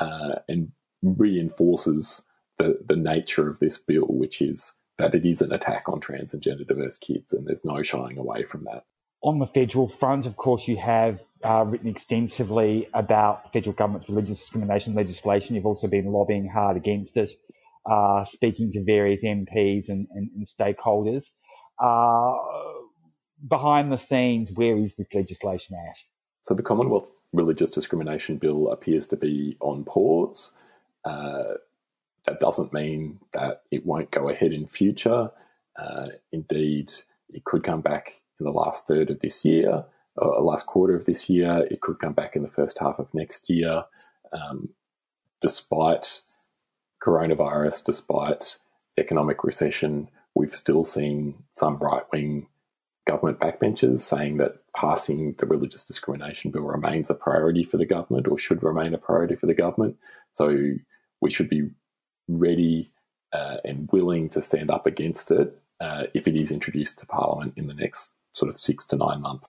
uh, 0.00 0.36
and 0.48 0.72
reinforces 1.02 2.22
the, 2.58 2.78
the 2.86 2.96
nature 2.96 3.48
of 3.48 3.58
this 3.58 3.78
bill, 3.78 4.06
which 4.08 4.42
is 4.42 4.76
that 4.98 5.14
it 5.14 5.24
is 5.24 5.40
an 5.40 5.52
attack 5.52 5.88
on 5.88 6.00
trans 6.00 6.34
and 6.34 6.42
gender 6.42 6.64
diverse 6.64 6.98
kids, 6.98 7.32
and 7.32 7.46
there's 7.46 7.64
no 7.64 7.82
shying 7.82 8.18
away 8.18 8.42
from 8.44 8.64
that. 8.64 8.84
On 9.22 9.38
the 9.38 9.46
federal 9.46 9.92
front, 9.98 10.26
of 10.26 10.36
course, 10.36 10.62
you 10.66 10.76
have 10.76 11.18
uh, 11.44 11.64
written 11.66 11.88
extensively 11.88 12.88
about 12.94 13.52
federal 13.52 13.74
government's 13.74 14.08
religious 14.08 14.38
discrimination 14.38 14.94
legislation. 14.94 15.54
You've 15.54 15.66
also 15.66 15.86
been 15.86 16.06
lobbying 16.06 16.48
hard 16.48 16.76
against 16.76 17.16
it, 17.16 17.30
uh, 17.90 18.24
speaking 18.32 18.72
to 18.72 18.84
various 18.84 19.22
MPs 19.24 19.84
and, 19.88 20.06
and, 20.12 20.30
and 20.34 20.48
stakeholders. 20.58 21.22
Uh, 21.82 22.38
behind 23.48 23.90
the 23.90 24.00
scenes, 24.08 24.50
where 24.54 24.76
is 24.76 24.90
this 24.98 25.06
legislation 25.14 25.76
at? 25.88 25.96
So 26.42 26.54
the 26.54 26.62
Commonwealth 26.62 27.08
Religious 27.32 27.70
Discrimination 27.70 28.38
Bill 28.38 28.70
appears 28.70 29.06
to 29.08 29.16
be 29.16 29.56
on 29.60 29.84
pause. 29.84 30.52
Uh, 31.04 31.54
that 32.26 32.40
doesn't 32.40 32.72
mean 32.72 33.20
that 33.32 33.62
it 33.70 33.86
won't 33.86 34.10
go 34.10 34.28
ahead 34.28 34.52
in 34.52 34.66
future. 34.66 35.30
Uh, 35.78 36.08
indeed, 36.32 36.90
it 37.28 37.44
could 37.44 37.62
come 37.62 37.80
back 37.80 38.20
in 38.38 38.44
the 38.44 38.52
last 38.52 38.86
third 38.86 39.10
of 39.10 39.20
this 39.20 39.44
year, 39.44 39.84
or 40.16 40.42
last 40.42 40.66
quarter 40.66 40.96
of 40.96 41.06
this 41.06 41.30
year. 41.30 41.66
It 41.70 41.80
could 41.80 41.98
come 41.98 42.12
back 42.12 42.36
in 42.36 42.42
the 42.42 42.50
first 42.50 42.78
half 42.78 42.98
of 42.98 43.12
next 43.14 43.48
year. 43.48 43.84
Um, 44.32 44.70
despite 45.40 46.22
coronavirus, 47.02 47.84
despite 47.84 48.58
economic 48.98 49.44
recession, 49.44 50.08
we've 50.34 50.54
still 50.54 50.84
seen 50.84 51.42
some 51.52 51.78
right 51.78 52.04
wing 52.12 52.48
government 53.06 53.40
backbenchers 53.40 54.00
saying 54.00 54.36
that 54.38 54.60
passing 54.76 55.34
the 55.38 55.46
religious 55.46 55.84
discrimination 55.84 56.50
bill 56.50 56.62
remains 56.62 57.10
a 57.10 57.14
priority 57.14 57.64
for 57.64 57.76
the 57.76 57.86
government 57.86 58.28
or 58.28 58.38
should 58.38 58.62
remain 58.62 58.94
a 58.94 58.98
priority 58.98 59.36
for 59.36 59.46
the 59.46 59.54
government. 59.54 59.96
So 60.32 60.74
we 61.20 61.30
should 61.30 61.48
be 61.48 61.70
ready 62.28 62.90
uh, 63.32 63.56
and 63.64 63.88
willing 63.92 64.28
to 64.30 64.42
stand 64.42 64.70
up 64.70 64.86
against 64.86 65.30
it 65.30 65.58
uh, 65.80 66.04
if 66.14 66.28
it 66.28 66.36
is 66.36 66.50
introduced 66.50 66.98
to 66.98 67.06
Parliament 67.06 67.54
in 67.56 67.66
the 67.66 67.74
next 67.74 68.12
sort 68.32 68.50
of 68.50 68.60
six 68.60 68.86
to 68.86 68.96
nine 68.96 69.20
months. 69.22 69.46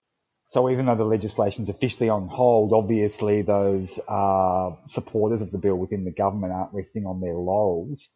So 0.52 0.68
even 0.68 0.86
though 0.86 0.96
the 0.96 1.04
legislation's 1.04 1.68
officially 1.68 2.10
on 2.10 2.28
hold, 2.28 2.72
obviously 2.72 3.42
those 3.42 3.88
uh, 4.06 4.70
supporters 4.90 5.40
of 5.40 5.50
the 5.50 5.58
bill 5.58 5.76
within 5.76 6.04
the 6.04 6.10
government 6.10 6.52
aren't 6.52 6.74
resting 6.74 7.06
on 7.06 7.20
their 7.20 7.34
laurels. 7.34 8.06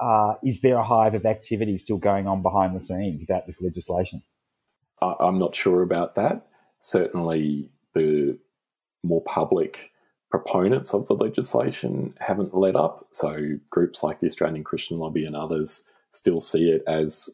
Uh, 0.00 0.34
is 0.42 0.56
there 0.62 0.76
a 0.76 0.84
hive 0.84 1.14
of 1.14 1.26
activity 1.26 1.78
still 1.78 1.98
going 1.98 2.26
on 2.26 2.40
behind 2.40 2.74
the 2.74 2.86
scenes 2.86 3.22
about 3.22 3.46
this 3.46 3.56
legislation? 3.60 4.22
I- 5.02 5.16
I'm 5.26 5.36
not 5.36 5.54
sure 5.54 5.82
about 5.82 6.14
that. 6.16 6.46
Certainly, 6.80 7.70
the 7.94 8.38
more 9.02 9.22
public 9.22 9.90
proponents 10.30 10.94
of 10.94 11.06
the 11.08 11.14
legislation 11.14 12.14
haven't 12.20 12.54
let 12.54 12.76
up. 12.76 13.08
So, 13.12 13.58
groups 13.70 14.02
like 14.02 14.20
the 14.20 14.26
Australian 14.26 14.64
Christian 14.64 14.98
Lobby 14.98 15.24
and 15.26 15.36
others 15.36 15.84
still 16.12 16.40
see 16.40 16.70
it 16.70 16.82
as 16.86 17.30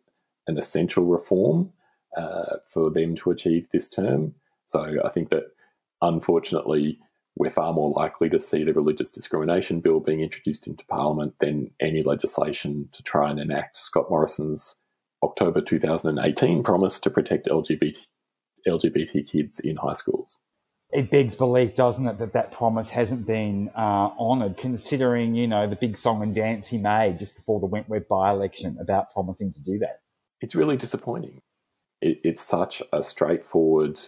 an 0.46 0.58
essential 0.58 1.04
reform 1.04 1.72
uh, 2.16 2.56
for 2.68 2.90
them 2.90 3.14
to 3.16 3.30
achieve 3.30 3.68
this 3.72 3.88
term. 3.90 4.34
So, 4.66 4.98
I 5.04 5.10
think 5.10 5.30
that 5.30 5.44
unfortunately, 6.02 6.98
we're 7.36 7.50
far 7.50 7.72
more 7.72 7.90
likely 7.90 8.28
to 8.30 8.40
see 8.40 8.64
the 8.64 8.74
religious 8.74 9.10
discrimination 9.10 9.80
bill 9.80 10.00
being 10.00 10.20
introduced 10.20 10.66
into 10.66 10.84
Parliament 10.86 11.34
than 11.40 11.70
any 11.80 12.02
legislation 12.02 12.88
to 12.92 13.02
try 13.04 13.30
and 13.30 13.38
enact 13.38 13.76
Scott 13.76 14.10
Morrison's 14.10 14.80
October 15.22 15.60
2018 15.60 16.62
promise 16.62 16.98
to 17.00 17.10
protect 17.10 17.48
LGBT, 17.48 17.98
LGBT 18.66 19.28
kids 19.28 19.60
in 19.60 19.76
high 19.76 19.94
schools. 19.94 20.38
It 20.90 21.10
begs 21.10 21.36
belief, 21.36 21.76
doesn't 21.76 22.06
it, 22.06 22.18
that 22.18 22.32
that 22.32 22.52
promise 22.52 22.88
hasn't 22.88 23.26
been 23.26 23.68
uh, 23.76 24.08
honoured, 24.18 24.56
considering, 24.56 25.34
you 25.34 25.46
know, 25.46 25.68
the 25.68 25.76
big 25.76 25.98
song 26.02 26.22
and 26.22 26.34
dance 26.34 26.64
he 26.68 26.78
made 26.78 27.18
just 27.18 27.36
before 27.36 27.60
the 27.60 27.66
Wentworth 27.66 28.08
by-election 28.08 28.78
about 28.80 29.12
promising 29.12 29.52
to 29.52 29.60
do 29.60 29.78
that. 29.78 30.00
It's 30.40 30.54
really 30.54 30.78
disappointing. 30.78 31.42
It, 32.00 32.20
it's 32.24 32.42
such 32.42 32.82
a 32.92 33.02
straightforward, 33.02 34.00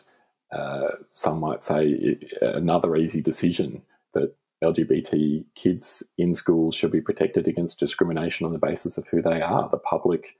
uh, 0.52 0.88
some 1.10 1.40
might 1.40 1.64
say, 1.64 1.86
it, 1.86 2.32
another 2.40 2.96
easy 2.96 3.20
decision 3.20 3.82
that 4.14 4.34
LGBT 4.64 5.44
kids 5.54 6.02
in 6.16 6.32
schools 6.32 6.74
should 6.74 6.92
be 6.92 7.02
protected 7.02 7.46
against 7.46 7.78
discrimination 7.78 8.46
on 8.46 8.52
the 8.52 8.58
basis 8.58 8.96
of 8.96 9.06
who 9.08 9.20
they 9.20 9.42
are. 9.42 9.68
The 9.68 9.78
public 9.78 10.36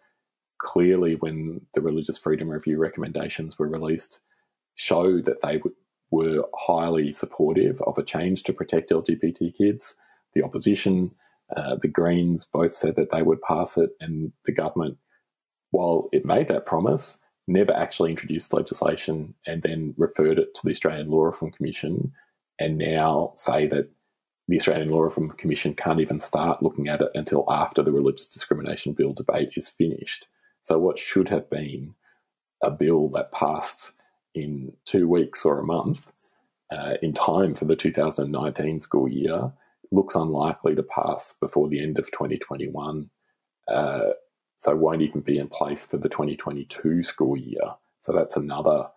clearly, 0.61 1.16
when 1.16 1.61
the 1.74 1.80
Religious 1.80 2.18
Freedom 2.18 2.48
Review 2.48 2.78
recommendations 2.78 3.58
were 3.58 3.68
released, 3.68 4.20
show 4.74 5.20
that 5.20 5.42
they 5.42 5.58
w- 5.58 5.76
were 6.11 6.44
highly 6.54 7.12
supportive 7.12 7.80
of 7.82 7.98
a 7.98 8.02
change 8.04 8.42
to 8.44 8.52
protect 8.52 8.90
LGBT 8.90 9.56
kids. 9.56 9.94
The 10.34 10.42
opposition, 10.42 11.11
uh, 11.56 11.76
the 11.80 11.88
Greens, 11.88 12.44
both 12.44 12.74
said 12.74 12.96
that 12.96 13.11
they 13.11 13.22
would 13.22 13.42
pass 13.42 13.76
it, 13.76 13.90
and 14.00 14.32
the 14.44 14.52
government, 14.52 14.98
while 15.70 16.08
it 16.12 16.24
made 16.24 16.48
that 16.48 16.66
promise, 16.66 17.18
never 17.46 17.72
actually 17.72 18.11
introduced 18.11 18.52
legislation 18.52 19.34
and 19.46 19.62
then 19.62 19.94
referred 19.96 20.38
it 20.38 20.54
to 20.54 20.61
the 20.64 20.70
Australian 20.70 21.08
Law 21.08 21.24
Reform 21.24 21.52
Commission, 21.52 22.12
and 22.58 22.78
now 22.78 23.32
say 23.34 23.66
that 23.68 23.90
the 24.48 24.56
Australian 24.56 24.90
Law 24.90 25.02
Reform 25.02 25.30
Commission 25.30 25.74
can't 25.74 26.00
even 26.00 26.20
start 26.20 26.62
looking 26.62 26.88
at 26.88 27.00
it 27.00 27.11
until 27.14 27.44
after 27.50 27.82
the 27.82 27.92
religious 27.92 28.28
discrimination 28.28 28.92
bill 28.92 29.12
debate 29.12 29.50
is 29.56 29.68
finished. 29.68 30.26
So, 30.62 30.78
what 30.78 30.98
should 30.98 31.28
have 31.28 31.48
been 31.50 31.94
a 32.62 32.70
bill 32.70 33.08
that 33.11 33.32
passed 33.32 33.92
in 34.34 34.72
two 34.84 35.08
weeks 35.08 35.44
or 35.44 35.58
a 35.58 35.64
month 35.64 36.06
uh, 36.70 36.94
in 37.02 37.12
time 37.12 37.54
for 37.54 37.64
the 37.64 37.76
2019 37.76 38.80
school 38.80 39.08
year 39.08 39.52
looks 39.90 40.14
unlikely 40.14 40.74
to 40.76 40.82
pass 40.82 41.34
before 41.40 41.68
the 41.68 41.82
end 41.82 41.98
of 41.98 42.11
2021. 42.12 43.11
Uh, 43.66 44.11
so, 44.58 44.76
won't 44.76 45.02
even 45.02 45.20
be 45.20 45.38
in 45.38 45.48
place 45.48 45.86
for 45.86 45.96
the 45.96 46.08
2022 46.08 47.02
school 47.02 47.36
year. 47.36 47.74
So, 48.00 48.12
that's 48.12 48.36
another 48.36 48.88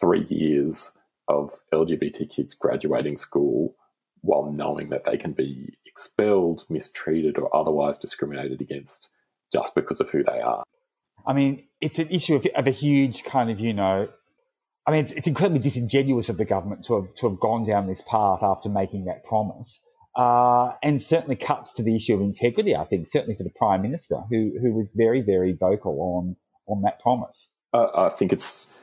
three 0.00 0.26
years 0.28 0.92
of 1.28 1.52
LGBT 1.72 2.28
kids 2.28 2.54
graduating 2.54 3.16
school 3.16 3.74
while 4.20 4.50
knowing 4.50 4.88
that 4.88 5.04
they 5.04 5.16
can 5.16 5.32
be 5.32 5.76
expelled, 5.86 6.64
mistreated, 6.68 7.38
or 7.38 7.54
otherwise 7.54 7.98
discriminated 7.98 8.60
against 8.60 9.10
just 9.52 9.74
because 9.74 10.00
of 10.00 10.10
who 10.10 10.24
they 10.24 10.40
are. 10.40 10.64
I 11.26 11.32
mean, 11.32 11.64
it's 11.80 11.98
an 11.98 12.08
issue 12.10 12.34
of, 12.34 12.46
of 12.56 12.66
a 12.66 12.70
huge 12.70 13.24
kind 13.24 13.50
of, 13.50 13.60
you 13.60 13.72
know, 13.72 14.08
I 14.86 14.90
mean, 14.90 15.04
it's, 15.04 15.12
it's 15.14 15.26
incredibly 15.26 15.60
disingenuous 15.60 16.28
of 16.28 16.36
the 16.36 16.44
government 16.44 16.84
to 16.86 16.94
have, 16.96 17.14
to 17.20 17.30
have 17.30 17.40
gone 17.40 17.66
down 17.66 17.86
this 17.86 18.02
path 18.10 18.40
after 18.42 18.68
making 18.68 19.06
that 19.06 19.24
promise. 19.24 19.68
Uh, 20.16 20.72
and 20.82 21.02
certainly 21.02 21.36
cuts 21.36 21.70
to 21.76 21.82
the 21.82 21.96
issue 21.96 22.14
of 22.14 22.20
integrity, 22.20 22.76
I 22.76 22.84
think, 22.84 23.08
certainly 23.12 23.34
for 23.36 23.42
the 23.42 23.50
Prime 23.56 23.82
Minister, 23.82 24.16
who, 24.30 24.52
who 24.60 24.72
was 24.72 24.86
very, 24.94 25.22
very 25.22 25.52
vocal 25.52 26.00
on, 26.00 26.36
on 26.66 26.82
that 26.82 27.00
promise. 27.00 27.36
Uh, 27.72 27.88
I 27.96 28.10
think 28.10 28.32
it's 28.32 28.76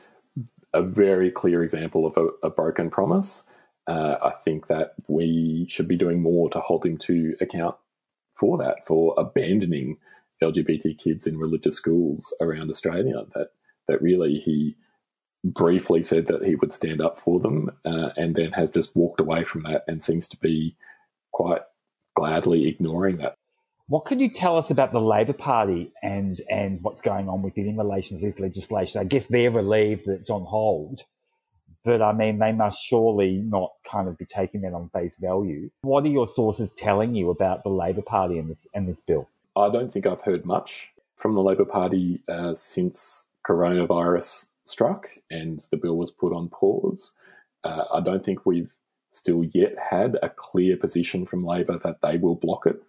a 0.74 0.82
very 0.82 1.30
clear 1.30 1.62
example 1.62 2.06
of 2.06 2.16
a, 2.16 2.46
a 2.46 2.50
broken 2.50 2.90
promise. 2.90 3.44
Uh, 3.86 4.16
I 4.22 4.32
think 4.44 4.66
that 4.66 4.94
we 5.08 5.66
should 5.70 5.88
be 5.88 5.96
doing 5.96 6.20
more 6.20 6.50
to 6.50 6.60
hold 6.60 6.84
him 6.84 6.98
to 6.98 7.34
account 7.40 7.76
for 8.36 8.58
that, 8.58 8.86
for 8.86 9.14
abandoning 9.16 9.98
LGBT 10.42 10.98
kids 10.98 11.26
in 11.26 11.38
religious 11.38 11.76
schools 11.76 12.34
around 12.40 12.70
Australia. 12.70 13.24
That 13.34 13.48
that 13.88 14.02
really 14.02 14.38
he 14.38 14.76
briefly 15.44 16.02
said 16.02 16.26
that 16.28 16.44
he 16.44 16.54
would 16.54 16.72
stand 16.72 17.00
up 17.00 17.18
for 17.18 17.40
them, 17.40 17.70
uh, 17.84 18.10
and 18.16 18.34
then 18.34 18.52
has 18.52 18.70
just 18.70 18.94
walked 18.94 19.20
away 19.20 19.44
from 19.44 19.62
that 19.62 19.84
and 19.88 20.02
seems 20.02 20.28
to 20.28 20.36
be 20.36 20.76
quite 21.32 21.62
gladly 22.14 22.68
ignoring 22.68 23.16
that. 23.16 23.34
What 23.88 24.06
can 24.06 24.20
you 24.20 24.30
tell 24.30 24.56
us 24.56 24.70
about 24.70 24.92
the 24.92 25.00
Labor 25.00 25.32
Party 25.32 25.92
and, 26.02 26.40
and 26.48 26.80
what's 26.82 27.02
going 27.02 27.28
on 27.28 27.42
with 27.42 27.58
it 27.58 27.66
in 27.66 27.76
relation 27.76 28.18
to 28.20 28.26
this 28.26 28.38
legislation? 28.38 29.00
I 29.00 29.04
guess 29.04 29.24
they're 29.28 29.50
relieved 29.50 30.06
that 30.06 30.20
it's 30.20 30.30
on 30.30 30.44
hold, 30.44 31.02
but 31.84 32.00
I 32.00 32.12
mean, 32.12 32.38
they 32.38 32.52
must 32.52 32.78
surely 32.80 33.32
not 33.32 33.72
kind 33.90 34.08
of 34.08 34.16
be 34.16 34.24
taking 34.24 34.60
that 34.62 34.72
on 34.72 34.88
face 34.90 35.12
value. 35.20 35.68
What 35.82 36.04
are 36.04 36.08
your 36.08 36.28
sources 36.28 36.70
telling 36.78 37.14
you 37.14 37.30
about 37.30 37.64
the 37.64 37.70
Labor 37.70 38.02
Party 38.02 38.38
and 38.38 38.50
this, 38.50 38.58
and 38.72 38.88
this 38.88 39.00
bill? 39.06 39.28
I 39.56 39.70
don't 39.70 39.92
think 39.92 40.06
I've 40.06 40.22
heard 40.22 40.44
much 40.44 40.90
from 41.16 41.34
the 41.34 41.42
Labor 41.42 41.64
Party 41.64 42.22
uh, 42.28 42.54
since 42.54 43.26
coronavirus 43.46 44.46
struck 44.64 45.08
and 45.30 45.66
the 45.70 45.76
bill 45.76 45.96
was 45.96 46.10
put 46.10 46.32
on 46.32 46.48
pause. 46.48 47.12
Uh, 47.64 47.84
I 47.92 48.00
don't 48.00 48.24
think 48.24 48.46
we've 48.46 48.72
still 49.12 49.44
yet 49.52 49.74
had 49.90 50.18
a 50.22 50.30
clear 50.30 50.76
position 50.76 51.26
from 51.26 51.44
Labor 51.44 51.78
that 51.84 52.00
they 52.02 52.16
will 52.16 52.34
block 52.34 52.66
it 52.66 52.82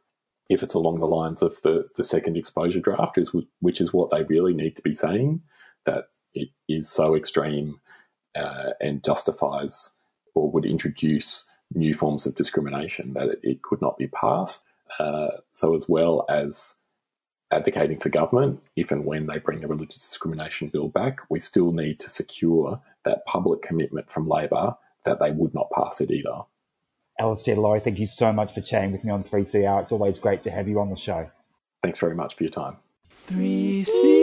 if 0.49 0.63
it's 0.63 0.73
along 0.73 0.99
the 0.99 1.07
lines 1.07 1.41
of 1.41 1.61
the, 1.63 1.87
the 1.97 2.03
second 2.03 2.37
exposure 2.37 2.79
draft, 2.79 3.17
is, 3.17 3.31
which 3.59 3.81
is 3.81 3.93
what 3.93 4.11
they 4.11 4.23
really 4.23 4.53
need 4.53 4.75
to 4.75 4.81
be 4.81 4.93
saying, 4.93 5.41
that 5.85 6.05
it 6.33 6.49
is 6.67 6.89
so 6.89 7.15
extreme 7.15 7.79
uh, 8.35 8.71
and 8.81 9.03
justifies 9.03 9.93
or 10.35 10.49
would 10.51 10.65
introduce 10.65 11.45
new 11.73 11.93
forms 11.93 12.25
of 12.25 12.35
discrimination 12.35 13.13
that 13.13 13.29
it, 13.29 13.39
it 13.43 13.61
could 13.61 13.81
not 13.81 13.97
be 13.97 14.07
passed. 14.07 14.63
Uh, 14.99 15.29
so, 15.51 15.75
as 15.75 15.87
well 15.87 16.25
as 16.29 16.75
advocating 17.51 17.99
to 17.99 18.09
government, 18.09 18.59
if 18.75 18.91
and 18.91 19.05
when 19.05 19.27
they 19.27 19.37
bring 19.37 19.61
the 19.61 19.67
religious 19.67 20.07
discrimination 20.09 20.69
bill 20.69 20.89
back, 20.89 21.19
we 21.29 21.39
still 21.39 21.71
need 21.71 21.99
to 21.99 22.09
secure 22.09 22.79
that 23.05 23.25
public 23.25 23.61
commitment 23.61 24.09
from 24.09 24.27
Labor 24.27 24.75
that 25.05 25.19
they 25.19 25.31
would 25.31 25.53
not 25.53 25.69
pass 25.75 26.01
it 26.01 26.11
either. 26.11 26.41
Alastair 27.19 27.55
Lawrie, 27.55 27.81
thank 27.81 27.99
you 27.99 28.07
so 28.07 28.31
much 28.33 28.53
for 28.53 28.61
chatting 28.61 28.91
with 28.91 29.03
me 29.03 29.11
on 29.11 29.23
3CR. 29.23 29.83
It's 29.83 29.91
always 29.91 30.17
great 30.17 30.43
to 30.45 30.51
have 30.51 30.67
you 30.67 30.79
on 30.79 30.89
the 30.89 30.97
show. 30.97 31.29
Thanks 31.81 31.99
very 31.99 32.15
much 32.15 32.35
for 32.35 32.43
your 32.43 32.51
time. 32.51 32.77
3CR. 33.27 34.13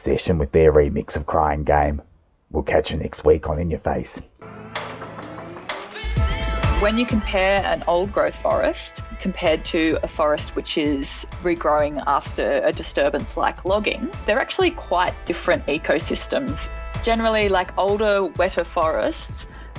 Obsession 0.00 0.38
with 0.38 0.50
their 0.52 0.72
remix 0.72 1.14
of 1.14 1.26
Crying 1.26 1.62
Game. 1.62 2.00
We'll 2.50 2.62
catch 2.62 2.90
you 2.90 2.96
next 2.96 3.22
week 3.22 3.50
on 3.50 3.58
In 3.58 3.70
Your 3.70 3.80
Face. 3.80 4.14
When 6.80 6.96
you 6.96 7.04
compare 7.04 7.62
an 7.66 7.84
old 7.86 8.10
growth 8.10 8.34
forest 8.34 9.02
compared 9.20 9.62
to 9.66 9.98
a 10.02 10.08
forest 10.08 10.56
which 10.56 10.78
is 10.78 11.26
regrowing 11.42 12.02
after 12.06 12.62
a 12.64 12.72
disturbance 12.72 13.36
like 13.36 13.66
logging, 13.66 14.10
they're 14.24 14.40
actually 14.40 14.70
quite 14.70 15.12
different 15.26 15.66
ecosystems. 15.66 16.70
Generally, 17.04 17.50
like 17.50 17.76
older, 17.76 18.24
wetter 18.24 18.64
forests 18.64 19.48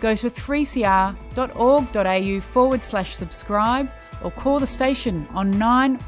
go 0.00 0.14
to 0.14 0.28
3cr.org.au 0.28 2.40
forward 2.40 2.82
slash 2.82 3.14
subscribe 3.14 3.90
or 4.22 4.30
call 4.30 4.60
the 4.60 4.66
station 4.66 5.26
on 5.34 5.58
9 5.58 5.98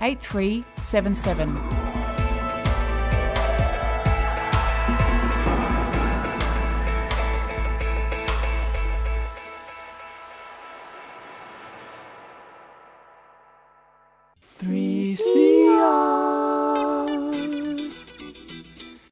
8377. 0.00 1.96
Three 14.58 15.16
CR. 15.16 16.15